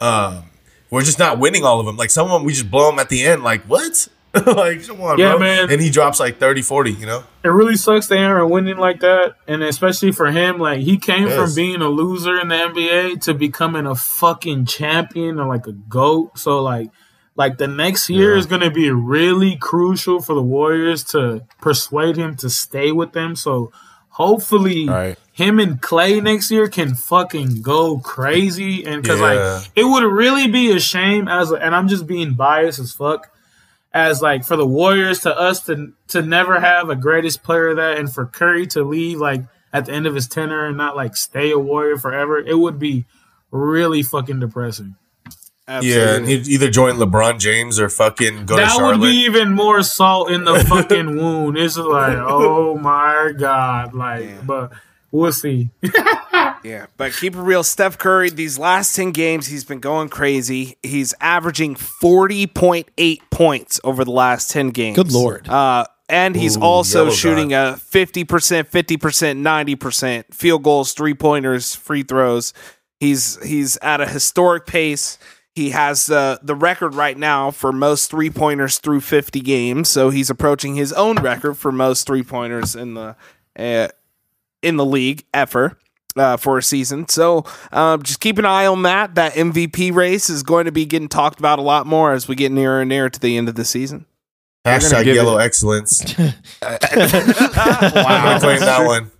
[0.00, 0.44] Um,
[0.90, 1.96] we're just not winning all of them.
[1.96, 3.42] Like some of them, we just blow them at the end.
[3.42, 4.08] Like what?
[4.46, 5.38] like come on, Yeah, bro.
[5.40, 5.70] man.
[5.70, 7.24] And he drops like 30, 40, You know.
[7.44, 11.26] It really sucks to Aaron winning like that, and especially for him, like he came
[11.28, 11.36] Yes.
[11.36, 15.72] from being a loser in the NBA to becoming a fucking champion or like a
[15.72, 16.38] goat.
[16.38, 16.88] So like,
[17.36, 18.38] like the next year Yeah.
[18.38, 23.12] is going to be really crucial for the Warriors to persuade him to stay with
[23.12, 23.36] them.
[23.36, 23.70] So
[24.10, 25.18] hopefully, Right.
[25.32, 29.26] him and Clay next year can fucking go crazy, and because Yeah.
[29.58, 32.92] like it would really be a shame as, a, and I'm just being biased as
[32.92, 33.28] fuck
[33.94, 37.76] as like for the Warriors to us to to never have a greatest player of
[37.76, 39.42] that, and for Curry to leave like
[39.72, 42.78] at the end of his tenure and not like stay a Warrior forever, it would
[42.78, 43.06] be
[43.50, 44.96] really fucking depressing.
[45.68, 48.98] Yeah, and he'd either join LeBron James or fucking go to that Charlotte.
[48.98, 51.56] would be even more salt in the fucking wound.
[51.56, 54.72] It's just like, oh my god, like, but
[55.12, 55.70] we'll see.
[56.64, 57.64] Yeah, but keep it real.
[57.64, 60.76] Steph Curry, these last 10 games, he's been going crazy.
[60.82, 64.96] He's averaging 40.8 points over the last 10 games.
[64.96, 65.48] Good lord.
[65.48, 71.74] Uh, and he's Ooh, also yellow shooting a 50%, 50%, 90% field goals, three pointers,
[71.74, 72.52] free throws.
[73.00, 75.18] He's he's at a historic pace.
[75.54, 79.88] He has uh, the record right now for most three pointers through 50 games.
[79.88, 83.16] So he's approaching his own record for most three pointers in the
[83.58, 83.88] uh,
[84.62, 85.76] in the league ever
[86.16, 87.08] uh, for a season.
[87.08, 89.14] So um, just keep an eye on that.
[89.16, 92.34] That MVP race is going to be getting talked about a lot more as we
[92.34, 94.06] get nearer and nearer to the end of the season.
[94.64, 96.02] Hashtag yellow it- excellence.
[96.62, 96.76] Wow.
[96.86, 99.10] I'm gonna claim that one.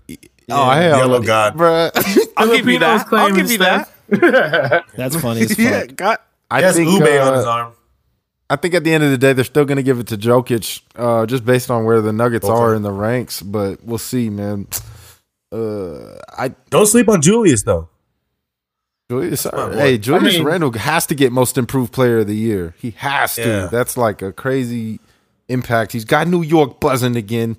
[0.51, 1.57] Oh hell, Yellow God.
[1.57, 1.91] bruh.
[2.37, 3.13] I'll give you Filipinos that.
[3.13, 4.85] I'll give you that.
[4.97, 5.59] That's funny as fuck.
[5.59, 7.73] Yeah, got I He think Ube uh, on his arm.
[8.51, 10.17] I think at the end of the day, they're still going to give it to
[10.19, 12.53] Jokic, uh, just based on where the Nuggets Okay.
[12.55, 13.41] are in the ranks.
[13.41, 14.67] But we'll see, man.
[15.53, 17.89] Uh, I Don't sleep on Julius though.
[19.11, 19.99] Julius, my hey.
[19.99, 22.75] Julius I mean- Randle has to get Most Improved Player of the Year.
[22.79, 23.47] He has to.
[23.47, 23.67] Yeah.
[23.67, 25.01] That's like a crazy
[25.49, 25.93] impact.
[25.93, 27.57] He's got New York buzzing again.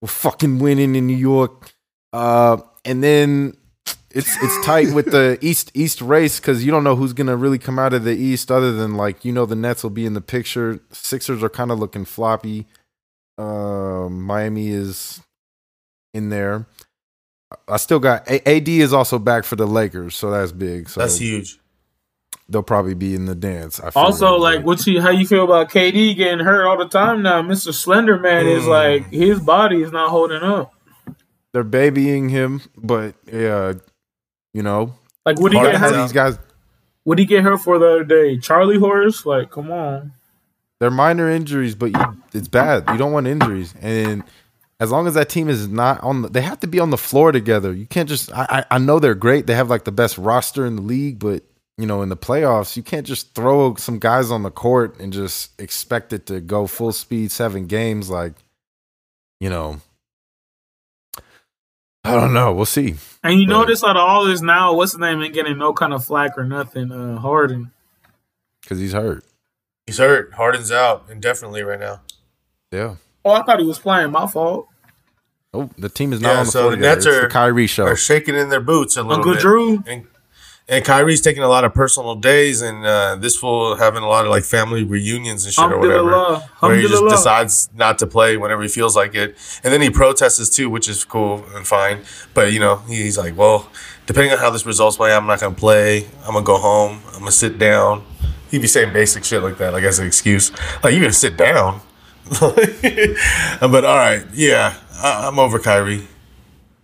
[0.00, 1.72] We're fucking winning in New York.
[2.12, 3.56] Uh, and then
[4.10, 7.58] it's it's tight with the East East race because you don't know who's gonna really
[7.58, 10.14] come out of the East other than like you know the Nets will be in
[10.14, 10.80] the picture.
[10.92, 12.66] Sixers are kind of looking floppy.
[13.36, 15.20] Um, Miami is
[16.14, 16.66] in there.
[17.68, 20.88] I still got AD is also back for the Lakers, so that's big.
[20.88, 21.58] So That's huge.
[22.48, 23.78] they'll probably be in the dance.
[23.80, 26.88] I feel Also, like, what you how you feel about KD getting hurt all the
[26.88, 27.42] time now?
[27.42, 28.68] Mister Slender Man is Mm.
[28.68, 30.72] like his body is not holding up.
[31.52, 33.72] they're babying him, but yeah,
[34.52, 34.94] you know,
[35.24, 36.02] Like, what he Hard get hurt?
[36.02, 36.38] these guys
[37.04, 38.36] What he get hurt for the other day?
[38.38, 39.24] Charlie horse?
[39.24, 40.12] Like, come on.
[40.80, 42.84] they're minor injuries, but you, it's bad.
[42.90, 44.22] You don't want injuries, and
[44.78, 46.98] as long as that team is not on, the, they have to be on the
[46.98, 47.72] floor together.
[47.72, 48.32] You can't just.
[48.32, 49.46] I, I I know they're great.
[49.46, 51.42] They have like the best roster in the league, but
[51.78, 55.12] you know, in the playoffs, you can't just throw some guys on the court and
[55.12, 58.08] just expect it to go full speed seven games.
[58.10, 58.32] Like,
[59.40, 59.80] you know,
[62.04, 62.52] I don't know.
[62.52, 62.94] We'll see.
[63.24, 63.58] And you Right.
[63.58, 66.38] notice out of all this now, what's the name ain't getting no kind of flack
[66.38, 66.92] or nothing.
[66.92, 67.72] Uh, Harden.
[68.62, 69.24] Because he's hurt.
[69.86, 70.32] He's hurt.
[70.34, 72.00] Harden's out indefinitely right now.
[72.72, 72.96] Yeah.
[73.26, 74.12] Oh, I thought he was playing.
[74.12, 74.68] My fault.
[75.52, 76.94] Oh, the team is not Yeah, on the so floor the together.
[76.96, 77.84] Nets It's are- the Kyrie show.
[77.84, 79.40] Are shaking in their boots a little Uncle bit.
[79.40, 79.82] Drew.
[79.86, 80.06] And,
[80.68, 84.24] and Kyrie's taking a lot of personal days, and uh, this fool having a lot
[84.24, 86.40] of like family reunions and shit or whatever.
[86.60, 89.90] Where he just decides not to play whenever he feels like it, and then he
[89.90, 92.00] protests too, which is cool and fine.
[92.34, 93.68] But you know, he's like, well,
[94.06, 96.06] depending on how this results play, I'm not gonna play.
[96.24, 97.00] I'm gonna go home.
[97.12, 98.04] I'm gonna sit down.
[98.50, 100.50] He'd be saying basic shit like that, like as an excuse.
[100.82, 101.80] Like you gonna sit down?
[102.40, 106.06] but all right, yeah, I, I'm over Kyrie.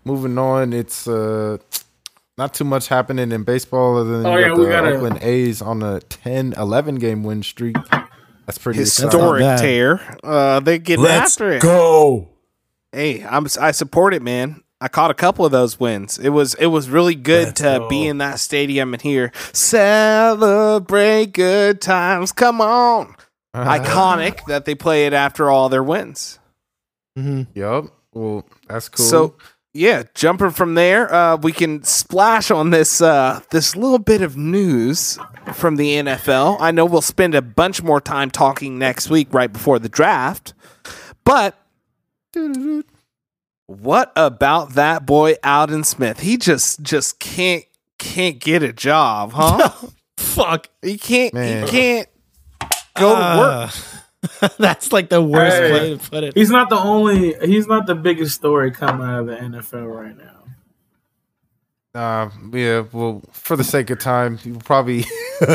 [0.05, 1.59] Moving on, it's uh,
[2.39, 5.19] not too much happening in baseball other than Oh, you yeah, got the gotta- Oakland
[5.23, 7.77] A's on a 10 11 game win streak.
[8.47, 8.81] That's pretty.
[8.81, 9.59] Historic bad.
[9.60, 10.19] tear.
[10.24, 11.62] Uh, they get Let's after it.
[11.62, 12.28] go.
[12.93, 14.62] Hey, I'm I support it, man.
[14.81, 16.19] I caught a couple of those wins.
[16.19, 17.89] It was it was really good Let's to go.
[17.89, 22.32] be in that stadium and hear celebrate good times.
[22.32, 23.14] Come on,
[23.55, 26.39] iconic that they play it after all their wins.
[27.16, 27.87] hmm Yup.
[28.12, 29.07] Well, that's cool.
[29.07, 29.35] So
[29.74, 34.37] yeah, jumping from there, uh, we can splash on this uh, this little bit of
[34.37, 35.19] news
[35.55, 36.59] from the NFL.
[36.61, 40.53] I know we'll spend a bunch more time talking next week, right before the draft.
[41.24, 41.57] But
[43.66, 46.20] what about that boy Aldon Smith?
[46.20, 47.65] He just just can't
[47.99, 49.70] can't get a job, huh?
[50.19, 50.69] Fuck.
[50.83, 51.65] he can't Man.
[51.65, 52.09] he can't
[52.94, 53.70] go to work.
[54.43, 55.73] Uh, That's like the worst Hey.
[55.73, 56.35] way to put it.
[56.35, 57.35] He's not the only.
[57.44, 60.28] He's not the biggest story coming out of the NFL right now.
[61.94, 65.05] Uh, yeah, well, for the sake of time, you probably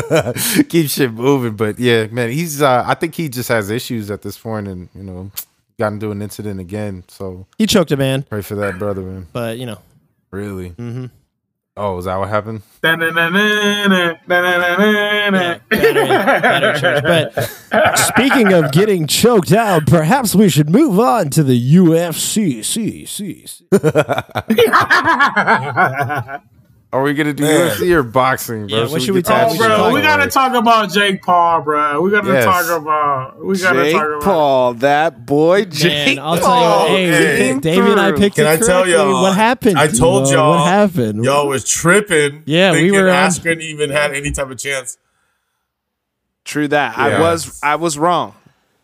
[0.68, 1.56] keep shit moving.
[1.56, 2.62] But yeah, man, he's.
[2.62, 5.30] Uh, I think he just has issues at this point, and you know,
[5.80, 7.02] got into an incident again.
[7.08, 9.26] So He choked a man, pray for that, brother, man.
[9.32, 9.78] but you know.
[10.30, 10.68] Really?
[10.70, 11.06] hmm
[11.80, 12.62] Oh, is that what happened?
[15.68, 17.04] Better church.
[17.04, 22.64] But speaking of getting choked out, perhaps we should move on to the UFC.
[26.90, 27.70] Are we gonna do Man.
[27.70, 28.84] UFC or boxing, bro?
[28.84, 29.76] Yeah, what should we get that talk Oh, about?
[29.90, 30.30] bro, we gotta way?
[30.30, 32.00] talk about Jake Paul, bro.
[32.00, 32.44] We gotta Yes.
[32.46, 33.44] talk about.
[33.44, 34.22] We gotta Jake talk about.
[34.22, 36.86] Paul, that boy Jake Man, I'll Paul.
[36.86, 37.46] tell you, hey, hey.
[37.48, 39.20] we picked, Davey and I picked Can it I tell y'all?
[39.22, 39.78] what happened.
[39.78, 40.56] I told y'all.
[40.60, 41.24] what happened.
[41.24, 42.42] Y'all was tripping.
[42.46, 44.96] Yeah, we thinking were on- even had any type of chance.
[46.46, 46.96] True that.
[46.96, 48.32] I was I was wrong.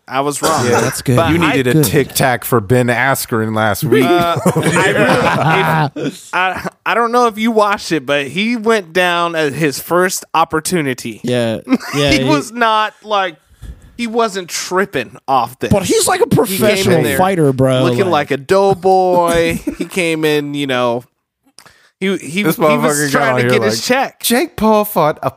[0.06, 0.64] I was wrong.
[0.66, 1.16] Yeah, that's good.
[1.16, 1.84] But You needed a Good.
[1.84, 4.04] tic tac for Ben Askren last week.
[4.04, 8.92] Uh, I, really, if- I I don't know if you watched it, but he went
[8.92, 11.20] down at his first opportunity.
[11.24, 11.60] yeah,
[11.94, 12.10] yeah.
[12.18, 13.36] he, was not like
[13.96, 15.72] he wasn't tripping off this.
[15.72, 17.84] but he's like a He came in professional there fighter, bro.
[17.84, 19.54] looking like a doughboy.
[19.78, 21.04] he came in, you know.
[22.04, 22.56] He he, he was
[23.10, 24.20] trying to get like, his check.
[24.20, 25.28] Jake Paul fought a,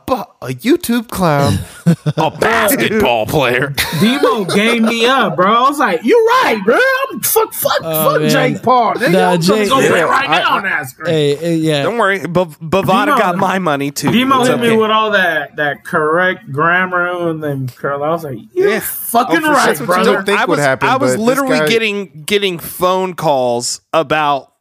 [0.42, 1.58] a YouTube clown,
[2.16, 3.72] a basketball player.
[4.00, 5.46] Demo game me up, bro.
[5.52, 6.78] I was like, "You're right, bro.
[7.12, 8.30] I'm fuck, fuck, Oh, fuck man.
[8.30, 8.94] Jake Paul.
[8.94, 11.56] Nigga, Nah, I'm Jake- gonna go Yeah, right I- now on that screen." Hey, hey,
[11.56, 11.82] yeah.
[11.82, 14.10] Don't worry, Bav- Bovada Demo- got my money too.
[14.12, 14.70] Demo It's hit okay.
[14.70, 18.02] me with all that that correct grammar and then curl.
[18.04, 18.80] I was like, "You're Yeah.
[18.80, 19.86] fucking Oh, right, sure.
[19.86, 24.52] brother." I would was, happen, I was literally guy- getting getting phone calls about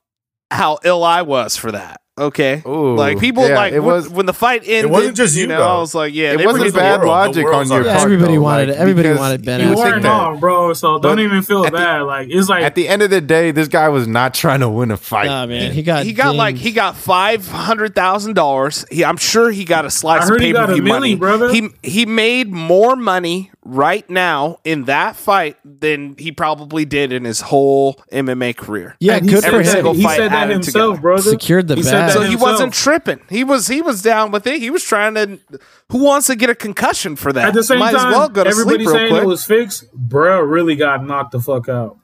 [0.51, 2.01] how ill I was for that.
[2.19, 4.85] Okay, Ooh, like people yeah, like it when, was- when the fight ended.
[4.85, 5.59] It wasn't just you, know.
[5.59, 5.77] though.
[5.77, 7.09] I was like, yeah, It wasn't bad world.
[7.09, 7.85] Logic on your on part.
[8.01, 8.81] Everybody though, wanted like, it.
[8.81, 9.83] Everybody wanted Ben you you would Askren.
[9.83, 10.73] think weren't that- wrong, bro.
[10.73, 12.01] So don't even feel at the- bad.
[12.01, 14.69] like it's like At the end of the day, this guy was not trying to
[14.69, 15.27] win a fight.
[15.27, 15.73] Nah, man.
[15.73, 18.83] He got he got like he got five hundred thousand dollars.
[19.05, 20.83] I'm sure he got a slice I of heard he pay got per a view
[20.85, 21.15] milli, money.
[21.17, 21.49] brother.
[21.53, 27.25] He he made more money right now in that fight than he probably did in
[27.25, 28.95] his whole MMA career.
[28.99, 29.99] yeah, he good said for every that- single him.
[29.99, 31.01] He said that added himself, together.
[31.01, 31.21] brother.
[31.31, 31.89] Secured the he bag.
[31.89, 32.51] said that So he himself.
[32.51, 33.19] wasn't tripping.
[33.29, 34.59] He was he was down with it.
[34.61, 35.39] He was trying to.
[35.91, 37.49] Who wants to get a concussion for that?
[37.49, 39.23] At the same Might time, as well go to everybody sleep real saying quick.
[39.23, 39.91] it was fixed.
[39.93, 41.97] Bro, really got knocked the fuck out.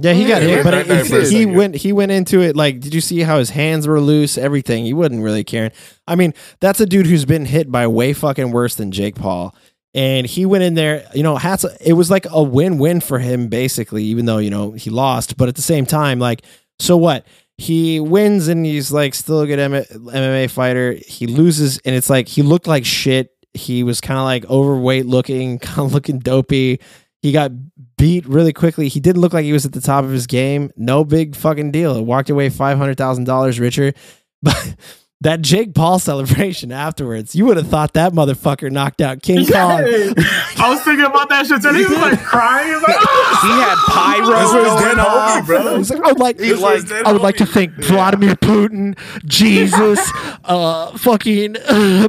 [0.00, 2.54] Yeah, he got Yeah, hit, but yeah, it, it- he went he went into it
[2.54, 4.38] like, did you see how his hands were loose?
[4.38, 4.84] Everything.
[4.84, 5.72] He wasn't really caring.
[6.06, 9.56] I mean, that's a dude who's been hit by way fucking worse than Jake Paul,
[9.94, 11.08] and he went in there.
[11.14, 11.64] You know, hats.
[11.80, 14.04] It was like a win win for him, basically.
[14.04, 16.42] Even though you know he lost, but at the same time, like,
[16.78, 17.26] so what?
[17.60, 20.92] He wins and he's like still a good M- MMA fighter.
[21.06, 23.32] He loses and it's like he looked like shit.
[23.52, 26.78] He was kind of like overweight looking, kind of looking dopey.
[27.20, 27.50] He got
[27.96, 28.86] beat really quickly.
[28.86, 30.70] He didn't look like he was at the top of his game.
[30.76, 32.04] No big fucking deal.
[32.04, 33.92] Walked away five hundred thousand dollars richer.
[34.40, 34.76] But
[35.20, 39.80] that Jake Paul celebration afterwards, you would have thought that motherfucker knocked out King Kong.
[39.82, 41.64] I was thinking about that shit.
[41.64, 42.68] And he was like crying.
[42.68, 42.96] He was like!
[43.38, 45.76] He had pyro This was dead going homie, bro.
[45.78, 47.52] He's like, I would like, This was dead I would like to homie.
[47.52, 50.00] thank Vladimir Putin, Jesus,
[50.44, 51.56] uh, fucking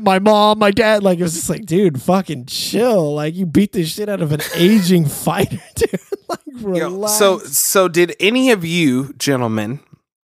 [0.01, 1.03] my mom, my dad.
[1.03, 3.13] Like it was just like, dude, fucking chill.
[3.13, 5.99] Like you beat the shit out of an aging fighter, dude.
[6.27, 7.13] like Yo, relax.
[7.17, 9.79] so so did any of you gentlemen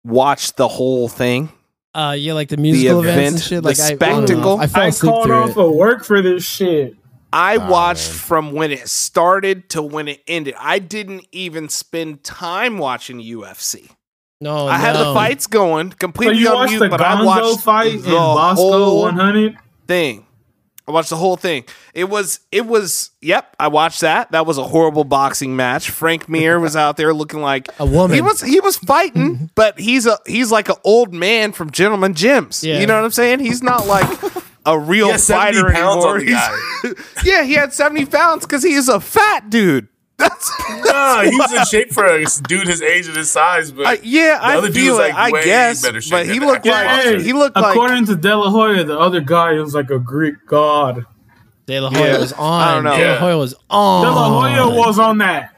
[0.04, 1.50] watch the whole thing?
[1.94, 3.62] Uh, yeah, like the musical events event, and shit.
[3.62, 4.58] the Like I, I, spectacle.
[4.58, 6.96] I fell I called off of work for this shit.
[7.32, 10.54] I watched from when it started to when it ended.
[10.58, 13.90] I didn't even spend time watching UFC.
[14.40, 17.16] No, I had the fights going So completely you on watched mute, the but I
[17.16, 19.56] Gonzo watched fight in the Bosco whole 100?
[19.86, 20.26] thing.
[20.90, 21.64] I watched the whole thing.
[21.94, 24.32] It was it was yep, I watched that.
[24.32, 25.88] That was a horrible boxing match.
[25.90, 28.16] Frank Mir was out there looking like A woman.
[28.16, 29.44] He was he was fighting, mm-hmm.
[29.54, 32.64] but he's a he's like an old man from Gentleman Gyms.
[32.64, 32.80] Yeah.
[32.80, 33.38] You know what I'm saying?
[33.38, 34.08] He's not like
[34.66, 36.18] a real He has 70 fighter pounds anymore.
[36.18, 39.88] on the He's- yeah, he had 70 pounds because he is a fat dude.
[40.20, 40.52] That's,
[40.86, 43.98] Nah, he was in shape for a dude his age and his size, but I,
[44.02, 46.38] yeah, The I other dude feel was, like, I way guess, better shape but he
[46.38, 46.46] that.
[46.46, 49.52] looked Yeah, like hey, he looked like According to De La Hoya, the other guy
[49.54, 51.04] was like a Greek god.
[51.66, 52.18] De La Hoya Yeah.
[52.18, 52.62] was on.
[52.62, 52.96] I don't know.
[52.96, 54.04] De La Hoya was on.
[54.06, 55.54] De La Hoya was on that.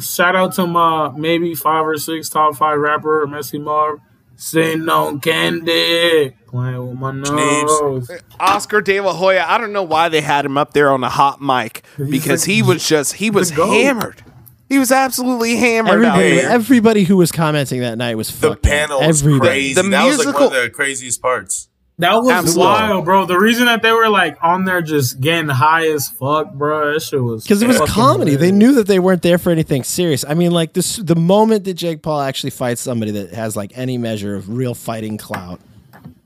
[0.00, 4.00] Shout out to my maybe five or six top five rapper, Messy Marv.
[4.36, 8.10] Sitting on candy, playing with my nose.
[8.38, 9.44] Oscar De La Hoya.
[9.46, 12.62] I don't know why they had him up there on a hot mic because he
[12.62, 14.22] was just he was hammered.
[14.68, 19.00] He was absolutely hammered out Everybody, everybody who was commenting that night was the panel
[19.00, 19.48] was everybody.
[19.50, 19.74] crazy.
[19.74, 21.68] The that was like one of the craziest parts.
[21.98, 22.64] That was Absolutely.
[22.64, 23.26] wild, bro.
[23.26, 27.00] The reason that they were like on there just getting high as fuck, bro, that
[27.00, 28.34] shit was Because it was fucking comedy.
[28.34, 30.24] They knew that they weren't there for anything serious.
[30.26, 33.70] I mean, like this, the moment that Jake Paul actually fights somebody that has like
[33.76, 35.60] any measure of real fighting clout,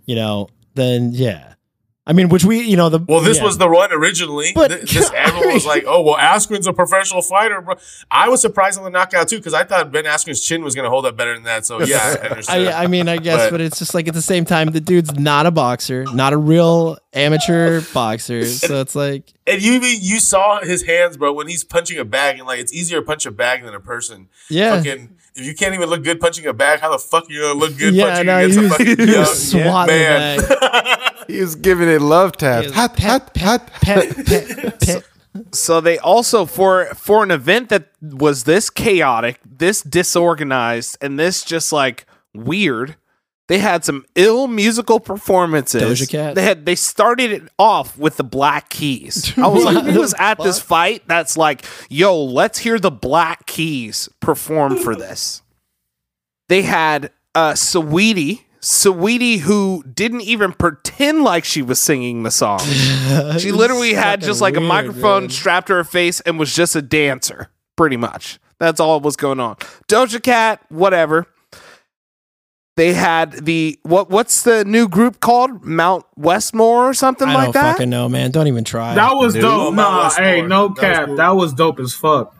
[0.08, 1.54] you know, then yeah.
[2.06, 3.44] I mean, which we, you know, the Well, this yeah.
[3.44, 4.52] was the run originally.
[4.54, 7.74] But- Th- this everyone was like, "Oh, well, Askren's a professional fighter, bro."
[8.10, 10.84] I was surprised on the knockout too because I thought Ben Askren's chin was going
[10.84, 11.66] to hold up better than that.
[11.66, 12.68] So yeah, I understand.
[12.74, 14.80] I, I mean, I guess, But- but, it's just like at the same time, the
[14.80, 18.42] dude's not a boxer, not a real amateur boxer.
[18.46, 22.06] So it's like, and you even- you saw his hands, bro, when he's punching a
[22.06, 24.28] bag, and like it's easier to punch a bag than a person.
[24.48, 27.32] yeah, Fucking, if you can't even look good punching a bag, how the fuck are
[27.32, 29.86] you gonna look good yeah, punching no, against he a fucking he young was man?
[29.86, 31.04] bag.
[31.28, 32.62] He was giving it love taps.
[32.62, 33.66] He was Hot, pet, hot, hot.
[33.82, 35.04] Pet, pet, pet.
[35.52, 41.44] So they also for for an event that was this chaotic, this disorganized, and this
[41.44, 42.96] just like weird.
[43.48, 45.82] They had some ill musical performances.
[45.82, 46.34] Doja Cat?
[46.34, 49.36] They had they started it off with the Black Keys.
[49.38, 51.02] I was like, who was at this fight?
[51.08, 55.42] That's like, yo, let's hear the Black Keys perform for this.
[56.50, 62.60] They had uh Saweetie, Saweetie, who didn't even pretend like she was singing the song.
[63.38, 65.30] She literally had just like a microphone man.
[65.30, 68.38] strapped to her face and was just a dancer, pretty much.
[68.58, 69.56] That's all was going on.
[69.88, 71.26] Doja Cat, whatever.
[72.78, 74.08] They had the what?
[74.08, 75.64] What's the new group called?
[75.64, 77.40] Mount Westmore or something like that?
[77.40, 77.72] I like don't that.
[77.72, 78.30] fucking know, man.
[78.30, 78.94] Don't even try.
[78.94, 79.74] That was Dude, dope.
[79.74, 81.06] Mount Nah, hey, no That was cap.
[81.06, 81.16] cool.
[81.16, 82.36] That was dope as fuck.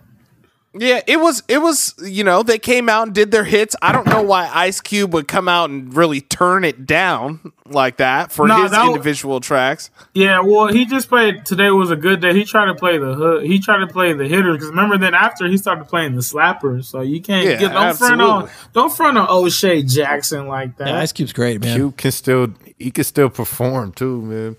[0.75, 1.43] Yeah, it was.
[1.49, 1.95] It was.
[2.05, 3.75] You know, they came out and did their hits.
[3.81, 7.97] I don't know why Ice Cube would come out and really turn it down like
[7.97, 9.91] that for Nah, his that w- individual tracks.
[10.13, 11.47] Yeah, well, he just played.
[11.47, 12.35] Today was a good day.
[12.35, 13.47] He tried to play the hood.
[13.47, 16.85] He tried to play the hitters because remember, then after he started playing the slappers.
[16.85, 20.89] So you can't Yeah, get don't front on don't front on O'Shea Jackson like that.
[20.89, 21.77] Yeah, Ice Cube's great, man.
[21.77, 24.57] Cube can still he can still perform too, man.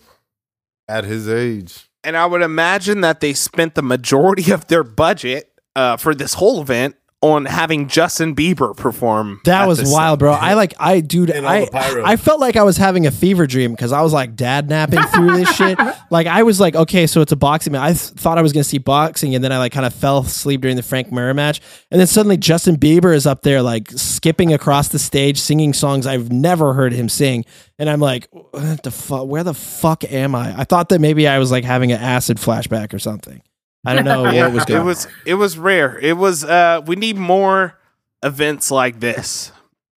[0.88, 1.86] At his age.
[2.04, 6.34] And I would imagine that they spent the majority of their budget uh, for this
[6.36, 9.42] whole event on having Justin Bieber perform.
[9.44, 10.32] That was this- wild, bro.
[10.40, 11.68] I like, I dude, I.
[11.74, 15.02] I felt like I was having a fever dream because I was like dad napping
[15.04, 15.78] through this shit.
[16.12, 17.82] Like I was like, okay, so it's a boxing match.
[17.84, 20.20] I th- thought I was gonna see boxing, and then I like kind of fell
[20.22, 23.92] asleep during the Frank Mir match, and then suddenly Justin Bieber is up there like
[23.92, 27.46] skipping across the stage, singing songs I've never heard him sing,
[27.78, 29.28] and I'm like, what the fuck?
[29.28, 30.62] Where the fuck am I?
[30.62, 33.44] I thought that maybe I was like having an acid flashback or something.
[33.86, 34.82] I don't know what was going.
[34.82, 35.98] It was it was rare.
[36.00, 37.78] It was uh we need more
[38.24, 39.52] events like this.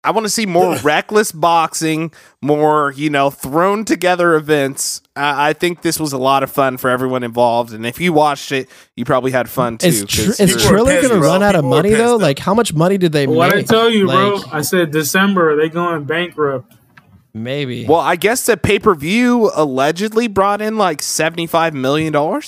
[0.04, 5.00] I want to see more reckless boxing, more, you know, thrown together events.
[5.14, 7.72] I I think this was a lot of fun for everyone involved.
[7.72, 9.86] And if you watched it, you probably had fun too.
[9.88, 12.18] Is, 'cause tr- is you're- People were Triller gonna run out of money though?
[12.18, 12.24] though.
[12.24, 13.66] Like, how much money did they what I make?
[13.68, 14.40] tell you, bro?
[14.52, 16.74] I said December they going bankrupt.
[17.34, 17.84] maybe.
[17.86, 22.12] well, I guess the pay per view allegedly brought in like $75 million.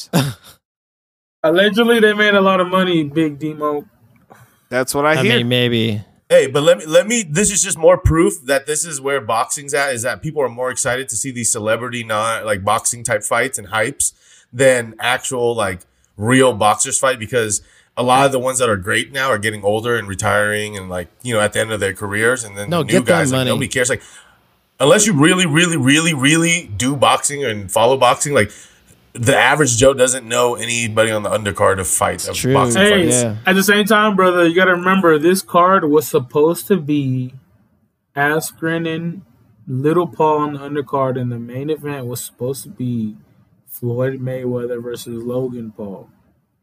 [1.45, 3.05] Allegedly, they made a lot of money.
[3.05, 3.85] Big Demo.
[4.71, 5.37] That's what I, I hear.
[5.37, 6.03] mean, maybe.
[6.31, 7.23] Hey, but let me let me.
[7.23, 9.93] This is just more proof that this is where boxing's at.
[9.95, 13.59] Is that people are more excited to see these celebrity, not like boxing type fights
[13.59, 14.15] and hypes
[14.53, 15.81] than actual like
[16.17, 17.61] real boxers fight because
[17.97, 20.89] a lot of the ones that are great now are getting older and retiring and
[20.89, 23.33] like you know at the end of their careers and then No, the new guys
[23.33, 24.03] like, nobody cares like
[24.81, 28.51] unless you really really really really do boxing and follow boxing like
[29.15, 32.53] the average Joe doesn't know anybody on the undercard of fight of true.
[32.53, 33.23] boxing Hey, fights.
[33.23, 33.37] Yeah.
[33.47, 37.35] at the same time, brother, you got to remember this card was supposed to be
[38.17, 39.23] Askren and
[39.67, 43.17] Little Paul on the undercard, and the main event was supposed to be
[43.67, 46.11] Floyd Mayweather versus Logan Paul.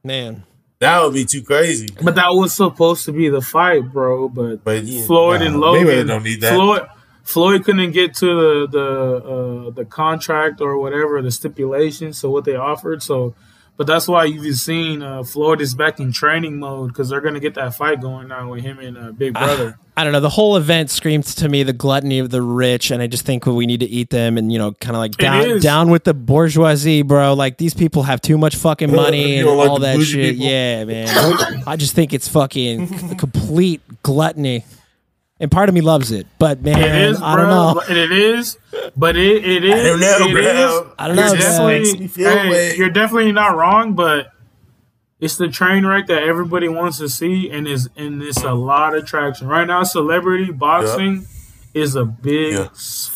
[0.03, 0.43] Man.
[0.79, 1.89] That would be too crazy.
[2.01, 4.27] But that was supposed to be the fight, bro.
[4.29, 6.55] But, But yeah, Floyd nah, and Logan, Mayweather don't need that.
[6.55, 6.87] Floyd,
[7.23, 12.13] Floyd couldn't get to the the uh, the contract or whatever the stipulation.
[12.13, 13.03] So what they offered.
[13.03, 13.35] So,
[13.77, 17.39] but that's why you've seen uh, Floyd is back in training mode because they're gonna
[17.39, 19.77] get that fight going now with him and uh, Big Brother.
[19.95, 20.19] I don't know.
[20.21, 23.45] The whole event screams to me the gluttony of the rich, and I just think
[23.45, 26.13] we need to eat them, and you know, kind of like down down with the
[26.13, 27.33] bourgeoisie, bro.
[27.33, 30.33] Like these people have too much fucking money and like all that shit.
[30.33, 30.47] people?
[30.47, 31.63] Yeah, man.
[31.67, 34.65] I just think it's fucking complete gluttony,
[35.41, 37.73] and part of me loves it, but man, It is, I don't know.
[37.75, 38.57] but It is,
[38.95, 39.73] but it it is.
[39.73, 40.41] I don't know, it bro.
[40.41, 42.75] is- I don't know, definitely- Makes me feel hey.
[42.77, 44.27] You're definitely not wrong, but
[45.19, 48.95] it's the train wreck that everybody wants to see, and is and it's a lot
[48.95, 49.83] of traction right now.
[49.83, 51.25] Celebrity boxing
[51.73, 52.67] is a big Yeah.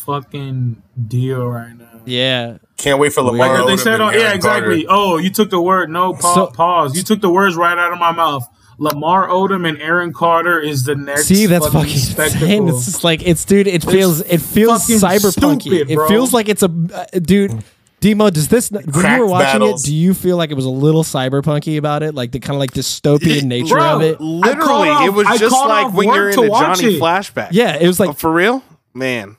[0.04, 1.84] fucking deal right now.
[2.04, 3.48] Yeah, Can't wait for Lamar.
[3.48, 4.84] Like Odom they said, and on, yeah, Aaron exactly.
[4.84, 5.00] Carter.
[5.02, 6.96] Oh, you took the word no pa- So- pause.
[6.96, 8.46] You took the words right out of my mouth.
[8.78, 11.26] Lamar Odom and Aaron Carter is the next.
[11.26, 12.42] see, that's fucking, fucking spectacle.
[12.48, 12.68] insane.
[12.68, 13.66] It's just like it's, dude.
[13.66, 15.88] It feels it feels fucking cyberpunky.
[15.88, 17.62] it feels like it's a uh, dude.
[18.00, 19.82] Demo, does this when you were watching battles.
[19.84, 19.86] it?
[19.88, 22.60] Do you feel like it was a little cyberpunky about it, like the kind of
[22.60, 24.20] like dystopian nature Bro, of it?
[24.20, 27.00] Literally, called it was I just like when you're in to a Johnny it.
[27.02, 27.48] flashback.
[27.52, 28.62] Yeah, it was Oh, like for real,
[28.92, 29.38] man.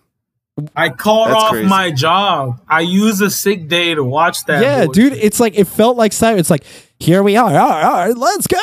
[0.75, 1.67] I called off crazy.
[1.69, 2.59] my job.
[2.67, 4.63] I used a sick day to watch that.
[4.63, 5.11] yeah, bullshit.
[5.11, 5.13] dude.
[5.21, 6.39] It's like it felt like cyber.
[6.39, 6.63] It's like
[6.99, 7.45] here we are.
[7.45, 8.57] All right, all right let's go.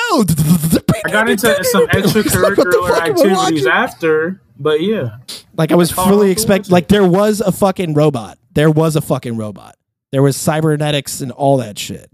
[1.06, 5.19] I got into some What the extracurricular fuck am I activities after, but yeah,
[5.56, 6.70] Like I was fully expect.
[6.70, 8.39] Like there was a fucking robot.
[8.55, 9.77] There was a fucking robot.
[10.12, 12.11] There was cybernetics and all that shit.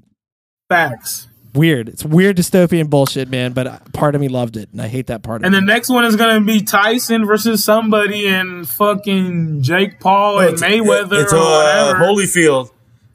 [0.69, 1.27] facts.
[1.53, 1.89] Weird.
[1.89, 3.53] It's weird dystopian bullshit, man.
[3.55, 5.61] But uh, part of me loved it, and I hate that part of And the
[5.61, 5.67] me.
[5.67, 11.25] next one is gonna be Tyson versus somebody and fucking Jake Paul and It's- Mayweather
[11.25, 12.05] It's or uh, whatever.
[12.05, 12.71] Holyfield.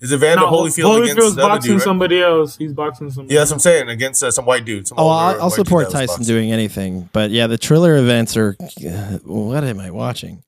[0.05, 1.83] Is Evander No, Holyfield against Holyfield's the other boxing dude, right?
[1.83, 2.57] somebody else.
[2.57, 3.33] He's boxing somebody.
[3.33, 3.89] Yeah, that's what I'm saying.
[3.89, 4.87] Against uh, some white dude.
[4.87, 6.25] Some Oh, older I'll, I'll white dude support Tyson boxing.
[6.25, 7.09] doing anything.
[7.11, 8.55] But yeah, the Triller events are.
[8.61, 10.41] uh, what am I watching?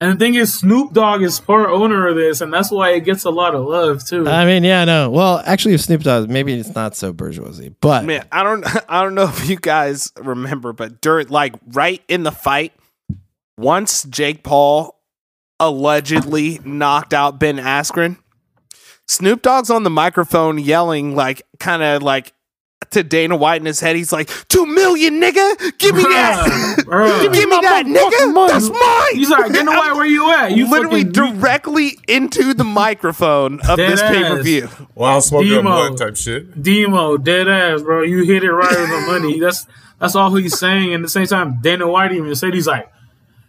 [0.00, 3.00] And the thing is, Snoop Dogg is part owner of this, and that's why it
[3.00, 4.28] gets a lot of love too.
[4.28, 5.10] I mean, yeah, no.
[5.10, 9.02] Well, actually, if Snoop Dogg, maybe it's not so bourgeoisie, but Man, I don't I
[9.02, 12.72] don't know if you guys remember, but during like right in the fight,
[13.56, 14.94] once Jake Paul
[15.60, 18.18] allegedly knocked out Ben Askren,
[19.08, 22.32] Snoop Dogg's on the microphone yelling like kind of like
[22.90, 23.96] to Dana White in his head.
[23.96, 26.76] He's like, two million, nigga, give me that.
[26.86, 27.22] Bruh.
[27.34, 28.48] Give me that, nigga.
[28.48, 29.14] That's mine.
[29.14, 29.94] He's like, you know what?
[29.96, 30.56] Where you at?
[30.56, 34.14] You literally fucking- directly into the microphone of Dead this ass.
[34.14, 34.68] pay per view.
[34.94, 35.70] Wow, smoking up Demo.
[35.70, 36.62] one type shit.
[36.62, 38.02] Demo, dead ass, bro.
[38.02, 39.38] You hit it right on the money.
[39.40, 39.66] That's
[39.98, 40.94] that's all he's saying.
[40.94, 42.90] And at the same time, Dana White even said he's like,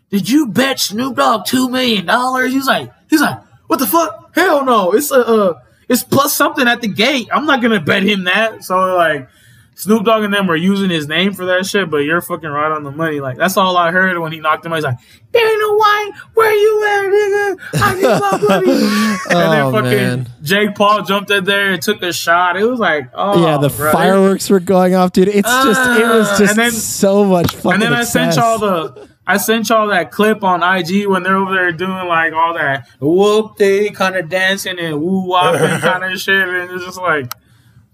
[0.09, 3.39] "Did you bet Snoop Dogg two million dollars?" He's like, he's like,
[3.69, 4.35] "What the fuck?
[4.35, 4.91] Hell no!
[4.91, 7.29] It's a uh, it's plus something at the gate.
[7.31, 9.29] I'm not gonna bet him that." So like.
[9.75, 12.69] Snoop Dogg and them were using his name for that shit, but you're fucking right
[12.69, 13.21] on the money.
[13.21, 14.75] Like that's all I heard when he knocked him out.
[14.75, 14.97] He's like,
[15.31, 17.81] Dana White, where you at, nigga?
[17.81, 18.71] I need my money.
[18.73, 20.29] and then Oh, fucking man.
[20.41, 22.57] Jake Paul jumped in there and took a shot.
[22.57, 25.29] It was like, oh yeah, the fireworks were going off, dude.
[25.29, 27.75] It's just, it was Ah, just then- so much fun.
[27.75, 31.37] And then I sent y'all the I sent y'all that clip on IG when they're
[31.37, 36.03] over there doing like all that whoop they kind of dancing and woo wopping kind
[36.03, 37.31] of shit, and it's just like,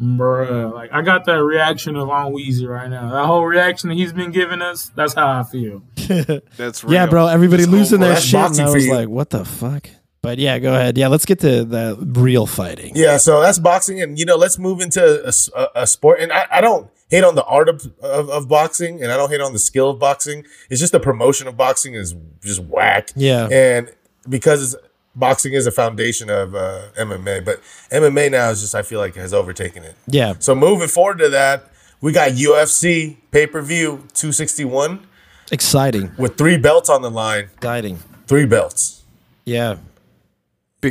[0.02, 3.12] bruh, like I got that reaction of on Weezy right now.
[3.12, 5.84] That whole reaction that he's been giving us, that's how I feel.
[6.56, 6.94] That's real.
[6.94, 7.28] Yeah, bro.
[7.28, 9.90] Everybody It's losing their shit, and I was like, "What the fuck?"
[10.22, 10.98] But yeah, go ahead.
[10.98, 12.94] Yeah, let's get to the real fighting.
[12.96, 15.28] Yeah, so that's boxing, and you know, let's move into
[15.76, 16.22] a sport.
[16.22, 19.30] And I, I don't hate on the art of, of, of boxing, and I don't
[19.30, 20.46] hate on the skill of boxing.
[20.70, 23.12] It's just the promotion of boxing is just whack.
[23.16, 23.48] Yeah.
[23.52, 23.92] and
[24.28, 24.84] because it's,
[25.16, 27.62] boxing is a foundation of uh, MMA, but
[27.92, 29.96] MMA now is just I feel like has overtaken it.
[30.08, 31.72] Yeah, So moving forward to that,
[32.02, 35.08] we got UFC pay per view two sixty one
[35.52, 37.50] exciting, with three belts on the line.
[37.56, 38.00] exciting.
[38.28, 39.04] Three belts.
[39.46, 39.78] Yeah,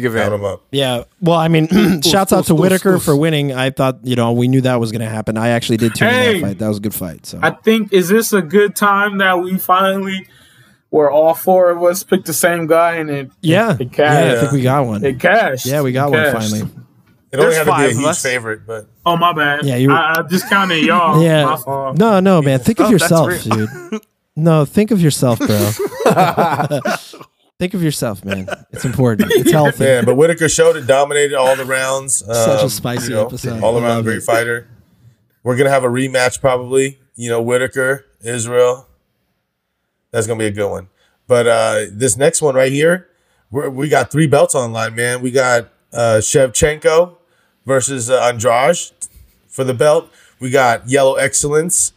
[0.00, 0.34] big Count event.
[0.34, 0.62] him up.
[0.72, 1.04] Yeah.
[1.20, 1.68] Well, I mean,
[2.02, 3.02] shouts out to oof, Whittaker oof.
[3.02, 3.52] for winning.
[3.52, 5.36] I thought, you know, we knew that was going to happen.
[5.38, 6.40] I actually did tune in Hey!
[6.40, 6.58] that fight.
[6.58, 7.26] That was a good fight.
[7.26, 10.26] So I think is this a good time that we finally,
[10.90, 14.36] where all four of us picked the same guy and it yeah, it yeah, cashed.
[14.36, 15.04] I think we got one.
[15.04, 15.66] It cashed.
[15.66, 16.60] Yeah, we got one finally.
[17.32, 18.22] It only There's had to be a five huge us.
[18.22, 19.64] favorite, but Oh my bad.
[19.64, 21.16] Yeah, you- I, I discounted y'all.
[21.18, 21.56] My Yeah.
[21.56, 21.98] fault.
[21.98, 22.60] No, no, man.
[22.60, 23.68] Think of Oh, yourself, dude.
[24.36, 25.70] No, think of yourself, bro.
[27.58, 28.48] think of yourself, man.
[28.72, 29.30] It's important.
[29.32, 29.84] It's healthy.
[29.84, 32.24] yeah, but Whittaker showed it, dominated all the rounds.
[32.26, 33.62] Such a Um, spicy you know, episode.
[33.62, 34.22] All around great it.
[34.24, 34.66] fighter.
[35.44, 36.98] We're gonna have a rematch probably.
[37.14, 38.88] You know, Whittaker, Israel.
[40.10, 40.88] That's gonna be a good one.
[41.28, 43.08] But uh this next one right here,
[43.52, 45.22] we're, we got three belts online, man.
[45.22, 47.16] We got uh Shevchenko
[47.64, 48.90] versus uh, Andrade
[49.48, 50.10] for the belt.
[50.40, 51.92] We got Yellow Excellence,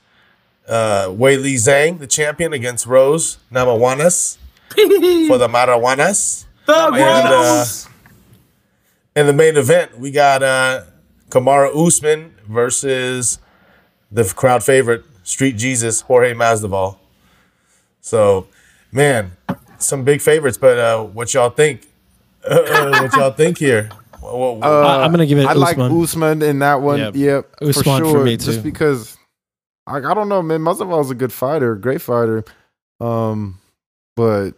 [0.68, 4.38] uh Wei Li Zhang, the champion, against Rose Namajuanas
[5.28, 6.46] for the marijuanas.
[6.66, 7.66] Thug And, uh,
[9.16, 10.84] In the main event, we got uh
[11.30, 13.40] Kamaru Usman versus
[14.12, 16.98] the crowd favorite, Street Jesus, Jorge Masvidal.
[18.02, 18.48] So,
[18.92, 19.32] man,
[19.78, 21.88] some big favorites, but uh, what y'all think?
[22.46, 23.90] Uh, what y'all think here?
[24.22, 26.02] What- what- I- I'm gonna give it I like Usman.
[26.02, 27.00] Usman in that one.
[27.00, 27.16] Yep.
[27.16, 28.24] Yep, Usman for for sure.
[28.24, 28.46] me, too.
[28.46, 29.18] Just because
[29.86, 30.62] I, I don't know, man.
[30.62, 32.44] Masvidal's a good fighter, great fighter.
[33.02, 33.60] Um,
[34.18, 34.56] but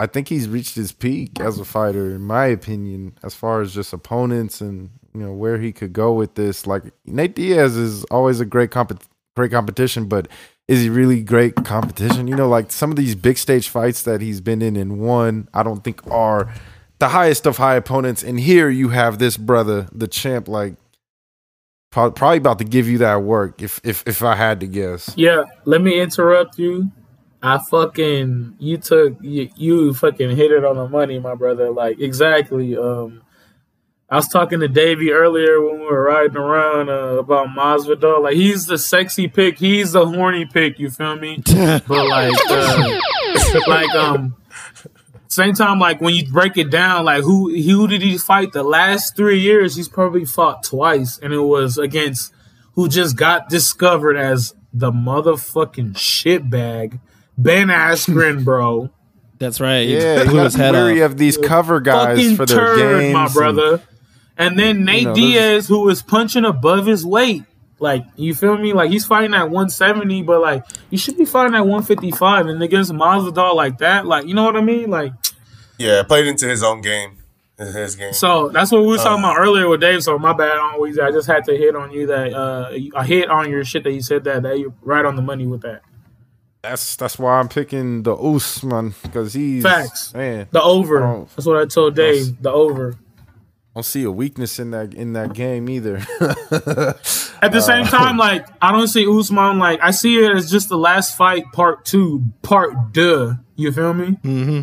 [0.00, 3.74] I think he's reached his peak as a fighter, in my opinion, as far as
[3.74, 6.66] just opponents and you know where he could go with this.
[6.66, 9.04] Like Nate Diaz is always a great comp-
[9.36, 10.28] great competition, but
[10.66, 12.26] is he really great competition?
[12.26, 15.48] You know, like some of these big stage fights that he's been in and won,
[15.54, 16.52] I don't think are
[16.98, 18.22] the highest of high opponents.
[18.22, 20.74] And here you have this brother, the champ, like
[21.90, 23.60] probably about to give you that work.
[23.60, 26.90] If if if I had to guess, Yeah, let me interrupt you.
[27.46, 31.70] I fucking you took you, you fucking hit it on the money, my brother.
[31.70, 32.76] Like exactly.
[32.76, 33.22] Um,
[34.08, 38.22] I was talking to Davey earlier when we were riding around uh, about Masvidal.
[38.22, 40.78] Like he's the sexy pick, he's the horny pick.
[40.78, 41.42] You feel me?
[41.86, 43.00] But like, uh,
[43.66, 44.36] like um,
[45.28, 48.64] same time, like when you break it down, like who who did he fight the
[48.64, 49.76] last three years?
[49.76, 52.32] He's probably fought twice, and it was against
[52.72, 57.00] who just got discovered as the motherfucking shitbag,
[57.38, 58.90] Ben Askren, bro.
[59.38, 59.86] That's right.
[59.86, 61.10] Yeah, you blew gotta be head wary off.
[61.12, 63.12] of these cover guys Fucking for their turd, games.
[63.14, 63.82] my brother.
[64.38, 67.42] And then Nate know, Diaz, who was punching above his weight.
[67.78, 68.72] Like, you feel me?
[68.72, 72.46] Like, he's fighting at 170, but, like, you should be fighting at 155.
[72.46, 74.88] And against Masvidal like that, like, you know what I mean?
[74.90, 75.12] Like,
[75.78, 77.18] yeah, played into his own game.
[77.58, 78.12] His game.
[78.14, 79.28] So that's what we were talking Uh.
[79.30, 80.02] about earlier with Dave.
[80.02, 83.04] So my bad, I always I just had to hit on you that uh I
[83.06, 85.62] hit on your shit that you said that that you're right on the money with
[85.62, 85.80] that.
[86.62, 90.12] That's that's why I'm picking the Usman because he's Facts.
[90.14, 91.26] Man, The over.
[91.36, 92.42] That's what I told Dave.
[92.42, 92.94] The over.
[92.98, 95.96] I don't see a weakness in that in that game either.
[97.42, 97.90] At the same Uh.
[97.90, 101.44] time, like I don't see Usman like I see it as just the last fight,
[101.52, 103.34] part two, part duh.
[103.54, 104.12] You feel me?
[104.22, 104.60] hmm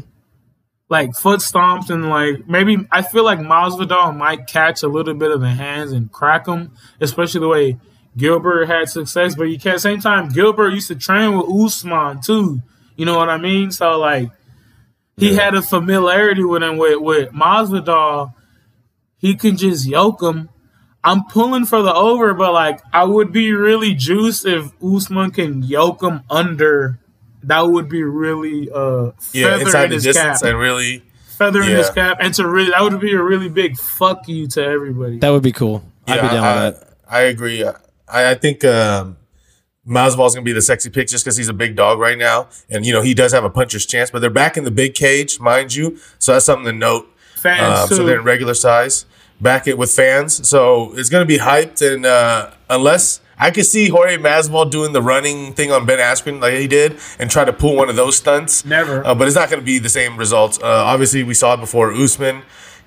[0.90, 5.32] Like foot stomps and like maybe I feel like Masvidal might catch a little bit
[5.32, 7.78] of the hands and crack them, especially the way
[8.18, 9.36] Gilbert had success.
[9.36, 9.80] But you can't.
[9.82, 12.62] Same time, Gilbert used to train with Usman too.
[12.96, 13.72] You know what I mean?
[13.72, 14.30] So like
[15.18, 16.78] he had a familiarity with him.
[16.78, 18.34] With with Masvidal,
[19.18, 20.50] he can just yoke him.
[21.04, 25.64] I'm pulling for the over, but like I would be really juiced if Usman can
[25.64, 27.00] yoke him under.
[27.44, 31.04] That would be really uh yeah, inside in the his distance cap and really.
[31.38, 34.48] feather in his cap, and to really that would be a really big fuck you
[34.48, 35.20] to everybody.
[35.20, 35.84] That would be cool.
[36.08, 36.94] I'd be down I, with that.
[37.10, 37.66] I agree.
[38.08, 39.18] I, I think um,
[39.88, 42.86] is gonna be the sexy pick just because he's a big dog right now, and
[42.86, 44.12] you know he does have a puncher's chance.
[44.12, 47.10] But they're back in the big cage, mind you, so that's something to note.
[47.36, 49.06] Fans Um, so they're in regular size,
[49.42, 50.48] back it with fans.
[50.48, 55.02] So it's gonna be hyped, and uh, unless I could see Jorge Masvidal doing the
[55.02, 58.18] running thing on Ben Askren like he did, and try to pull one of those
[58.18, 58.64] stunts.
[58.64, 59.06] Never.
[59.06, 60.60] Uh, but it's not going to be the same results.
[60.60, 61.92] Uh, obviously, we saw it before.
[61.92, 62.44] Usman,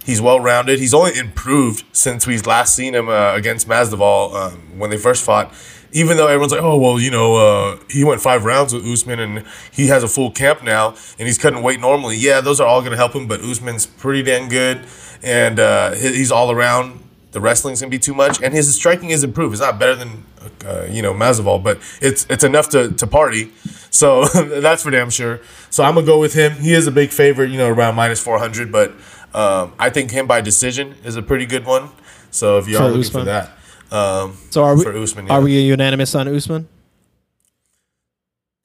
[0.07, 0.79] he's well rounded.
[0.79, 5.25] He's only improved since we've last seen him uh, against Masvidal um, when they first
[5.25, 5.53] fought.
[5.93, 9.19] Even though everyone's like, oh well, you know, uh, he went five rounds with Usman
[9.19, 12.17] and he has a full camp now and he's cutting weight normally.
[12.17, 14.87] Yeah, those are all going to help him, but Usman's pretty damn good
[15.23, 17.03] and uh, he's all around.
[17.33, 19.53] The wrestling's gonna be too much, and his striking is improved.
[19.53, 20.25] It's not better than
[20.65, 23.53] uh, you know Masvidal, but it's it's enough to to party.
[23.91, 24.25] So
[24.61, 25.41] that's for damn sure.
[25.69, 26.53] So I'm gonna go with him.
[26.53, 28.95] He is a big favorite, you know, around minus 400, but
[29.37, 31.91] um, I think him by decision is a pretty good one.
[32.31, 33.21] So if you For are looking Usman?
[33.23, 33.51] for that,
[33.97, 34.83] um, So are we?
[34.83, 35.45] for Usman, Are yeah.
[35.45, 36.69] we unanimous on Usman?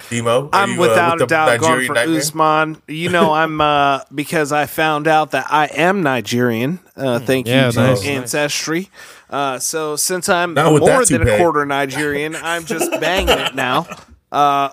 [0.09, 2.17] Demo, I'm you, uh, without with a the doubt going for nightmare?
[2.17, 2.81] Usman.
[2.87, 6.79] You know, I'm uh, because I found out that I am Nigerian.
[6.97, 8.05] Uh, thank Yeah, you to nice.
[8.05, 8.89] ancestry.
[9.29, 13.87] Uh, so since I'm more than a quarter Nigerian, I'm just banging it now.
[14.31, 14.69] Uh,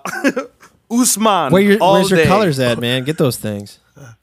[0.90, 1.52] Usman.
[1.52, 3.04] Where your, all where's your colors at, man?
[3.04, 3.78] Get those things.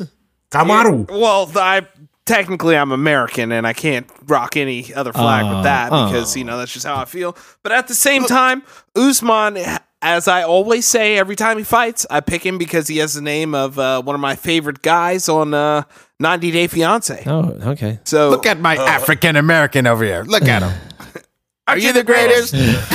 [0.56, 1.08] Kamaru.
[1.10, 1.86] Well, I
[2.26, 6.06] technically I'm American and I can't rock any other flag Oh, with that oh.
[6.08, 7.36] because you know that's just how I feel.
[7.64, 8.64] But at the same time,
[8.96, 9.58] Usman,
[10.02, 13.22] as I always say every time he fights, I pick him because he has the
[13.22, 15.84] name of uh, one of my favorite guys on uh,
[16.20, 17.24] 90 Day Fiance.
[17.28, 18.00] Oh, okay.
[18.06, 20.24] So Look at my African American over here.
[20.24, 20.74] Look at him.
[21.68, 22.54] are you the greatest?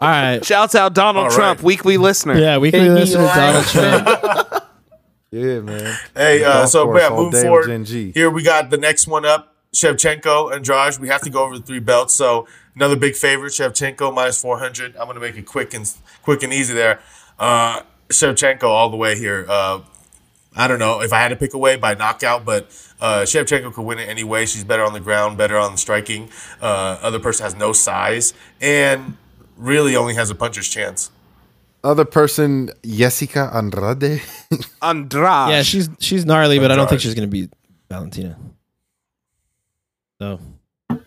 [0.00, 0.44] All right.
[0.44, 1.64] Shouts out Donald All Trump, right.
[1.64, 2.36] weekly listener.
[2.38, 4.48] Yeah, weekly listener Donald Trump.
[5.30, 5.96] Yeah, man.
[6.14, 7.86] Hey, uh, so yeah, moving forward.
[7.86, 9.54] Here we got the next one up.
[9.72, 10.98] Shevchenko and Josh.
[10.98, 12.14] We have to go over the three belts.
[12.14, 14.96] So another big favorite, Shevchenko minus four hundred.
[14.96, 15.88] I'm gonna make it quick and
[16.22, 17.00] quick and easy there.
[17.38, 19.46] Uh, Shevchenko all the way here.
[19.48, 19.82] Uh,
[20.56, 22.64] I don't know if I had to pick away by knockout, but
[23.00, 24.46] uh, Shevchenko could win it anyway.
[24.46, 26.28] She's better on the ground, better on the striking.
[26.60, 29.16] Uh, other person has no size and
[29.56, 31.12] really only has a puncher's chance.
[31.82, 34.20] Other person, Jessica Andrade.
[34.82, 35.50] Andrade.
[35.50, 37.52] Yeah, she's she's gnarly, but I don't think she's gonna beat
[37.88, 38.36] Valentina.
[40.20, 40.38] So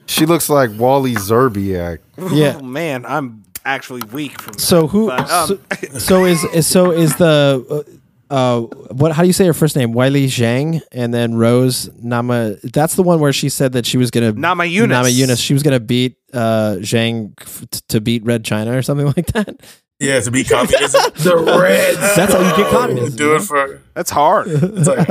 [0.08, 2.00] she looks like Wally Szczerbiak.
[2.32, 2.58] yeah.
[2.60, 4.62] Oh, man, I'm actually weak from that.
[4.62, 5.08] So who?
[5.08, 7.86] But, um, so, so is, is so is the
[8.32, 8.62] uh, uh
[8.94, 9.12] what?
[9.12, 9.94] How do you say her first name?
[9.94, 12.56] Wiley Zhang, and then Rose Nama.
[12.64, 14.90] That's the one where she said that she was gonna Nama Yunus.
[14.90, 15.40] Nama Yunus.
[15.40, 19.28] She was gonna beat uh Zhang f- t- to beat Red China or something like
[19.28, 19.62] that.
[20.04, 21.02] Yeah, to be communism.
[21.16, 21.98] The Reds.
[22.16, 23.16] That's how you get communism.
[23.16, 24.48] Do it for That's hard.
[24.48, 25.08] it's like,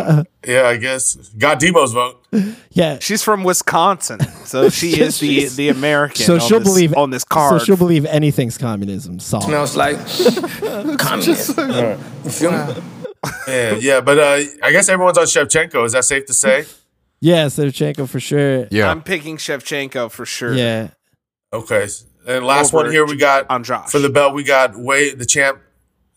[0.46, 1.14] yeah, I guess.
[1.38, 2.24] Got Demo's vote.
[2.70, 2.98] Yeah.
[3.00, 6.24] She's from Wisconsin, so she is the the American.
[6.24, 7.60] So on she'll this, believe on this card.
[7.60, 9.18] So she'll believe anything's communism.
[9.18, 9.44] Solid.
[9.44, 9.96] Smells like
[10.98, 11.70] communism.
[12.24, 12.82] You feel?
[13.48, 15.84] Yeah, yeah, but uh, I guess everyone's on Shevchenko.
[15.86, 16.66] Is that safe to say?
[17.20, 18.66] Yeah, Shevchenko for sure.
[18.70, 18.90] Yeah.
[18.90, 20.54] I'm picking Shevchenko for sure.
[20.54, 20.88] Yeah.
[21.52, 21.86] Okay.
[22.26, 23.90] And last Over one here we got on Josh.
[23.90, 24.34] for the belt.
[24.34, 25.60] We got Wei, the champ,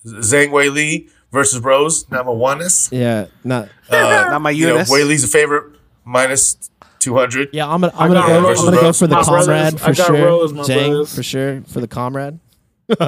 [0.06, 2.90] Zhang Wei Li versus Rose Namajunas.
[2.92, 3.28] Yeah.
[3.44, 3.70] Not.
[3.90, 4.90] Uh, Not my you know, Eunice.
[4.90, 6.58] Wei Li's a favorite minus
[7.00, 7.50] two hundred.
[7.54, 9.46] Yeah, I'm gonna I I'm gonna go, I'm gonna go for the My brothers.
[9.46, 10.26] comrade I for got sure.
[10.26, 11.16] Rose, my Zhang brothers.
[11.16, 12.40] for sure for the comrade.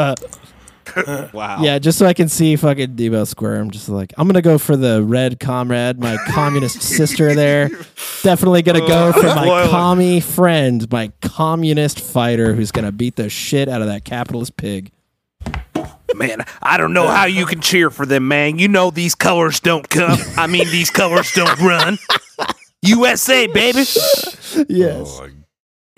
[1.33, 1.61] wow.
[1.61, 3.71] Yeah, just so I can see fucking Debo squirm.
[3.71, 7.69] Just like I'm gonna go for the red comrade, my communist sister there.
[8.23, 9.69] Definitely gonna go oh, for my Loyal.
[9.69, 14.91] commie friend, my communist fighter who's gonna beat the shit out of that capitalist pig.
[16.15, 18.57] Man, I don't know how you can cheer for them, man.
[18.57, 20.17] You know these colors don't come.
[20.37, 21.99] I mean, these colors don't run.
[22.81, 23.83] USA, baby.
[24.69, 25.19] Yes.
[25.21, 25.27] Oh,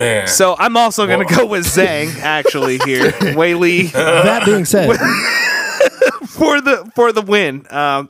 [0.00, 3.12] Man, So I'm also going to go with Zhang, actually, here.
[3.36, 4.88] Wei Li that being said,
[6.28, 7.66] for the for the win.
[7.70, 8.08] Um,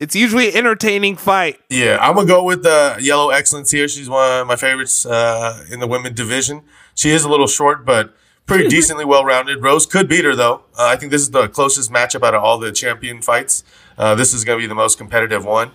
[0.00, 1.60] it's usually an entertaining fight.
[1.70, 3.88] yeah, I'm gonna go with the Yellow Excellence here.
[3.88, 6.62] She's one of my favorites uh, in the women division.
[6.94, 8.14] She is a little short, but
[8.46, 9.62] pretty decently well rounded.
[9.62, 10.62] Rose could beat her though.
[10.78, 13.64] Uh, I think this is the closest matchup out of all the champion fights.
[13.96, 15.70] Uh, this is gonna be the most competitive one.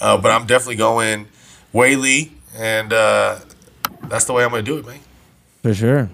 [0.00, 1.28] Uh, but I'm definitely going
[1.72, 3.38] Wei Li, and uh,
[4.04, 5.00] that's the way I'm gonna do it, man.
[5.66, 6.10] For sure.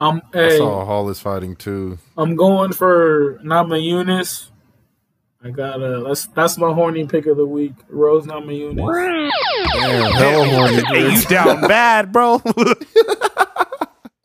[0.00, 1.98] I'm, I saw Hall is fighting too.
[2.16, 4.50] I'm going for Nama Yunus.
[5.44, 7.74] I got to that's that's my horny pick of the week.
[7.88, 8.86] Rose Nama Yunus.
[9.74, 10.82] Damn, hella horny.
[10.86, 12.40] Hey, you down bad, bro?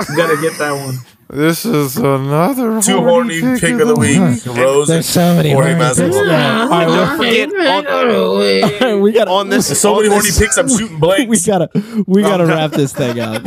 [0.09, 0.95] You gotta get that one.
[1.33, 4.45] This is another Two horny pick of the week.
[4.45, 5.99] Rose There's so many Jorge horny picks.
[5.99, 6.27] Masvidal.
[6.27, 6.61] Yeah.
[6.63, 10.45] All right, Don't forget on, we got on this There's so on many this- horny
[10.45, 10.57] picks.
[10.57, 11.29] I'm shooting blanks.
[11.29, 13.43] we gotta we gotta wrap this thing up.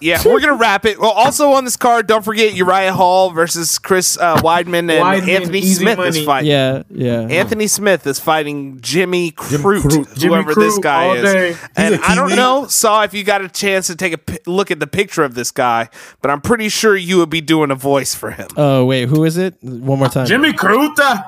[0.00, 1.00] Yeah, we're gonna wrap it.
[1.00, 5.28] Well, also on this card, don't forget Uriah Hall versus Chris uh, Weidman and Weidman,
[5.28, 6.26] Anthony easy Smith is money.
[6.26, 6.50] fighting.
[6.50, 7.20] Yeah, yeah.
[7.22, 10.16] Anthony Smith is fighting Jimmy Crute, Crute.
[10.18, 11.58] Jimmy whoever this guy is.
[11.76, 14.38] And He's a I don't know, saw if you got a chance to take a
[14.48, 15.88] look at the picture of this guy,
[16.22, 18.48] but I'm pretty sure you would be doing a voice for him.
[18.56, 19.56] Oh wait, who is it?
[19.62, 20.26] One more time.
[20.26, 21.24] Jimmy Crute.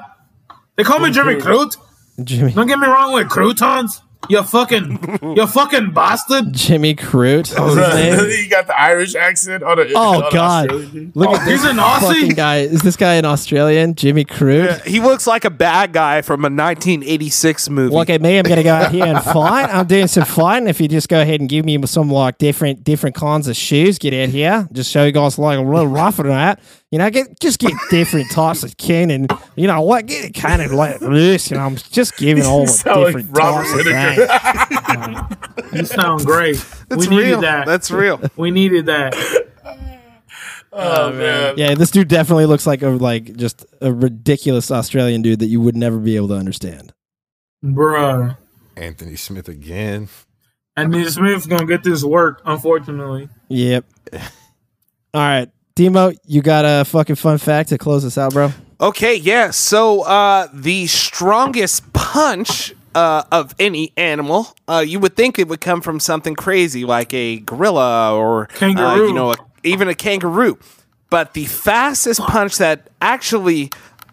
[0.76, 1.76] They call me Jimmy Crute.
[2.22, 4.00] Jimmy Don't get me wrong with croutons.
[4.28, 6.52] You fucking, you fucking bastard.
[6.52, 7.56] Jimmy Crute.
[7.58, 8.30] What was his name?
[8.44, 9.84] he got the Irish accent on a.
[9.94, 10.70] Oh, on Oh an God!
[10.70, 11.12] Australian.
[11.14, 12.36] Look at oh, this He's an fucking Aussie.
[12.36, 12.56] guy.
[12.58, 13.94] Is this guy an Australian?
[13.94, 14.84] Jimmy Crute.
[14.84, 17.94] He looks like a bad guy from a 1986 movie.
[17.94, 18.38] Look at me.
[18.38, 19.70] I'm gonna go out here and fight.
[19.72, 20.68] I'm doing some fighting.
[20.68, 23.98] If you just go ahead and give me some like different different kinds of shoes,
[23.98, 24.68] get out here.
[24.72, 26.60] Just show you guys like a little rougher than that.
[26.90, 30.32] You know, get just get different types of kin and you know what, get it
[30.32, 31.50] kind of like this.
[31.50, 34.26] You know, I'm just giving all the different types of Whittaker.
[35.26, 35.34] things.
[35.74, 36.56] You sound great.
[36.88, 37.66] That's we needed that.
[37.66, 38.18] That's real.
[38.36, 39.14] we needed that.
[40.70, 41.54] Oh, oh man.
[41.56, 45.60] Yeah, this dude definitely looks like a like just a ridiculous Australian dude that you
[45.62, 46.92] would never be able to understand.
[47.64, 48.36] Bruh.
[48.76, 50.08] Anthony Smith again.
[50.76, 53.28] Anthony Smith's gonna get this work, unfortunately.
[53.48, 53.86] Yep.
[54.12, 54.20] All
[55.14, 55.48] right,
[55.78, 58.50] Demo, you got a fucking fun fact to close us out, bro?
[58.80, 59.52] Okay, yeah.
[59.52, 65.60] So uh, the strongest punch uh, of any animal, uh, you would think it would
[65.60, 69.06] come from something crazy like a gorilla or uh, Kangaroo.
[69.06, 70.58] you know, a, even a kangaroo.
[71.10, 73.70] But the fastest punch that actually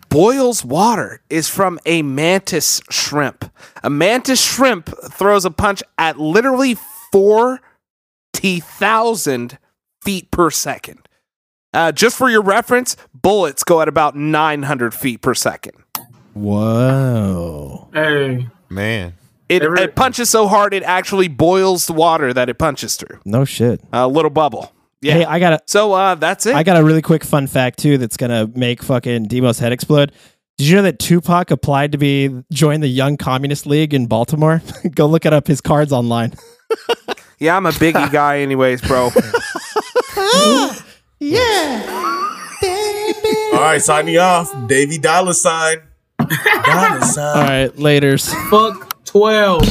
[0.09, 3.51] boils water is from a mantis shrimp.
[3.81, 6.77] A mantis shrimp throws a punch at literally
[7.11, 9.57] forty thousand
[10.03, 10.99] feet per second.
[11.75, 15.73] Uh, just for your reference, bullets go at about 900 feet per second.
[16.33, 17.89] Whoa.
[17.93, 19.13] Hey, Man.
[19.47, 23.19] It, Every- it punches so hard it actually boils the water that it punches through.
[23.25, 23.79] No shit.
[23.93, 24.71] A little bubble.
[25.01, 25.13] Yeah.
[25.13, 26.55] Hey, I got a so uh, that's it.
[26.55, 30.13] I got a really quick fun fact too that's gonna make fucking Demo's head explode.
[30.57, 34.63] Did you know that Tupac applied to be join the Young Communist League in Baltimore?
[34.95, 35.45] Go look it up.
[35.45, 36.33] His cards online.
[37.39, 39.11] yeah, I'm a biggie guy, anyways, bro.
[43.53, 44.51] All right, signing off.
[44.67, 45.77] Davy Dollar Sign.
[46.19, 47.37] Dollar Sign.
[47.37, 48.33] All right, later's.
[48.49, 49.63] fuck twelve.